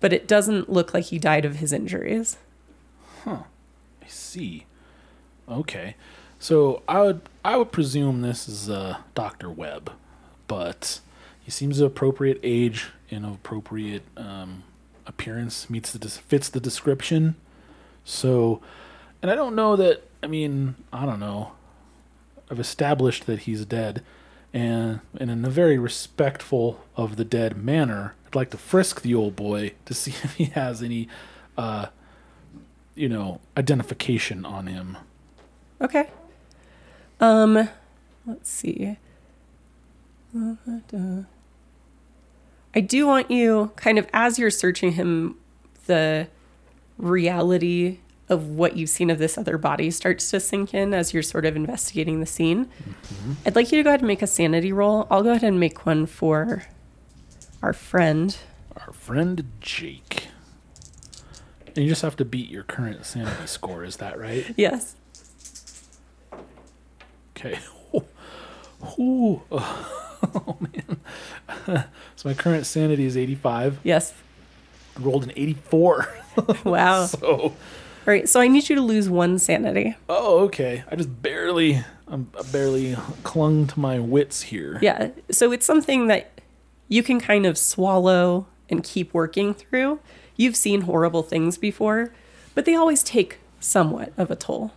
[0.00, 2.36] But it doesn't look like he died of his injuries.
[3.26, 3.42] I
[4.08, 4.66] see.
[5.48, 5.94] Okay,
[6.38, 9.92] so I would I would presume this is uh, Doctor Webb,
[10.46, 11.00] but
[11.40, 14.64] he seems appropriate age and appropriate um,
[15.06, 17.36] appearance meets the fits the description.
[18.04, 18.60] So,
[19.22, 20.04] and I don't know that.
[20.22, 21.52] I mean, I don't know.
[22.50, 24.02] I've established that he's dead,
[24.52, 29.14] and and in a very respectful of the dead manner, I'd like to frisk the
[29.14, 31.08] old boy to see if he has any,
[31.56, 31.86] uh,
[32.98, 34.96] you know, identification on him.
[35.80, 36.10] Okay.
[37.20, 37.68] Um,
[38.26, 38.96] let's see.
[42.74, 45.36] I do want you kind of as you're searching him,
[45.86, 46.28] the
[46.98, 47.98] reality
[48.28, 51.46] of what you've seen of this other body starts to sink in as you're sort
[51.46, 52.68] of investigating the scene.
[53.46, 55.06] I'd like you to go ahead and make a sanity roll.
[55.10, 56.64] I'll go ahead and make one for
[57.62, 58.36] our friend.
[58.76, 60.27] Our friend Jake.
[61.78, 64.44] And you just have to beat your current sanity score, is that right?
[64.56, 64.96] Yes.
[67.36, 67.60] Okay.
[68.98, 69.42] Ooh.
[70.34, 71.84] Oh, man.
[72.16, 73.78] so my current sanity is 85.
[73.84, 74.12] Yes.
[74.96, 76.12] I rolled an 84.
[76.64, 77.06] Wow.
[77.06, 77.54] so, All
[78.04, 78.28] right.
[78.28, 79.94] So I need you to lose one sanity.
[80.08, 80.82] oh, okay.
[80.90, 84.80] I just barely, I'm I barely clung to my wits here.
[84.82, 85.10] Yeah.
[85.30, 86.40] So it's something that
[86.88, 90.00] you can kind of swallow and keep working through.
[90.38, 92.12] You've seen horrible things before,
[92.54, 94.72] but they always take somewhat of a toll.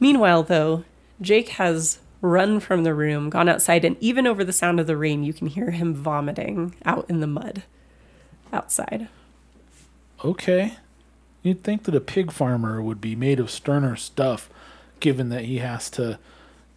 [0.00, 0.84] Meanwhile, though,
[1.20, 4.96] Jake has run from the room, gone outside, and even over the sound of the
[4.96, 7.64] rain, you can hear him vomiting out in the mud
[8.52, 9.08] outside.
[10.24, 10.74] Okay.
[11.42, 14.48] You'd think that a pig farmer would be made of sterner stuff,
[15.00, 16.18] given that he has to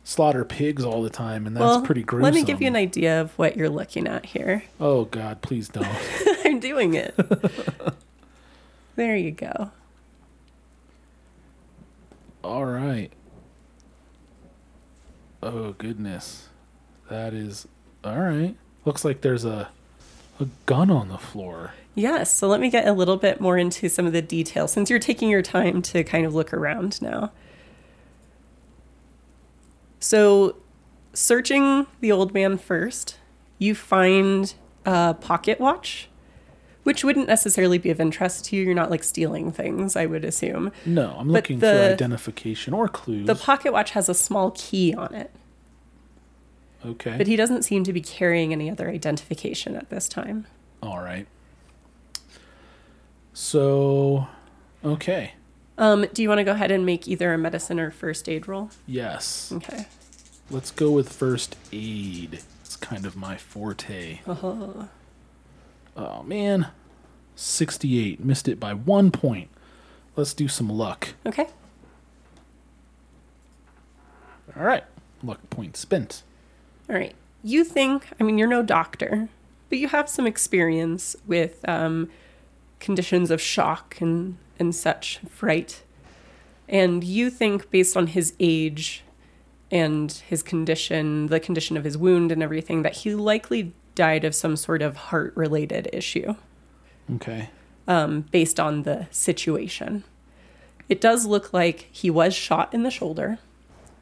[0.04, 2.24] slaughter pigs all the time, and that's well, pretty gruesome.
[2.24, 4.64] let me give you an idea of what you're looking at here.
[4.80, 5.86] Oh God, please don't.
[6.62, 7.16] Doing it.
[8.96, 9.72] there you go.
[12.44, 13.12] all right.
[15.44, 16.50] Oh goodness,
[17.10, 17.68] that is
[18.04, 18.56] all right.
[18.86, 19.70] Looks like there's a
[20.40, 21.74] A gun on the floor.
[21.96, 24.90] Yes, so let me get a little bit more into some of the details since
[24.90, 27.32] you're taking your time to kind of look around now.
[30.00, 30.58] So,
[31.14, 33.18] searching the old man first,
[33.58, 34.54] you find
[34.86, 36.08] a pocket watch,
[36.88, 38.64] which wouldn't necessarily be of interest to you.
[38.64, 40.72] You're not like stealing things, I would assume.
[40.86, 43.28] No, I'm But looking the- for identification or clues.
[43.28, 45.30] The pocket watch has a small key on it,
[46.86, 47.18] okay.
[47.18, 50.48] but he doesn't seem to be carrying any other identification at this time.
[50.82, 51.28] All right.
[53.34, 54.28] So,
[54.82, 55.34] okay.
[55.78, 58.48] Um, do you want to go ahead and make either a medicine or first aid
[58.48, 58.70] roll?
[58.86, 59.52] Yes.
[59.54, 59.88] Okay.
[60.50, 62.40] Let's go with first aid.
[62.62, 64.22] It's kind of my forte.
[64.26, 64.86] Uh-huh.
[65.98, 66.68] Oh, man.
[67.38, 68.24] 68.
[68.24, 69.50] Missed it by one point.
[70.16, 71.10] Let's do some luck.
[71.26, 71.48] Okay.
[74.56, 74.84] All right.
[75.24, 76.24] Luck point spent.
[76.90, 77.14] All right.
[77.44, 79.30] You think, I mean, you're no doctor,
[79.70, 82.10] but you have some experience with um,
[82.80, 85.84] conditions of shock and, and such, fright.
[86.68, 89.04] And you think, based on his age
[89.70, 94.34] and his condition, the condition of his wound and everything, that he likely died of
[94.34, 96.36] some sort of heart related issue
[97.16, 97.50] Okay.
[97.88, 100.04] um, based on the situation.
[100.90, 103.40] It does look like he was shot in the shoulder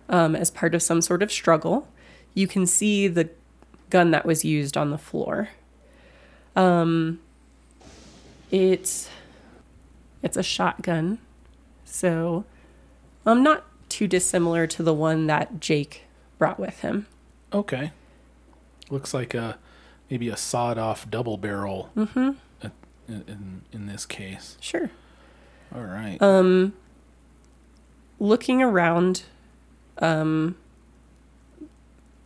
[0.09, 1.87] um, as part of some sort of struggle.
[2.33, 3.29] You can see the
[3.89, 5.49] gun that was used on the floor.
[6.55, 7.19] Um,
[8.51, 9.09] it's
[10.21, 11.19] it's a shotgun,
[11.83, 12.45] so
[13.25, 16.03] um, not too dissimilar to the one that Jake
[16.37, 17.07] brought with him.
[17.53, 17.91] Okay.
[18.89, 19.57] Looks like a
[20.09, 22.31] maybe a sawed off double barrel mm-hmm.
[23.07, 24.57] In, in, this case.
[24.59, 24.89] Sure.
[25.73, 26.21] All right.
[26.21, 26.73] Um,
[28.19, 29.23] looking around,
[29.99, 30.55] um,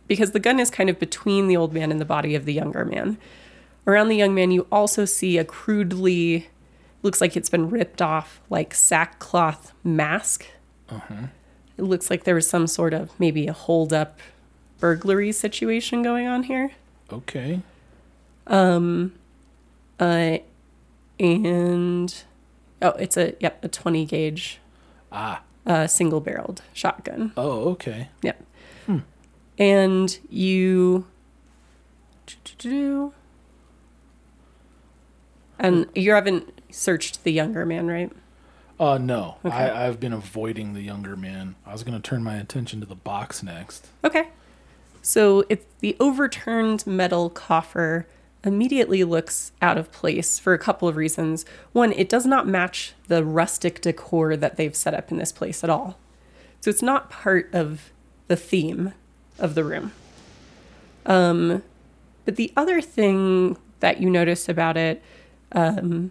[0.06, 2.52] because the gun is kind of between the old man and the body of the
[2.52, 3.18] younger man.
[3.86, 6.48] Around the young man, you also see a crudely,
[7.02, 10.46] looks like it's been ripped off, like sackcloth mask.
[10.88, 11.26] Uh-huh.
[11.78, 14.18] It looks like there was some sort of maybe a hold up
[14.78, 16.72] burglary situation going on here.
[17.12, 17.60] okay.
[18.46, 19.12] Um
[19.98, 20.38] Uh,
[21.20, 22.12] and
[22.82, 24.58] oh, it's a yep, a twenty gauge,
[25.12, 25.42] Ah.
[25.66, 27.32] uh, single barreled shotgun.
[27.36, 28.08] Oh, okay.
[28.22, 28.42] Yep.
[29.58, 31.04] And you.
[35.58, 38.10] And you haven't searched the younger man, right?
[38.78, 39.36] Uh, no.
[39.44, 39.54] Okay.
[39.54, 41.56] I, I've been avoiding the younger man.
[41.66, 43.88] I was going to turn my attention to the box next.
[44.02, 44.28] Okay.
[45.02, 48.06] So it's the overturned metal coffer
[48.44, 51.44] immediately looks out of place for a couple of reasons.
[51.72, 55.62] One, it does not match the rustic decor that they've set up in this place
[55.62, 55.98] at all.
[56.60, 57.92] So it's not part of
[58.28, 58.94] the theme
[59.38, 59.92] of the room.
[61.06, 61.62] Um,
[62.24, 65.02] but the other thing that you notice about it
[65.52, 66.10] um,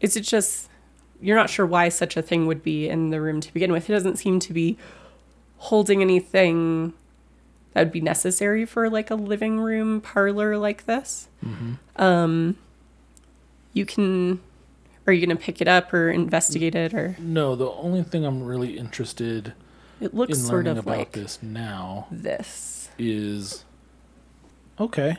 [0.00, 0.68] is it just
[1.20, 3.88] you're not sure why such a thing would be in the room to begin with.
[3.88, 4.76] It doesn't seem to be
[5.56, 6.92] holding anything
[7.74, 11.28] that would be necessary for like a living room parlor like this.
[11.96, 12.56] Um,
[13.72, 14.40] you can,
[15.06, 18.24] are you going to pick it up or investigate it, or No, the only thing
[18.24, 19.52] I'm really interested
[20.00, 22.88] it looks in sort of about like this now this.
[22.98, 23.64] is
[24.80, 25.18] okay.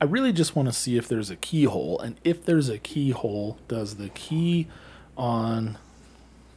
[0.00, 3.56] I really just want to see if there's a keyhole, and if there's a keyhole,
[3.68, 4.66] does the key
[5.16, 5.78] on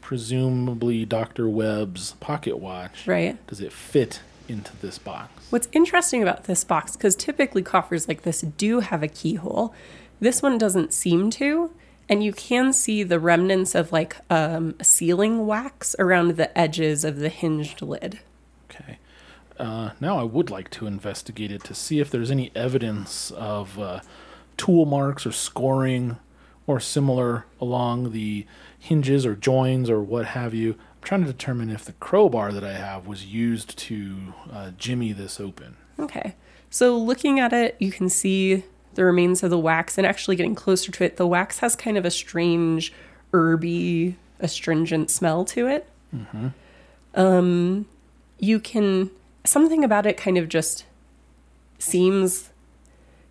[0.01, 1.47] presumably Dr.
[1.47, 3.45] Webb's pocket watch Right.
[3.47, 5.31] does it fit into this box?
[5.49, 9.73] What's interesting about this box, because typically coffers like this do have a keyhole,
[10.19, 11.71] this one doesn't seem to.
[12.11, 17.19] And you can see the remnants of like um, sealing wax around the edges of
[17.19, 18.19] the hinged lid.
[18.69, 18.97] Okay.
[19.59, 23.77] Uh, now I would like to investigate it to see if there's any evidence of
[23.77, 23.99] uh,
[24.57, 26.17] tool marks or scoring
[26.65, 28.45] or similar along the
[28.80, 30.76] hinges or joins or what have you.
[31.01, 35.39] Trying to determine if the crowbar that I have was used to uh, jimmy this
[35.39, 35.77] open.
[35.97, 36.35] Okay.
[36.69, 38.63] So looking at it, you can see
[38.93, 41.97] the remains of the wax and actually getting closer to it, the wax has kind
[41.97, 42.93] of a strange
[43.31, 45.88] herby, astringent smell to it.
[47.15, 47.85] Um,
[48.39, 49.09] you can,
[49.45, 50.85] something about it kind of just
[51.77, 52.49] seems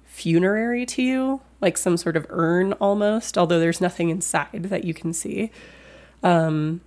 [0.04, 4.94] funerary to you, like some sort of urn almost, although there's nothing inside that you
[4.94, 5.50] can see.
[6.22, 6.80] Um,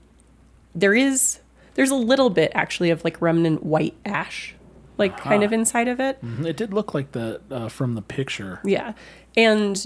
[0.75, 1.39] there is,
[1.75, 4.55] there's a little bit actually of like remnant white ash,
[4.97, 6.23] like kind of inside of it.
[6.23, 8.59] Mhm, It did look like that uh, from the picture.
[8.63, 8.93] Yeah.
[9.35, 9.85] And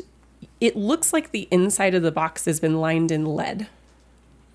[0.60, 3.68] it looks like the inside of the box has been lined in lead.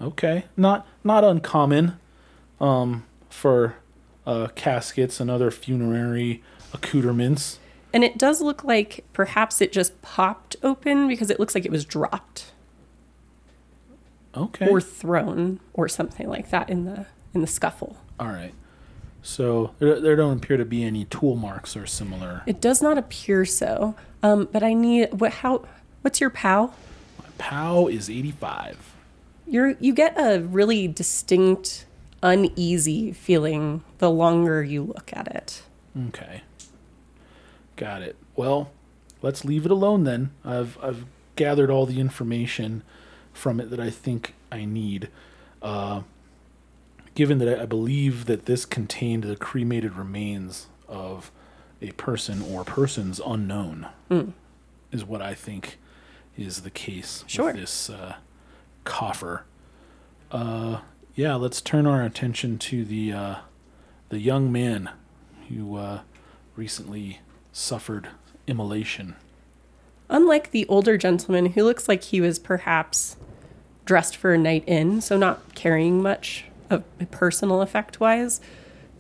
[0.01, 1.99] Okay, not not uncommon
[2.61, 3.75] um, for
[4.27, 6.43] uh, caskets and other funerary
[6.73, 7.59] accoutrements.
[7.93, 11.71] and it does look like perhaps it just popped open because it looks like it
[11.73, 12.53] was dropped
[14.37, 14.69] Okay.
[14.69, 17.97] or thrown or something like that in the in the scuffle.
[18.19, 18.53] All right.
[19.23, 22.43] So there, there don't appear to be any tool marks or similar.
[22.47, 23.95] It does not appear so.
[24.23, 25.33] Um, but I need what?
[25.33, 25.65] How?
[26.03, 26.73] What's your POW?
[27.19, 28.95] My POW is 85.
[29.47, 31.87] You're you get a really distinct
[32.23, 35.63] uneasy feeling the longer you look at it.
[36.09, 36.43] Okay.
[37.77, 38.17] Got it.
[38.37, 38.71] Well,
[39.23, 40.31] let's leave it alone then.
[40.45, 41.05] I've I've
[41.37, 42.83] gathered all the information
[43.33, 45.09] from it that I think I need.
[45.63, 46.03] Uh,
[47.15, 51.31] given that I, I believe that this contained the cremated remains of
[51.83, 53.89] a person or persons unknown,
[54.93, 55.79] is what I think
[56.37, 57.47] is the case Sure.
[57.47, 58.17] with this uh,
[58.85, 59.45] coffer.
[60.31, 60.81] Uh,
[61.15, 63.35] yeah, let's turn our attention to the uh,
[64.11, 64.91] the young man
[65.49, 66.01] who uh,
[66.57, 67.21] recently
[67.53, 68.09] suffered
[68.47, 69.17] immolation.
[70.11, 73.17] Unlike the older gentleman who looks like he was perhaps
[73.85, 78.41] dressed for a night in, so not carrying much of personal effect wise,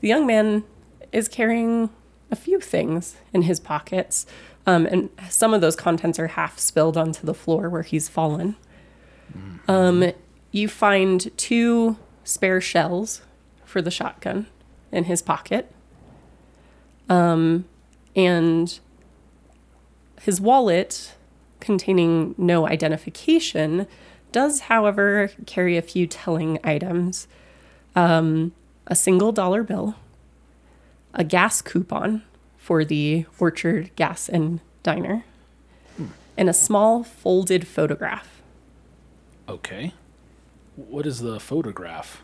[0.00, 0.64] the young man
[1.12, 1.90] is carrying
[2.30, 4.24] a few things in his pockets.
[4.66, 8.56] Um, and some of those contents are half spilled onto the floor where he's fallen.
[9.68, 10.12] Um,
[10.52, 13.22] you find two spare shells
[13.64, 14.46] for the shotgun
[14.92, 15.72] in his pocket.
[17.08, 17.64] Um,
[18.14, 18.78] and
[20.20, 21.14] his wallet,
[21.60, 23.86] containing no identification,
[24.32, 27.26] does, however, carry a few telling items
[27.97, 28.52] um,
[28.86, 29.97] a single dollar bill,
[31.14, 32.22] a gas coupon
[32.56, 35.24] for the Orchard Gas and Diner,
[36.36, 38.42] and a small folded photograph.
[39.48, 39.94] Okay.
[40.76, 42.22] What is the photograph?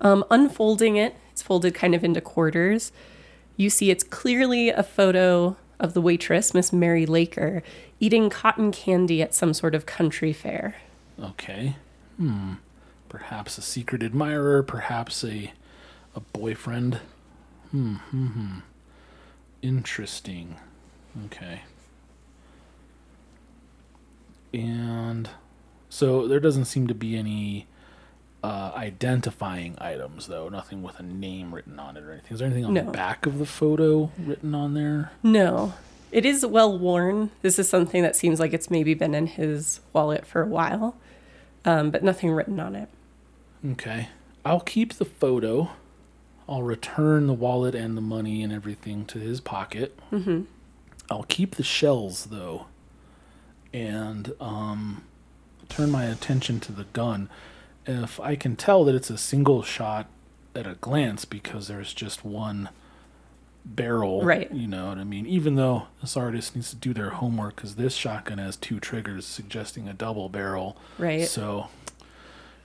[0.00, 2.92] Um, unfolding it, it's folded kind of into quarters.
[3.56, 7.62] You see it's clearly a photo of the waitress, Miss Mary Laker,
[8.00, 10.76] eating cotton candy at some sort of country fair.
[11.22, 11.76] Okay.
[12.16, 12.54] Hmm.
[13.08, 15.52] Perhaps a secret admirer, perhaps a
[16.14, 17.00] a boyfriend.
[17.70, 17.94] Hmm.
[17.94, 18.26] Hmm.
[18.26, 18.58] hmm.
[19.62, 20.56] Interesting.
[21.26, 21.62] Okay.
[24.52, 25.28] And
[25.88, 27.66] so there doesn't seem to be any
[28.46, 30.48] uh, identifying items, though.
[30.48, 32.32] Nothing with a name written on it or anything.
[32.32, 32.84] Is there anything on No.
[32.84, 35.10] the back of the photo written on there?
[35.22, 35.74] No,
[36.12, 37.30] it is well worn.
[37.42, 40.96] This is something that seems like it's maybe been in his wallet for a while,
[41.64, 42.88] um, but nothing written on it.
[43.72, 44.08] Okay.
[44.44, 45.70] I'll keep the photo.
[46.48, 49.98] I'll return the wallet and the money and everything to his pocket.
[50.12, 50.42] Mm-hmm.
[51.10, 52.66] I'll keep the shells though,
[53.72, 55.02] and um,
[55.68, 57.28] turn my attention to the gun.
[57.86, 60.08] If I can tell that it's a single shot
[60.54, 62.70] at a glance because there's just one
[63.64, 64.50] barrel, Right.
[64.52, 65.26] You know what I mean?
[65.26, 69.26] Even though this artist needs to do their homework because this shotgun has two triggers,
[69.26, 70.76] suggesting a double barrel.
[70.98, 71.26] Right.
[71.26, 71.68] So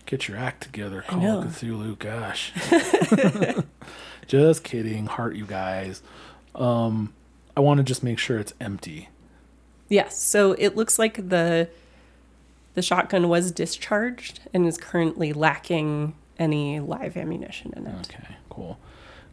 [0.05, 1.97] get your act together, Call of Cthulhu.
[1.97, 2.53] Gosh.
[4.27, 5.07] just kidding.
[5.07, 6.01] Heart you guys.
[6.53, 7.13] Um,
[7.57, 9.09] I want to just make sure it's empty.
[9.89, 11.67] Yes, so it looks like the
[12.73, 18.09] the shotgun was discharged and is currently lacking any live ammunition in it.
[18.09, 18.79] Okay, cool.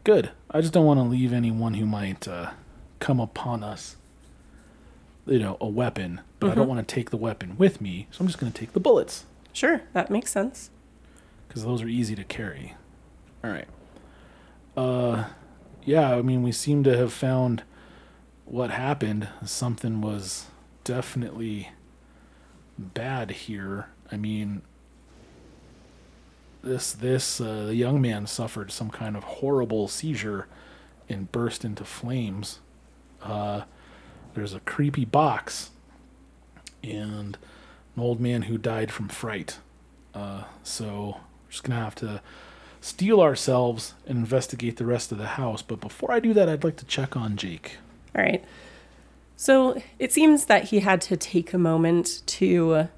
[0.03, 0.31] Good.
[0.51, 2.51] I just don't want to leave anyone who might uh,
[2.99, 3.95] come upon us,
[5.25, 8.21] you know, a weapon, but I don't want to take the weapon with me, so
[8.21, 10.69] I'm just going to take the bullets Sure, that makes sense.
[11.47, 12.75] because those are easy to carry.
[13.43, 13.67] All right.
[14.77, 15.25] Uh,
[15.83, 16.15] yeah.
[16.15, 17.63] I mean, we seem to have found
[18.45, 19.27] what happened.
[19.45, 20.45] Something was
[20.83, 21.71] definitely
[22.79, 23.87] bad here.
[24.11, 24.61] I mean,
[26.63, 30.47] this this uh, the young man suffered some kind of horrible seizure
[31.07, 32.59] and burst into flames.
[33.21, 33.63] Uh,
[34.33, 35.71] there's a creepy box
[36.83, 37.37] and
[37.95, 39.59] an old man who died from fright.
[40.13, 42.21] Uh, so we're just gonna have to
[42.81, 45.61] steel ourselves and investigate the rest of the house.
[45.61, 47.77] But before I do that, I'd like to check on Jake.
[48.15, 48.43] All right.
[49.41, 52.89] So it seems that he had to take a moment to, you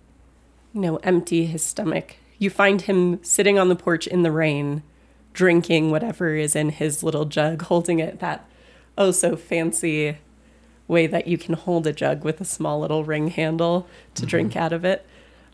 [0.74, 2.16] know, empty his stomach.
[2.40, 4.82] You find him sitting on the porch in the rain,
[5.34, 8.50] drinking whatever is in his little jug, holding it that
[8.98, 10.18] oh so fancy
[10.88, 13.86] way that you can hold a jug with a small little ring handle
[14.16, 15.06] to drink out of it.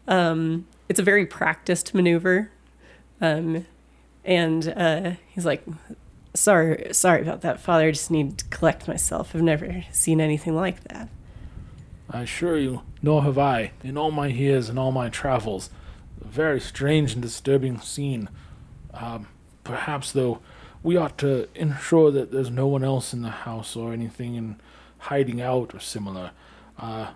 [0.07, 2.49] Um, it's a very practiced maneuver.
[3.19, 3.65] Um,
[4.23, 5.65] and uh, he's like,
[6.37, 7.87] sorry, sorry about that, Father.
[7.87, 9.35] I just need to collect myself.
[9.35, 11.09] I've never seen anything like that.
[12.09, 15.69] I assure you, nor have I, in all my years and all my travels.
[16.23, 18.29] A very strange and disturbing scene.
[18.93, 19.27] Um,
[19.63, 20.39] perhaps, though,
[20.83, 24.55] we ought to ensure that there's no one else in the house or anything, in
[24.99, 26.31] hiding out or similar.
[26.77, 27.11] Uh,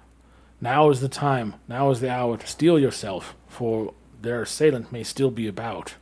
[0.59, 5.03] now is the time, now is the hour to steel yourself, for their assailant may
[5.03, 5.95] still be about.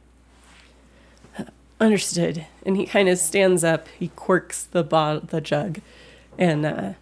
[1.80, 2.46] Understood.
[2.66, 3.88] And he kind of stands up.
[3.98, 5.80] He quirks the bo- the jug,
[6.38, 6.94] and uh,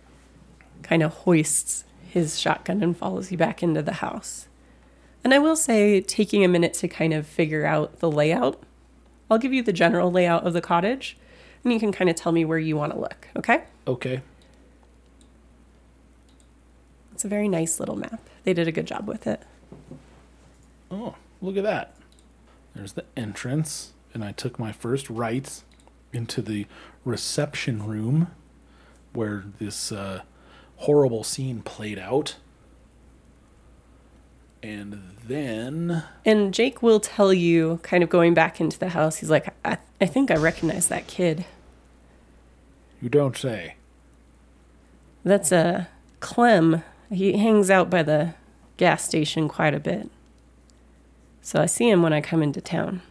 [0.84, 4.48] kind of hoists his shotgun and follows you back into the house.
[5.24, 8.62] And I will say, taking a minute to kind of figure out the layout,
[9.30, 11.18] I'll give you the general layout of the cottage,
[11.64, 13.28] and you can kind of tell me where you want to look.
[13.36, 13.64] Okay?
[13.86, 14.22] Okay.
[17.12, 18.22] It's a very nice little map.
[18.44, 19.42] They did a good job with it.
[20.90, 21.96] Oh, look at that.
[22.76, 25.64] There's the entrance, and I took my first right
[26.14, 26.66] into the
[27.06, 28.32] reception room
[29.14, 30.22] where this uh,
[30.78, 32.36] horrible scene played out.
[34.64, 39.30] And then, And Jake will tell you, kind of going back into the house, he's
[39.30, 41.46] like, I, I think I recognize that kid.
[43.02, 43.76] you don't say.
[45.24, 45.90] That's a
[46.20, 46.84] Clem.
[47.12, 48.34] He hangs out by the
[48.78, 50.10] gas station quite a bit.
[51.42, 53.02] So I see him when I come into town.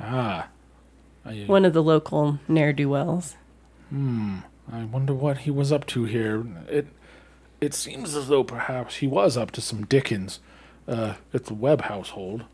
[0.00, 0.48] Ah.
[1.24, 3.36] I, One of the local ne'er do wells.
[3.90, 4.38] Hmm.
[4.72, 6.46] I wonder what he was up to here.
[6.68, 6.86] It
[7.60, 10.40] it seems as though perhaps he was up to some Dickens
[10.88, 12.44] uh, at the Webb household.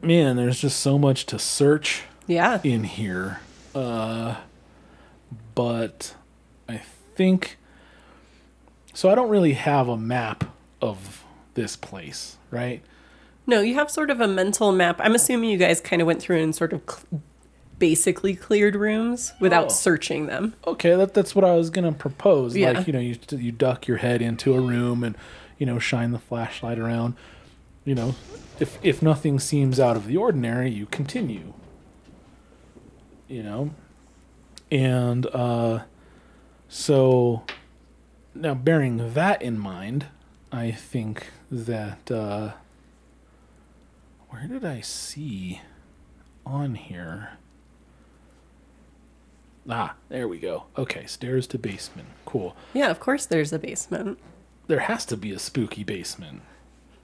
[0.00, 2.60] Man, there's just so much to search Yeah.
[2.64, 3.40] in here.
[3.74, 4.36] Uh,
[5.54, 6.14] but
[6.68, 6.78] I
[7.14, 7.58] think
[8.94, 9.10] so.
[9.10, 10.44] I don't really have a map
[10.80, 11.24] of
[11.54, 12.82] this place, right?
[13.50, 15.00] No, you have sort of a mental map.
[15.02, 17.20] I'm assuming you guys kind of went through and sort of cl-
[17.78, 19.68] basically cleared rooms without Oh.
[19.70, 20.54] searching them.
[20.66, 22.56] Okay, that, that's what I was gonna propose.
[22.56, 22.70] Yeah.
[22.72, 25.16] Like you know, you you duck your head into a room and
[25.58, 27.14] you know shine the flashlight around.
[27.84, 28.14] You know,
[28.60, 31.52] if if nothing seems out of the ordinary, you continue.
[33.28, 33.70] You know,
[34.70, 35.80] and uh,
[36.68, 37.42] so
[38.34, 40.06] now bearing that in mind,
[40.52, 42.52] I think that uh,
[44.30, 45.60] where did I see
[46.46, 47.30] on here?
[49.68, 50.64] Ah, there we go.
[50.78, 52.08] Okay, stairs to basement.
[52.24, 52.56] Cool.
[52.72, 54.18] Yeah, of course there's a basement.
[54.66, 56.42] There has to be a spooky basement.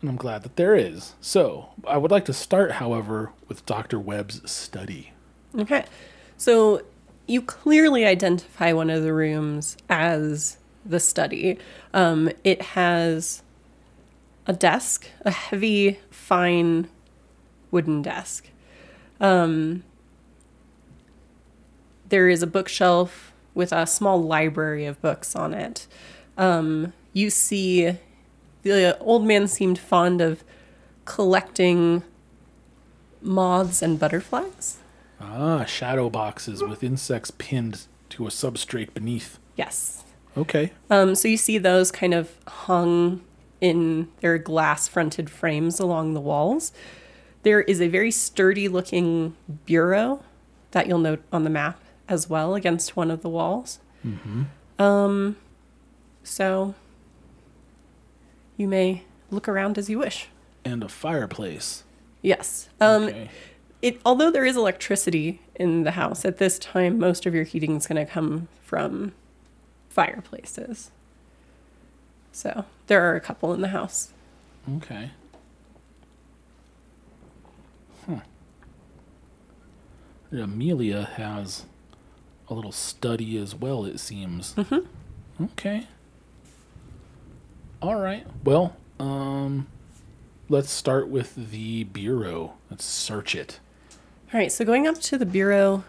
[0.00, 1.14] And I'm glad that there is.
[1.20, 3.98] So, I would like to start, however, with Dr.
[3.98, 5.12] Webb's study.
[5.58, 5.84] Okay.
[6.36, 6.82] So
[7.26, 11.58] you clearly identify one of the rooms as the study.
[11.92, 13.42] Um, it has
[14.46, 16.88] a desk, a heavy, fine
[17.70, 18.50] wooden desk.
[19.20, 19.84] Um,
[22.08, 25.86] there is a bookshelf with a small library of books on it.
[26.36, 27.96] Um, you see
[28.62, 30.44] the old man seemed fond of
[31.04, 32.02] collecting
[33.22, 34.78] moths and butterflies.
[35.20, 39.38] Ah, shadow boxes with insects pinned to a substrate beneath.
[39.56, 40.04] Yes.
[40.36, 40.72] Okay.
[40.90, 43.22] Um, so you see those kind of hung
[43.60, 46.72] in their glass fronted frames along the walls.
[47.46, 49.36] There is a very sturdy looking
[49.66, 50.20] bureau
[50.72, 51.78] that you'll note on the map
[52.08, 53.78] as well against one of the walls.
[54.80, 55.36] Um,
[56.24, 56.74] so
[58.56, 60.26] you may look around as you wish.
[60.64, 61.84] And a fireplace.
[62.20, 62.68] Yes.
[62.80, 63.30] Um, okay.
[63.80, 67.76] it although there is electricity in the house at this time, most of your heating
[67.76, 69.12] is going to come from
[69.88, 70.90] fireplaces.
[72.32, 74.12] So there are a couple in the house.
[74.78, 75.12] Okay.
[78.08, 78.20] Huh.
[80.32, 81.64] Amelia has
[82.48, 84.54] a little study as well, it seems.
[84.54, 85.44] Mm-hmm.
[85.44, 85.86] Okay.
[87.82, 88.26] All right.
[88.44, 89.66] Well, um,
[90.48, 92.54] let's start with the bureau.
[92.70, 93.60] Let's search it.
[94.32, 95.84] All right, so going up to the bureau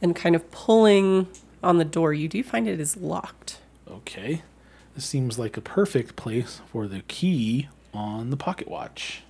[0.00, 1.28] and kind of pulling
[1.62, 3.58] on the door, you do find it is locked.
[3.90, 4.42] Okay.
[4.94, 9.22] This seems like a perfect place for the key on the pocket watch.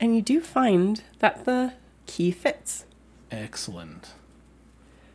[0.00, 1.74] And you do find that the
[2.06, 2.84] key fits.
[3.32, 4.10] Excellent.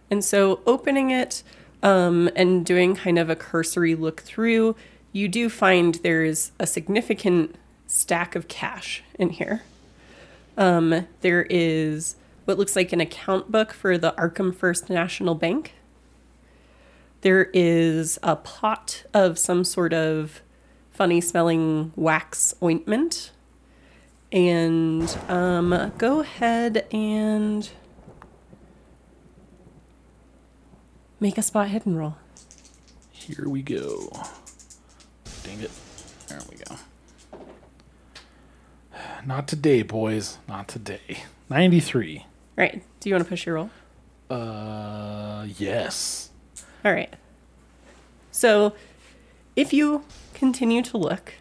[0.10, 1.44] And so opening it
[1.84, 4.76] um, and doing kind of a cursory look through,
[5.11, 9.61] you do find there's a significant stack of cash in here.
[10.57, 12.15] Um, there is
[12.45, 15.73] what looks like an account book for the Arkham First National Bank.
[17.22, 20.41] There is a pot of some sort of
[20.91, 23.31] funny smelling wax ointment.
[24.31, 27.69] And um, go ahead and
[31.19, 32.15] make a spot hidden roll.
[33.11, 34.10] Here we go.
[35.44, 35.72] Dang it.
[36.27, 36.76] There we go.
[39.26, 40.38] Not today, boys.
[40.48, 41.23] Not today.
[41.49, 42.26] 93.
[42.56, 42.84] Right.
[42.99, 43.69] Do you want to push your roll?
[44.30, 46.30] Uh, yes.
[46.84, 47.14] All right.
[48.31, 48.73] So
[49.56, 50.03] if you
[50.34, 51.34] continue to look,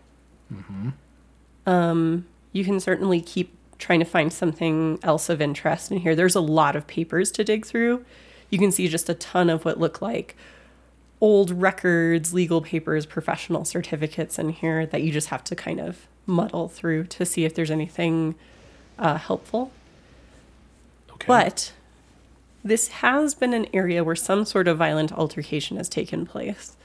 [1.67, 6.15] um, you can certainly keep trying to find something else of interest in here.
[6.15, 8.05] There's a lot of papers to dig through.
[8.51, 10.37] You can see just a ton of what look like
[11.21, 16.07] old records, legal papers, professional certificates in here that you just have to kind of
[16.27, 18.35] muddle through to see if there's anything
[18.99, 19.71] uh, helpful.
[21.11, 21.27] Okay.
[21.27, 21.73] But
[22.63, 26.77] this has been an area where some sort of violent altercation has taken place.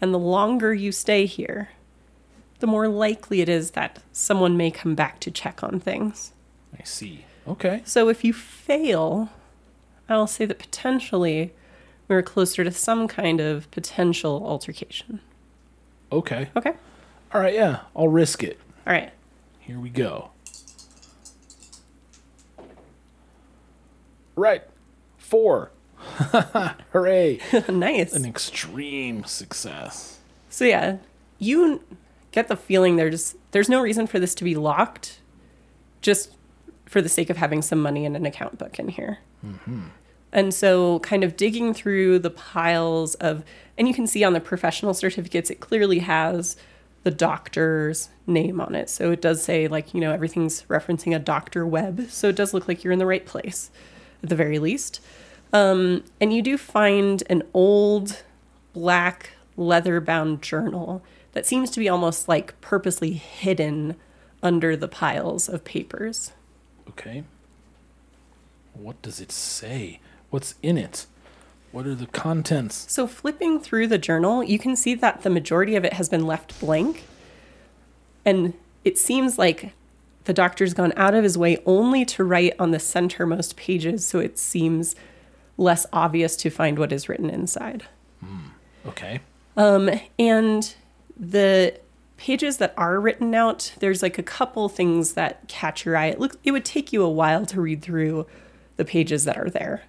[0.00, 1.70] And the longer you stay here,
[2.58, 6.32] the more likely it is that someone may come back to check on things.
[6.78, 7.24] I see.
[7.46, 7.82] Okay.
[7.84, 9.30] So if you fail,
[10.12, 11.52] I'll say that potentially
[12.08, 15.20] we're closer to some kind of potential altercation.
[16.10, 16.50] Okay.
[16.56, 16.74] Okay?
[17.32, 17.54] All right.
[17.54, 17.80] Yeah.
[17.96, 18.58] I'll risk it.
[18.86, 19.12] All right.
[19.60, 20.30] Here we go.
[24.36, 24.62] Right.
[25.18, 25.70] Four.
[26.92, 27.40] Hooray.
[27.68, 28.12] nice.
[28.12, 30.18] An extreme success.
[30.50, 30.98] So yeah,
[31.38, 31.82] you
[32.32, 35.20] get the feeling there's there's no reason for this to be locked,
[36.00, 36.32] just
[36.86, 39.18] for the sake of having some money in an account book in here.
[39.44, 39.84] Mm-hmm.
[40.32, 43.44] And so, kind of digging through the piles of,
[43.76, 46.56] and you can see on the professional certificates, it clearly has
[47.02, 48.88] the doctor's name on it.
[48.88, 52.06] So it does say like you know everything's referencing a Doctor Webb.
[52.10, 53.70] So it does look like you're in the right place,
[54.22, 55.00] at the very least.
[55.52, 58.22] Um, and you do find an old
[58.72, 61.02] black leather bound journal
[61.32, 63.96] that seems to be almost like purposely hidden
[64.42, 66.32] under the piles of papers.
[66.88, 67.24] Okay.
[68.72, 70.00] What does it say?
[70.32, 71.04] What's in it?
[71.72, 72.90] What are the contents?
[72.90, 76.26] So, flipping through the journal, you can see that the majority of it has been
[76.26, 77.04] left blank.
[78.24, 79.74] And it seems like
[80.24, 84.20] the doctor's gone out of his way only to write on the centermost pages so
[84.20, 84.96] it seems
[85.58, 87.84] less obvious to find what is written inside.
[88.86, 89.20] Okay.
[89.58, 90.74] Um, and
[91.14, 91.78] the
[92.16, 96.06] pages that are written out, there's like a couple things that catch your eye.
[96.06, 98.26] It looks it would take you a while to read through
[98.78, 99.82] the pages that are there.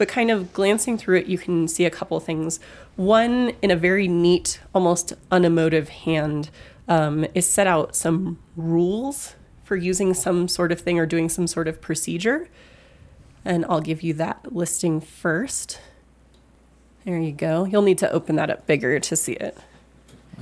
[0.00, 2.58] But kind of glancing through it, you can see a couple things.
[2.96, 6.48] One, in a very neat, almost unemotive hand,
[6.88, 11.46] um, is set out some rules for using some sort of thing or doing some
[11.46, 12.48] sort of procedure.
[13.44, 15.78] And I'll give you that listing first.
[17.04, 17.66] There you go.
[17.66, 19.58] You'll need to open that up bigger to see it.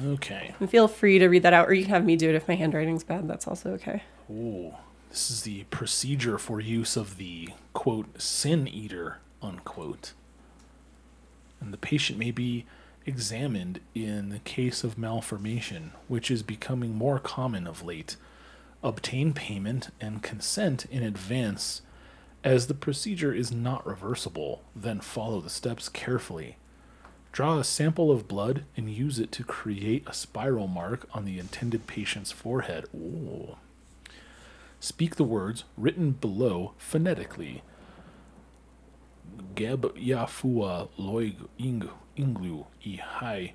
[0.06, 0.54] Okay.
[0.60, 2.46] And feel free to read that out, or you can have me do it if
[2.46, 3.26] my handwriting's bad.
[3.26, 4.04] That's also okay.
[4.30, 4.72] Ooh.
[5.10, 10.12] This is the procedure for use of the quote sin eater unquote.
[11.60, 12.66] And the patient may be
[13.06, 18.16] examined in the case of malformation, which is becoming more common of late.
[18.82, 21.82] Obtain payment and consent in advance
[22.44, 26.56] as the procedure is not reversible, then follow the steps carefully.
[27.32, 31.38] Draw a sample of blood and use it to create a spiral mark on the
[31.38, 32.86] intended patient's forehead.
[32.94, 33.56] Ooh.
[34.80, 37.62] Speak the words written below phonetically.
[39.54, 43.54] Geb Yafua Loig Ing Inglu I Hai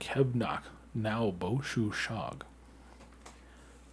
[0.00, 0.62] Kebnak
[0.94, 2.44] Now Boshu Shag.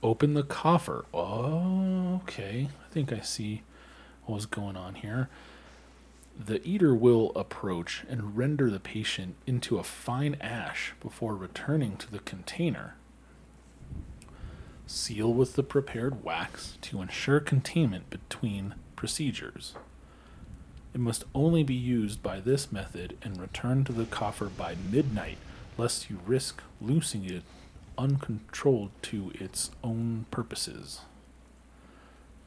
[0.03, 1.05] Open the coffer.
[1.14, 2.69] Oh, okay.
[2.85, 3.64] I think I see
[4.26, 5.30] what's going on here.
[6.39, 12.11] The eater will approach and render the patient into a fine ash before returning to
[12.11, 12.95] the container.
[14.85, 19.73] Seal with the prepared wax to ensure containment between procedures.
[20.97, 25.37] It must only be used by this method and returned to the coffer by midnight,
[25.77, 27.43] lest you risk loosing it
[27.99, 31.01] uncontrolled to its own purposes.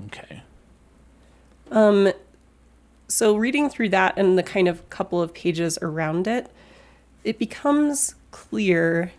[0.05, 0.43] Okay.
[1.71, 2.13] Um,
[3.07, 6.51] so reading through that and the kind of couple of pages around it,
[7.23, 9.13] it becomes clear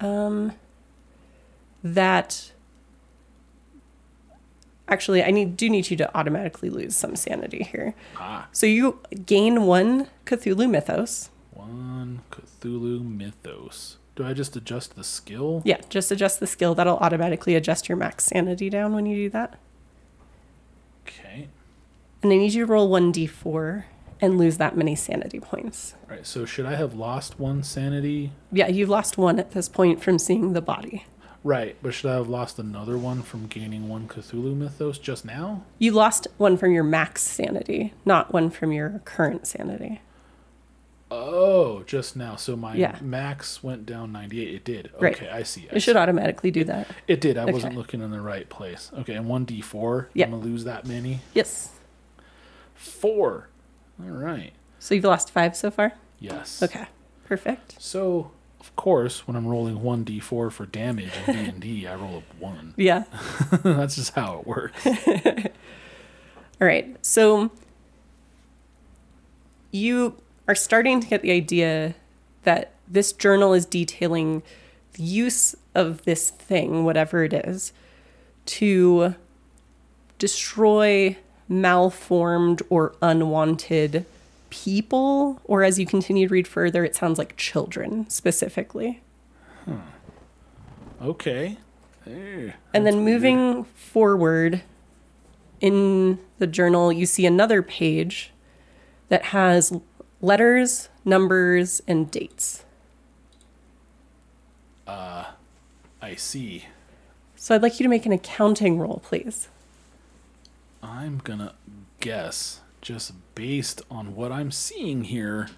[0.00, 0.52] um,
[1.82, 2.52] that
[4.88, 7.94] actually I need do need you to automatically lose some sanity here.
[8.16, 11.30] Ah, So you gain one Cthulhu mythos.
[11.52, 13.96] one Cthulhu mythos.
[14.16, 15.60] Do I just adjust the skill?
[15.64, 16.74] Yeah, just adjust the skill.
[16.76, 19.58] That'll automatically adjust your max sanity down when you do that.
[21.06, 21.48] Okay.
[22.22, 23.84] And I need you to roll 1d4
[24.20, 25.94] and lose that many sanity points.
[26.08, 26.26] All right.
[26.26, 28.30] So should I have lost one sanity?
[28.52, 31.04] Yeah, you've lost one at this point from seeing the body.
[31.44, 35.62] Right, but should I have lost another one from gaining one Cthulhu mythos just now?
[35.78, 40.00] You lost one from your max sanity, not one from your current sanity.
[41.10, 42.36] Oh, just now.
[42.36, 42.96] So my Yeah.
[43.02, 44.54] max went down 98.
[44.54, 44.90] It did.
[44.98, 45.14] Right.
[45.14, 45.68] Okay, I see.
[45.70, 45.98] I It should see.
[46.00, 46.88] automatically do that.
[47.06, 47.36] It did.
[47.36, 47.76] I wasn't Okay.
[47.76, 48.90] looking in the right place.
[48.98, 50.08] Okay, and 1d4.
[50.14, 50.24] Yeah.
[50.24, 51.20] I'm going to lose that many.
[51.34, 51.68] Yes.
[52.74, 53.48] Four.
[54.02, 54.52] All right.
[54.78, 55.92] So you've lost five so far?
[56.18, 56.62] Yes.
[56.62, 56.86] Okay.
[57.26, 57.76] Perfect.
[57.80, 58.32] So,
[58.64, 62.74] of course, when I'm rolling 1d4 for damage in D&D, I roll a 1.
[62.78, 63.04] Yeah.
[63.62, 64.86] That's just how it works.
[64.86, 66.96] All right.
[67.02, 67.50] So
[69.70, 70.16] you
[70.48, 71.94] are starting to get the idea
[72.44, 74.42] that this journal is detailing
[74.94, 77.74] the use of this thing, whatever it is,
[78.46, 79.14] to
[80.18, 81.18] destroy
[81.50, 84.06] malformed or unwanted
[84.54, 89.02] people, or as you continue to read further, it sounds like children specifically.
[91.02, 91.58] Okay.
[92.06, 92.10] Eh,
[92.72, 93.14] And that's then weird.
[93.22, 94.62] moving forward
[95.60, 98.30] in the journal, you see another page
[99.08, 99.72] that has
[100.20, 102.64] letters, numbers, and dates.
[104.86, 105.24] Uh,
[106.00, 106.66] I see.
[107.36, 109.48] So I'd like you to make an accounting roll, please.
[110.82, 111.54] I'm gonna
[112.00, 115.48] guess, just based on what I'm seeing here,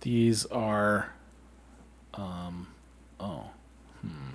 [0.00, 1.12] these are,
[2.14, 2.68] um,
[3.20, 3.50] oh,
[4.00, 4.34] hmm.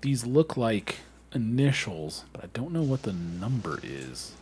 [0.00, 0.96] These look like
[1.34, 4.32] initials, but I don't know what the number is.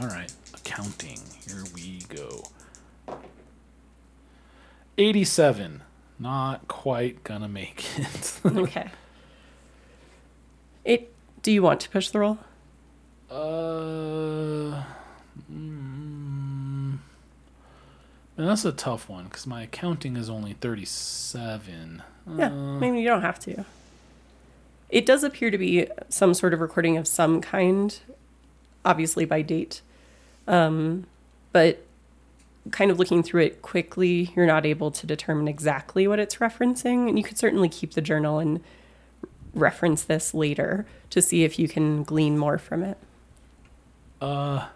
[0.00, 1.18] All right, accounting.
[1.46, 2.44] Here we go.
[4.98, 5.82] 87.
[6.18, 8.40] Not quite gonna make it.
[8.44, 8.90] Okay.
[10.84, 11.12] It.
[11.42, 12.38] Do you want to push the roll?
[13.30, 14.84] Uh,
[15.52, 16.98] mm,
[18.36, 22.02] that's a tough one because my accounting is only thirty-seven.
[22.36, 23.64] Yeah, Uh, maybe you don't have to.
[24.88, 27.98] It does appear to be some sort of recording of some kind,
[28.84, 29.82] obviously by date.
[30.46, 31.06] Um,
[31.52, 31.84] but
[32.70, 37.08] kind of looking through it quickly, you're not able to determine exactly what it's referencing.
[37.08, 38.60] And you could certainly keep the journal and
[39.52, 42.96] reference this later to see if you can glean more from it.
[44.20, 44.68] Uh,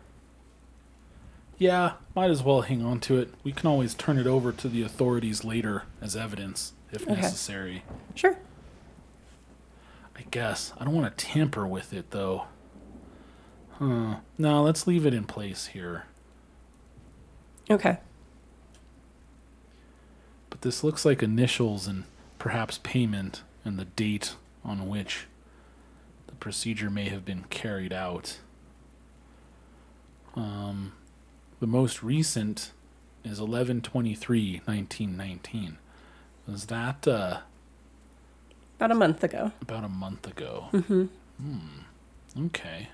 [1.59, 3.32] yeah, might as well hang on to it.
[3.44, 7.20] We can always turn it over to the authorities later as evidence if Okay.
[7.20, 7.85] necessary.
[8.14, 8.36] Sure.
[10.16, 12.47] I guess I don't want to tamper with it though.
[13.78, 14.16] Huh?
[14.39, 16.05] No, let's leave it in place here.
[17.70, 17.98] Okay.
[20.51, 22.05] But this looks like initials and
[22.39, 25.27] perhaps payment and the date on which
[26.27, 28.39] the procedure may have been carried out.
[30.35, 30.93] Um,
[31.61, 32.73] the most recent
[33.25, 35.79] is 1123 1919.
[36.47, 37.39] Was that uh,
[38.79, 39.53] About a month ago.
[39.61, 40.67] about a month ago?
[40.73, 41.05] Mm-hmm.
[41.41, 42.47] Hmm.
[42.47, 42.89] Okay.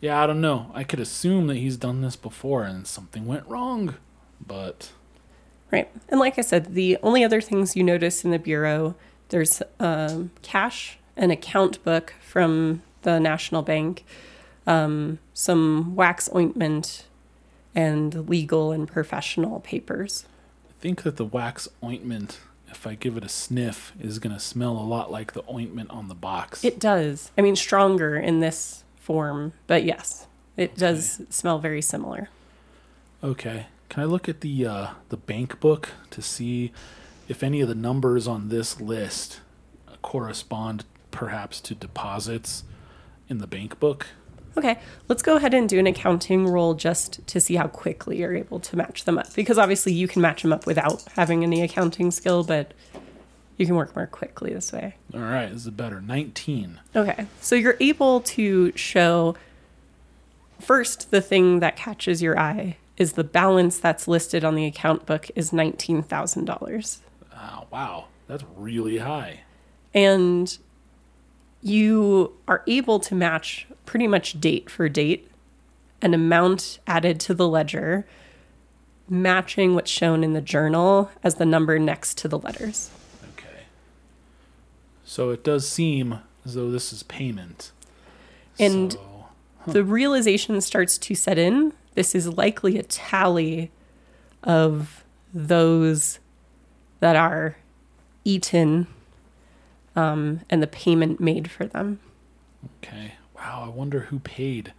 [0.00, 0.70] Yeah, I don't know.
[0.74, 3.94] I could assume that he's done this before and something went wrong,
[4.44, 4.92] but
[5.70, 5.90] Right.
[6.08, 8.94] And like I said, the only other things you notice in the Bureau,
[9.28, 14.04] there's um, cash, an account book from the National Bank,
[14.68, 17.06] um, some wax ointment,
[17.74, 20.26] and legal and professional papers.
[20.68, 22.38] I think that the wax ointment,
[22.68, 25.90] if I give it a sniff, is going to smell a lot like the ointment
[25.90, 26.64] on the box.
[26.64, 27.30] It does.
[27.36, 30.26] I mean, stronger in this form, but yes,
[30.56, 32.28] it does smell very similar.
[33.24, 33.66] okay.
[33.88, 36.72] Can I look at the uh, the bank book to see
[37.26, 39.40] if any of the numbers on this list
[40.02, 42.64] correspond perhaps to deposits
[43.30, 44.08] in the bank book?
[44.56, 48.34] Okay, let's go ahead and do an accounting roll just to see how quickly you're
[48.34, 49.32] able to match them up.
[49.34, 52.72] Because obviously you can match them up without having any accounting skill, but
[53.56, 54.96] you can work more quickly this way.
[55.14, 56.00] All right, this is better.
[56.00, 56.80] 19.
[56.96, 59.36] Okay, so you're able to show
[60.60, 65.06] first the thing that catches your eye is the balance that's listed on the account
[65.06, 66.98] book is $19,000.
[67.22, 68.06] Oh, ah, wow.
[68.26, 69.40] That's really high.
[69.94, 70.58] and
[71.62, 75.30] you are able to match pretty much date for date
[76.00, 78.06] an amount added to the ledger
[79.08, 82.90] matching what's shown in the journal as the number next to the letters
[83.36, 83.62] Okay.
[85.04, 87.72] So it does seem as though this is payment.
[88.58, 89.26] And- So-
[89.66, 93.70] the realization starts to set in this is likely a tally
[94.44, 95.04] of
[95.34, 96.20] those
[97.00, 97.56] that are
[98.24, 98.86] eaten
[99.98, 101.98] um, and the payment made for them
[102.82, 103.14] Okay.
[103.36, 104.72] Wow, I wonder who paid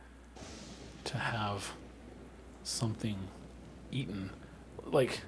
[1.06, 1.72] to have
[2.64, 3.18] something
[3.92, 4.32] eaten.
[4.86, 5.22] Like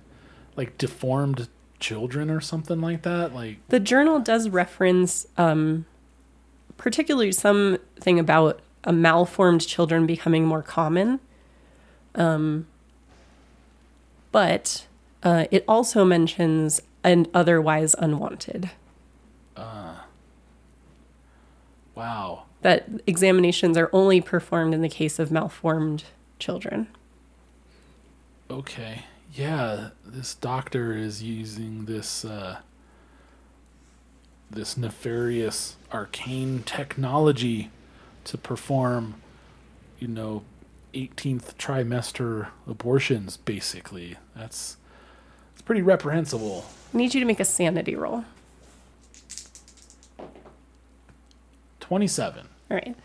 [0.56, 1.48] like deformed
[1.80, 3.34] children or something like that?
[3.34, 5.86] Like The journal does reference, um,
[6.78, 11.20] particularly something about a malformed children becoming more common.
[12.16, 12.68] Um,
[14.32, 14.88] but
[15.24, 18.72] uh, it also mentions an otherwise unwanted.
[21.96, 22.44] Wow.
[22.62, 26.06] That examinations are only performed in the case of malformed
[26.40, 26.88] children.
[28.50, 29.04] Okay.
[29.34, 32.58] Yeah, this doctor is using this uh
[34.50, 37.70] this nefarious arcane technology
[38.26, 39.16] to perform
[39.98, 40.44] you know
[40.94, 44.18] 18th trimester abortions basically.
[44.36, 44.78] That's
[45.54, 46.66] it's pretty reprehensible.
[46.94, 48.26] I need you to make a sanity roll.
[51.82, 52.48] 27.
[52.70, 52.96] All right.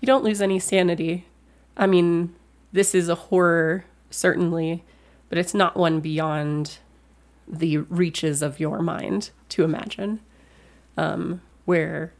[0.00, 1.26] You don't lose any sanity.
[1.76, 2.34] I mean,
[2.72, 4.82] this is a horror, certainly,
[5.28, 6.78] but it's not one beyond
[7.46, 10.20] the reaches of your mind to imagine,
[10.96, 12.12] um, where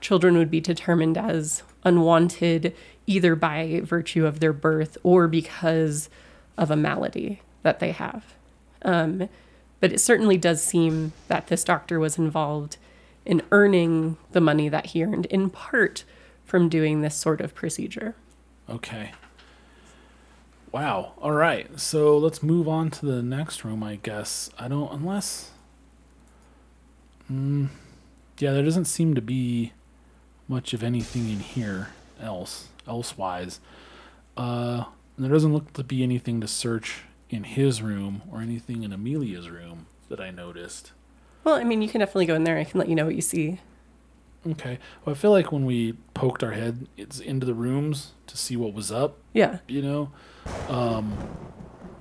[0.00, 2.74] children would be determined as unwanted
[3.06, 6.08] either by virtue of their birth or because
[6.56, 8.34] of a malady that they have.
[8.82, 9.28] Um,
[9.80, 12.76] but it certainly does seem that this doctor was involved
[13.24, 16.04] in earning the money that he earned in part
[16.44, 18.14] from doing this sort of procedure.
[18.68, 19.12] Okay.
[20.70, 21.12] Wow.
[21.18, 21.78] All right.
[21.78, 24.50] So let's move on to the next room, I guess.
[24.58, 25.50] I don't, unless.
[27.30, 27.68] Mm,
[28.38, 29.72] yeah, there doesn't seem to be
[30.48, 31.88] much of anything in here
[32.20, 33.60] else, elsewise.
[34.36, 34.84] Uh,
[35.18, 39.48] there doesn't look to be anything to search in his room or anything in Amelia's
[39.48, 40.92] room that I noticed.
[41.44, 42.58] Well, I mean, you can definitely go in there.
[42.58, 43.60] I can let you know what you see.
[44.48, 44.78] Okay.
[45.04, 48.56] Well, I feel like when we poked our head it's into the rooms to see
[48.56, 49.58] what was up, Yeah.
[49.68, 50.10] you know,
[50.68, 51.16] um,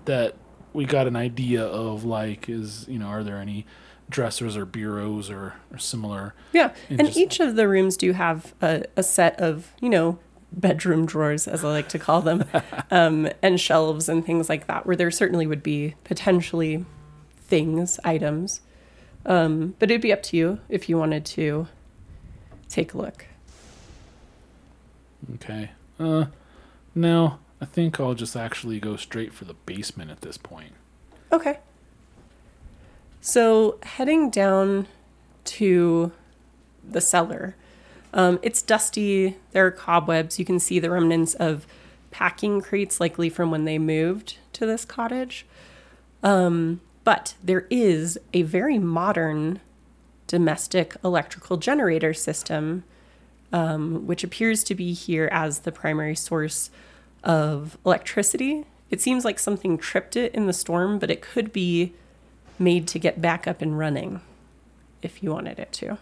[0.06, 0.36] that
[0.74, 3.66] we got an idea of like, is, you know, are there any
[4.10, 6.34] dressers or bureaus or, or similar?
[6.52, 6.74] Yeah.
[6.90, 10.18] And And just- each of the rooms do have a, a set of, you know,
[10.52, 12.44] bedroom drawers, as I like to call them,
[12.92, 16.86] um, and shelves and things like that, where there certainly would be potentially
[17.38, 18.62] things, items.
[19.26, 21.68] Um, but it'd be up to you if you wanted to
[22.70, 23.26] take a look.
[25.36, 25.72] Okay.
[26.00, 26.26] Uh,
[26.96, 30.74] no, I think I'll just actually go straight for the basement at this point.
[31.32, 31.60] Okay.
[33.22, 34.88] So heading down
[35.46, 36.12] to
[36.84, 37.56] the cellar,
[38.14, 39.38] um, it's dusty.
[39.52, 40.40] There are cobwebs.
[40.40, 41.68] You can see the remnants of
[42.10, 45.46] packing crates, likely from when they moved to this cottage.
[46.24, 49.60] Um, but there is a very modern
[50.28, 52.84] domestic electrical generator system,
[53.52, 56.70] um, which appears to be here as the primary source
[57.24, 58.66] of electricity.
[58.90, 61.94] It seems like something tripped it in the storm, but it could be
[62.60, 64.22] made to get back up and running
[65.02, 65.98] if you wanted it to.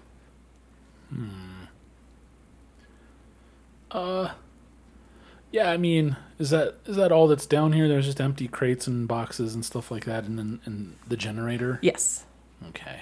[5.51, 7.87] Yeah, I mean, is that is that all that's down here?
[7.87, 11.79] There's just empty crates and boxes and stuff like that, and then and the generator.
[11.81, 12.25] Yes.
[12.69, 13.01] Okay.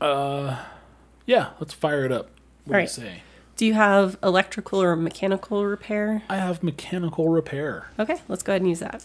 [0.00, 0.64] Uh,
[1.26, 2.30] yeah, let's fire it up.
[2.64, 3.22] What do you say?
[3.54, 6.24] Do you have electrical or mechanical repair?
[6.28, 7.90] I have mechanical repair.
[7.98, 9.04] Okay, let's go ahead and use that.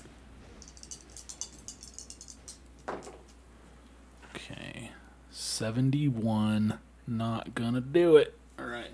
[4.33, 4.89] Okay,
[5.29, 6.79] seventy-one.
[7.05, 8.37] Not gonna do it.
[8.57, 8.89] All right.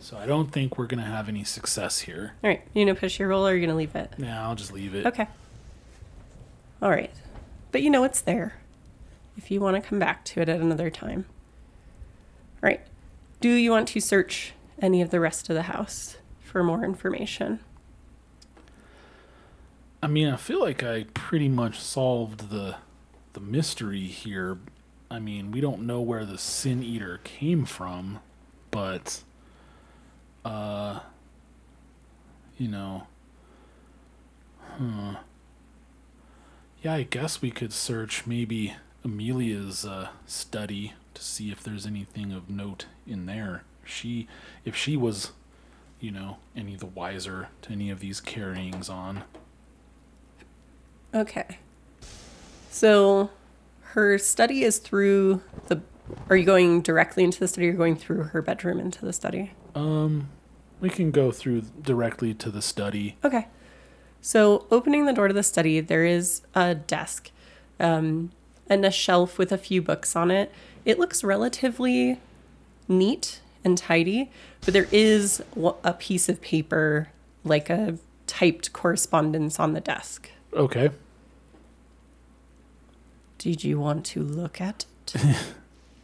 [0.00, 2.34] So I don't think we're gonna have any success here.
[2.42, 4.12] All right, you gonna push your roll or are you gonna leave it?
[4.16, 5.06] Yeah, I'll just leave it.
[5.06, 5.26] Okay.
[6.80, 7.10] All right,
[7.72, 8.54] but you know it's there.
[9.36, 11.26] If you want to come back to it at another time.
[12.62, 12.80] All right.
[13.40, 17.60] Do you want to search any of the rest of the house for more information?
[20.02, 22.76] I mean, I feel like I pretty much solved the
[23.32, 24.58] the mystery here.
[25.10, 28.18] I mean, we don't know where the Sin Eater came from,
[28.70, 29.22] but
[30.44, 31.00] uh
[32.58, 33.06] you know,
[34.60, 35.16] huh.
[36.82, 38.74] Yeah, I guess we could search maybe
[39.04, 43.62] Amelia's uh, study to see if there's anything of note in there.
[43.84, 44.28] She,
[44.64, 45.32] if she was,
[46.00, 49.24] you know, any the wiser to any of these carryings on.
[51.14, 51.58] Okay.
[52.70, 53.30] So
[53.80, 55.80] her study is through the.
[56.30, 59.52] Are you going directly into the study or going through her bedroom into the study?
[59.78, 60.28] Um,
[60.80, 63.16] we can go through directly to the study.
[63.24, 63.46] Okay.
[64.20, 67.30] So, opening the door to the study, there is a desk
[67.78, 68.32] um,
[68.68, 70.52] and a shelf with a few books on it.
[70.84, 72.20] It looks relatively
[72.88, 74.30] neat and tidy,
[74.64, 75.42] but there is
[75.84, 77.10] a piece of paper,
[77.44, 80.30] like a typed correspondence on the desk.
[80.52, 80.90] Okay.
[83.38, 84.84] Did you want to look at
[85.14, 85.36] it?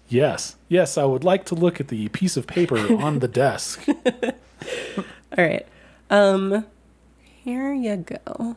[0.09, 0.57] Yes.
[0.69, 3.87] Yes, I would like to look at the piece of paper on the desk.
[4.99, 5.05] All
[5.37, 5.67] right.
[6.11, 6.67] Um,
[7.43, 8.57] here you go.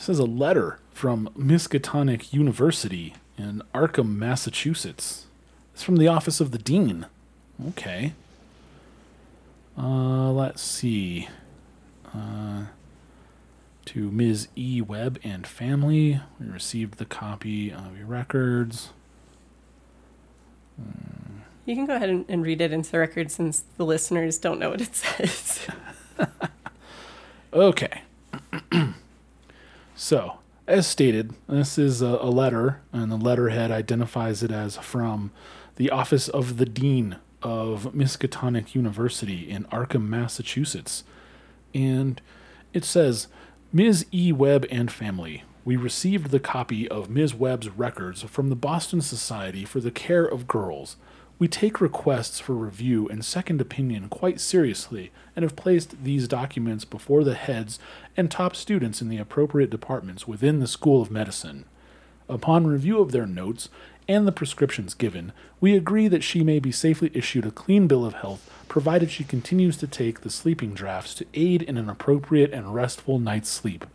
[0.00, 5.26] This is a letter from Miskatonic University in Arkham, Massachusetts.
[5.74, 7.06] It's from the office of the dean.
[7.68, 8.14] Okay.
[9.76, 11.28] Uh, let's see.
[12.14, 12.64] Uh,
[13.90, 14.46] to Ms.
[14.54, 14.80] E.
[14.80, 18.90] Webb and family, we received the copy of your records.
[21.66, 24.60] You can go ahead and, and read it into the record since the listeners don't
[24.60, 25.66] know what it says.
[27.52, 28.02] Okay.
[29.96, 30.38] so,
[30.68, 35.32] as stated, this is a, a letter, and the letterhead identifies it as from
[35.74, 41.02] the Office of the Dean of Miskatonic University in Arkham, Massachusetts.
[41.74, 42.22] And
[42.72, 43.26] it says,
[43.72, 44.04] Ms.
[44.12, 44.32] E.
[44.32, 47.36] Webb and family, we received the copy of Ms.
[47.36, 50.96] Webb's records from the Boston Society for the Care of Girls.
[51.38, 56.84] We take requests for review and second opinion quite seriously and have placed these documents
[56.84, 57.78] before the heads
[58.16, 61.64] and top students in the appropriate departments within the School of Medicine.
[62.28, 63.68] Upon review of their notes
[64.10, 68.04] and the prescriptions given, we agree that she may be safely issued a clean bill
[68.04, 72.52] of health provided she continues to take the sleeping drafts to aid in an appropriate
[72.52, 73.86] and restful night's sleep.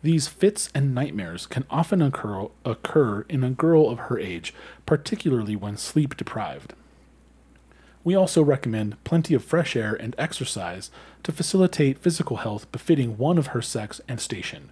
[0.00, 4.54] These fits and nightmares can often occur, occur in a girl of her age,
[4.86, 6.72] particularly when sleep deprived.
[8.04, 10.90] We also recommend plenty of fresh air and exercise
[11.24, 14.70] to facilitate physical health befitting one of her sex and station.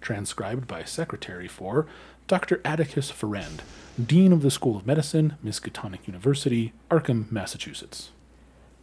[0.00, 1.86] Transcribed by Secretary for
[2.26, 2.60] Dr.
[2.64, 3.62] Atticus Ferrand,
[4.02, 8.10] Dean of the School of Medicine, Miskatonic University, Arkham, Massachusetts.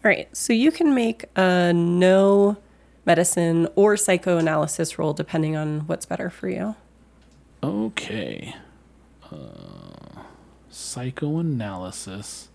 [0.04, 2.58] All right, so you can make a Know
[3.06, 6.76] medicine or psychoanalysis roll depending on what's better for you.
[7.64, 8.56] Okay.
[9.32, 10.22] Uh,
[10.70, 12.50] psychoanalysis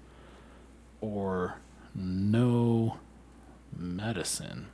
[1.01, 1.56] or
[1.94, 2.98] Know
[3.77, 4.69] medicine.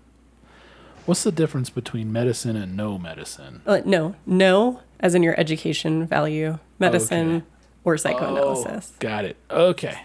[1.06, 3.62] What's the difference between medicine and Know medicine?
[3.66, 7.44] Uh, no, no, as in your education value, medicine Okay.
[7.84, 8.92] or psychoanalysis.
[8.92, 9.36] Oh, got it.
[9.50, 9.98] Okay.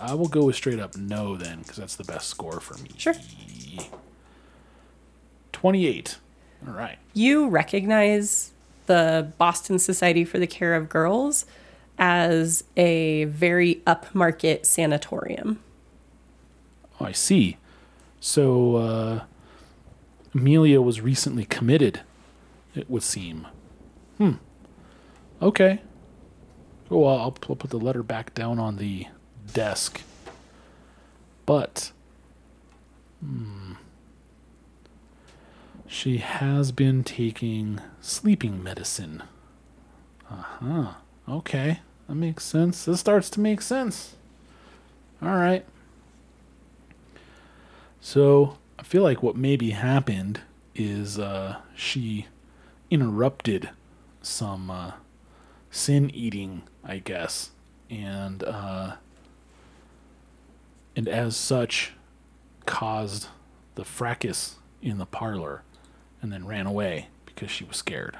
[0.00, 2.90] I will go with straight up Know then, because that's the best score for me.
[2.96, 3.14] Sure.
[5.52, 6.18] 28.
[6.66, 6.98] All right.
[7.14, 8.52] You recognize
[8.86, 11.46] the Boston Society for the Care of Girls
[11.98, 15.60] as a very upmarket sanatorium.
[17.00, 17.56] Oh, I see.
[18.20, 19.20] So, uh,
[20.34, 22.00] Amelia was recently committed,
[22.74, 23.46] it would seem.
[24.18, 24.32] Hmm.
[25.42, 25.80] Okay.
[26.90, 29.06] Oh, well, I'll, put the letter back down on the
[29.52, 30.02] desk.
[31.44, 31.92] But,
[33.20, 33.72] hmm.
[35.86, 39.22] She has been taking sleeping medicine.
[40.30, 40.92] Uh huh.
[41.28, 41.80] Okay.
[42.08, 42.84] That makes sense.
[42.84, 44.16] This starts to make sense.
[45.22, 45.64] All right.
[48.00, 50.40] So I feel like what maybe happened
[50.74, 52.26] is uh, she
[52.90, 53.70] interrupted
[54.26, 54.92] some uh,
[55.70, 57.50] sin eating, I guess,
[57.88, 58.96] and uh,
[60.94, 61.92] and as such
[62.66, 63.28] caused
[63.76, 65.62] the fracas in the parlor,
[66.20, 68.18] and then ran away because she was scared.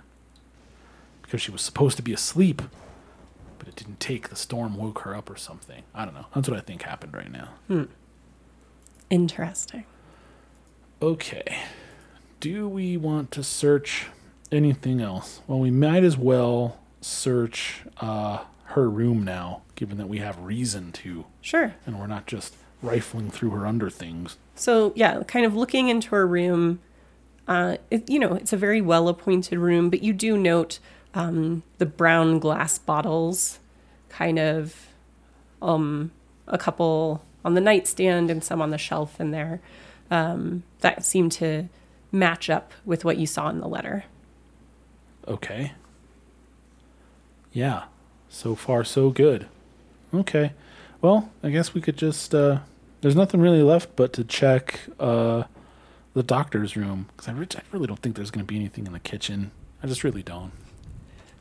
[1.23, 2.63] Because she was supposed to be asleep,
[3.59, 4.29] but it didn't take.
[4.29, 5.83] The storm woke her up or something.
[5.95, 6.27] I don't know.
[6.35, 7.89] That's what I think happened right now.
[9.11, 9.85] Interesting.
[11.03, 11.59] Okay.
[12.39, 14.07] Do we want to search
[14.53, 15.41] anything else?
[15.47, 20.93] Well, we might as well search uh, her room now, given that we have reason
[20.93, 21.75] to, Sure.
[21.87, 24.37] and we're not just rifling through her under things.
[24.55, 26.81] So yeah, kind of looking into her room.
[27.49, 30.79] Uh, it, you know, it's a very well appointed room, but you do note
[31.15, 33.61] um, the brown glass bottles,
[34.09, 34.89] kind of,
[35.63, 36.11] um,
[36.49, 39.61] a couple on the nightstand and some on the shelf in there,
[40.11, 41.69] um, that seem to
[42.13, 44.05] match up with what you saw in the letter.
[45.29, 45.73] Okay.
[47.53, 47.85] Yeah.
[48.29, 49.47] So far, so good.
[50.13, 50.53] Okay.
[51.01, 52.35] Well, I guess we could just.
[52.35, 52.61] Uh,
[53.01, 55.45] there's nothing really left but to check uh,
[56.15, 58.87] the doctor's room because I, re- I really don't think there's going to be anything
[58.87, 59.53] in the kitchen.
[59.83, 60.53] I just really don't.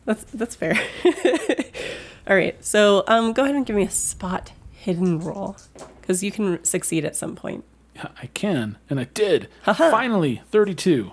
[0.06, 0.78] That's that's fair.
[2.28, 5.58] All right, so um, go ahead and give me a spot hidden roll
[6.02, 7.64] because you can succeed at some point.
[7.96, 9.48] Yeah, I can, and I did.
[9.64, 11.12] Finally, 32.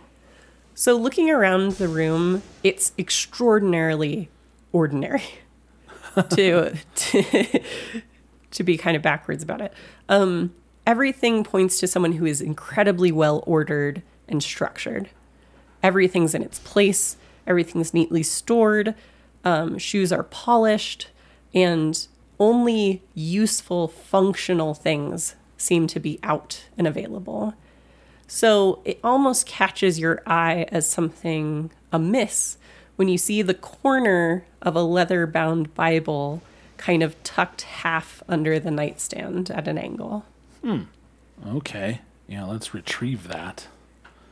[0.74, 4.30] So looking around the room, it's extraordinarily
[4.72, 5.22] ordinary
[6.30, 7.62] to, to
[8.52, 9.72] to be kind of backwards about it.
[10.08, 10.54] Um,
[10.86, 15.08] everything points to someone who is incredibly well ordered and structured.
[15.82, 17.16] Everything's in its place.
[17.46, 18.94] Everything's neatly stored.
[19.44, 21.08] Um, shoes are polished,
[21.52, 22.06] and
[22.38, 27.54] only useful, functional things seem to be out and available.
[28.34, 32.56] So it almost catches your eye as something amiss
[32.96, 36.40] when you see the corner of a leather bound Bible
[36.78, 40.24] kind of tucked half under the nightstand at an angle.
[40.62, 40.84] Hmm.
[41.46, 42.00] Okay.
[42.26, 43.68] Yeah, let's retrieve that.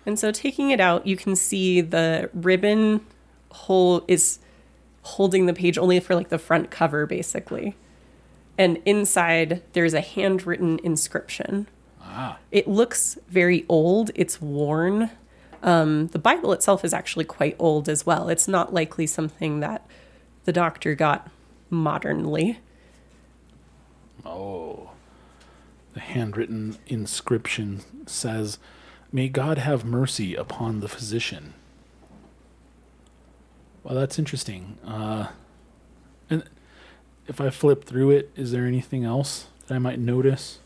[0.06, 3.04] And so taking it out, you can see the ribbon
[3.50, 4.38] hole is
[5.02, 7.76] holding the page only for like the front cover basically.
[8.56, 11.66] And inside there's a handwritten inscription.
[12.22, 12.36] Ah.
[12.50, 15.10] It looks very old, it's worn.
[15.62, 18.28] Um, the Bible itself is actually quite old as well.
[18.28, 19.86] It's not likely something that
[20.44, 21.30] the doctor got
[21.70, 22.60] modernly.
[24.22, 24.90] Oh.
[25.94, 28.58] The handwritten inscription says,
[29.10, 31.54] May God have mercy upon the physician.
[33.82, 34.76] Well, that's interesting.
[34.86, 35.28] Uh,
[36.28, 36.44] and
[37.26, 40.58] if I flip through it, is there anything else that I might notice?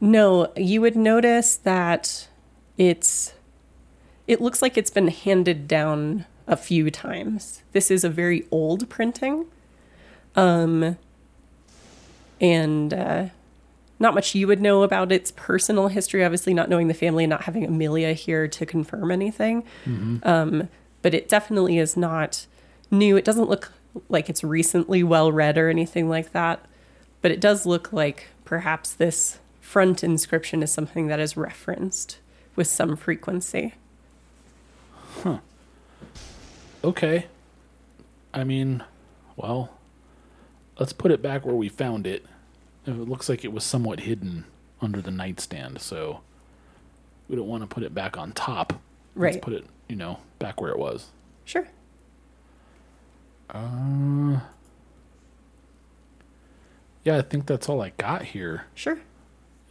[0.00, 2.28] No, you would notice that
[2.76, 3.32] it's
[4.26, 7.62] it looks like it's been handed down a few times.
[7.72, 9.46] This is a very old printing.
[10.36, 10.96] Um
[12.40, 13.26] and uh
[14.00, 17.30] not much you would know about its personal history, obviously not knowing the family and
[17.30, 19.62] not having Amelia here to confirm anything.
[20.24, 20.68] Um,
[21.00, 22.46] but it definitely is not
[22.90, 23.16] new.
[23.16, 23.72] It doesn't look
[24.08, 26.64] like it's recently well read or anything like that.
[27.22, 29.38] But it does look like perhaps this
[29.74, 32.20] front inscription is something that is referenced
[32.54, 33.74] with some frequency.
[35.24, 35.38] Huh.
[36.84, 37.26] Okay.
[38.32, 38.84] I mean,
[39.34, 39.76] well,
[40.78, 42.24] let's put it back where we found it.
[42.86, 44.44] It looks like it was somewhat hidden
[44.80, 46.20] under the nightstand, so
[47.26, 48.74] we don't want to put it back on top.
[49.16, 49.34] Right.
[49.34, 51.08] Let's put it, you know, back where it was.
[51.44, 51.66] Sure.
[53.50, 54.38] Uh,
[57.02, 58.66] yeah, I think that's all I got here.
[58.76, 59.00] Sure.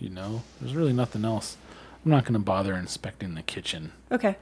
[0.04, 1.56] You know, there's really nothing else.
[2.04, 4.36] I'm not going to bother inspecting the kitchen, Okay.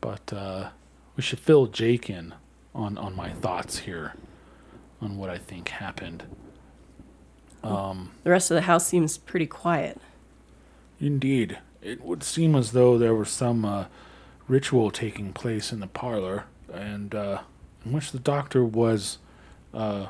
[0.00, 0.70] but uh,
[1.14, 2.34] we should fill Jake in
[2.74, 4.14] on on my thoughts here,
[5.00, 6.24] on what I think happened.
[7.62, 10.00] Um, The rest of the house seems pretty quiet.
[10.98, 13.84] indeed, it would seem as though there was some uh,
[14.48, 17.42] ritual taking place in the parlor, and uh,
[17.86, 19.18] in which the doctor was
[19.72, 20.06] uh,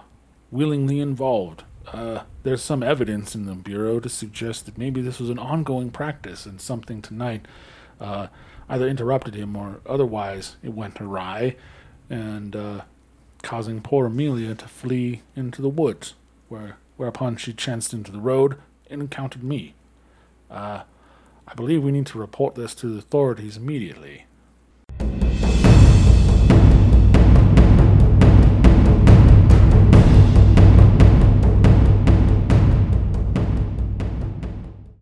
[0.51, 1.65] willingly involved.
[1.89, 5.91] Uh, there's some evidence in the bureau to suggest that maybe this was an ongoing
[5.91, 7.47] practice, and something tonight
[8.01, 8.29] uh,
[8.69, 11.57] either interrupted him or otherwise it went awry,
[12.09, 12.83] and uh,
[13.43, 16.15] causing poor Amelia to flee into the woods,
[16.49, 18.57] where whereupon she chanced into the road
[18.89, 19.75] and encountered me.
[20.51, 20.83] Uh,
[21.49, 24.27] I believe we need to report this to the authorities immediately.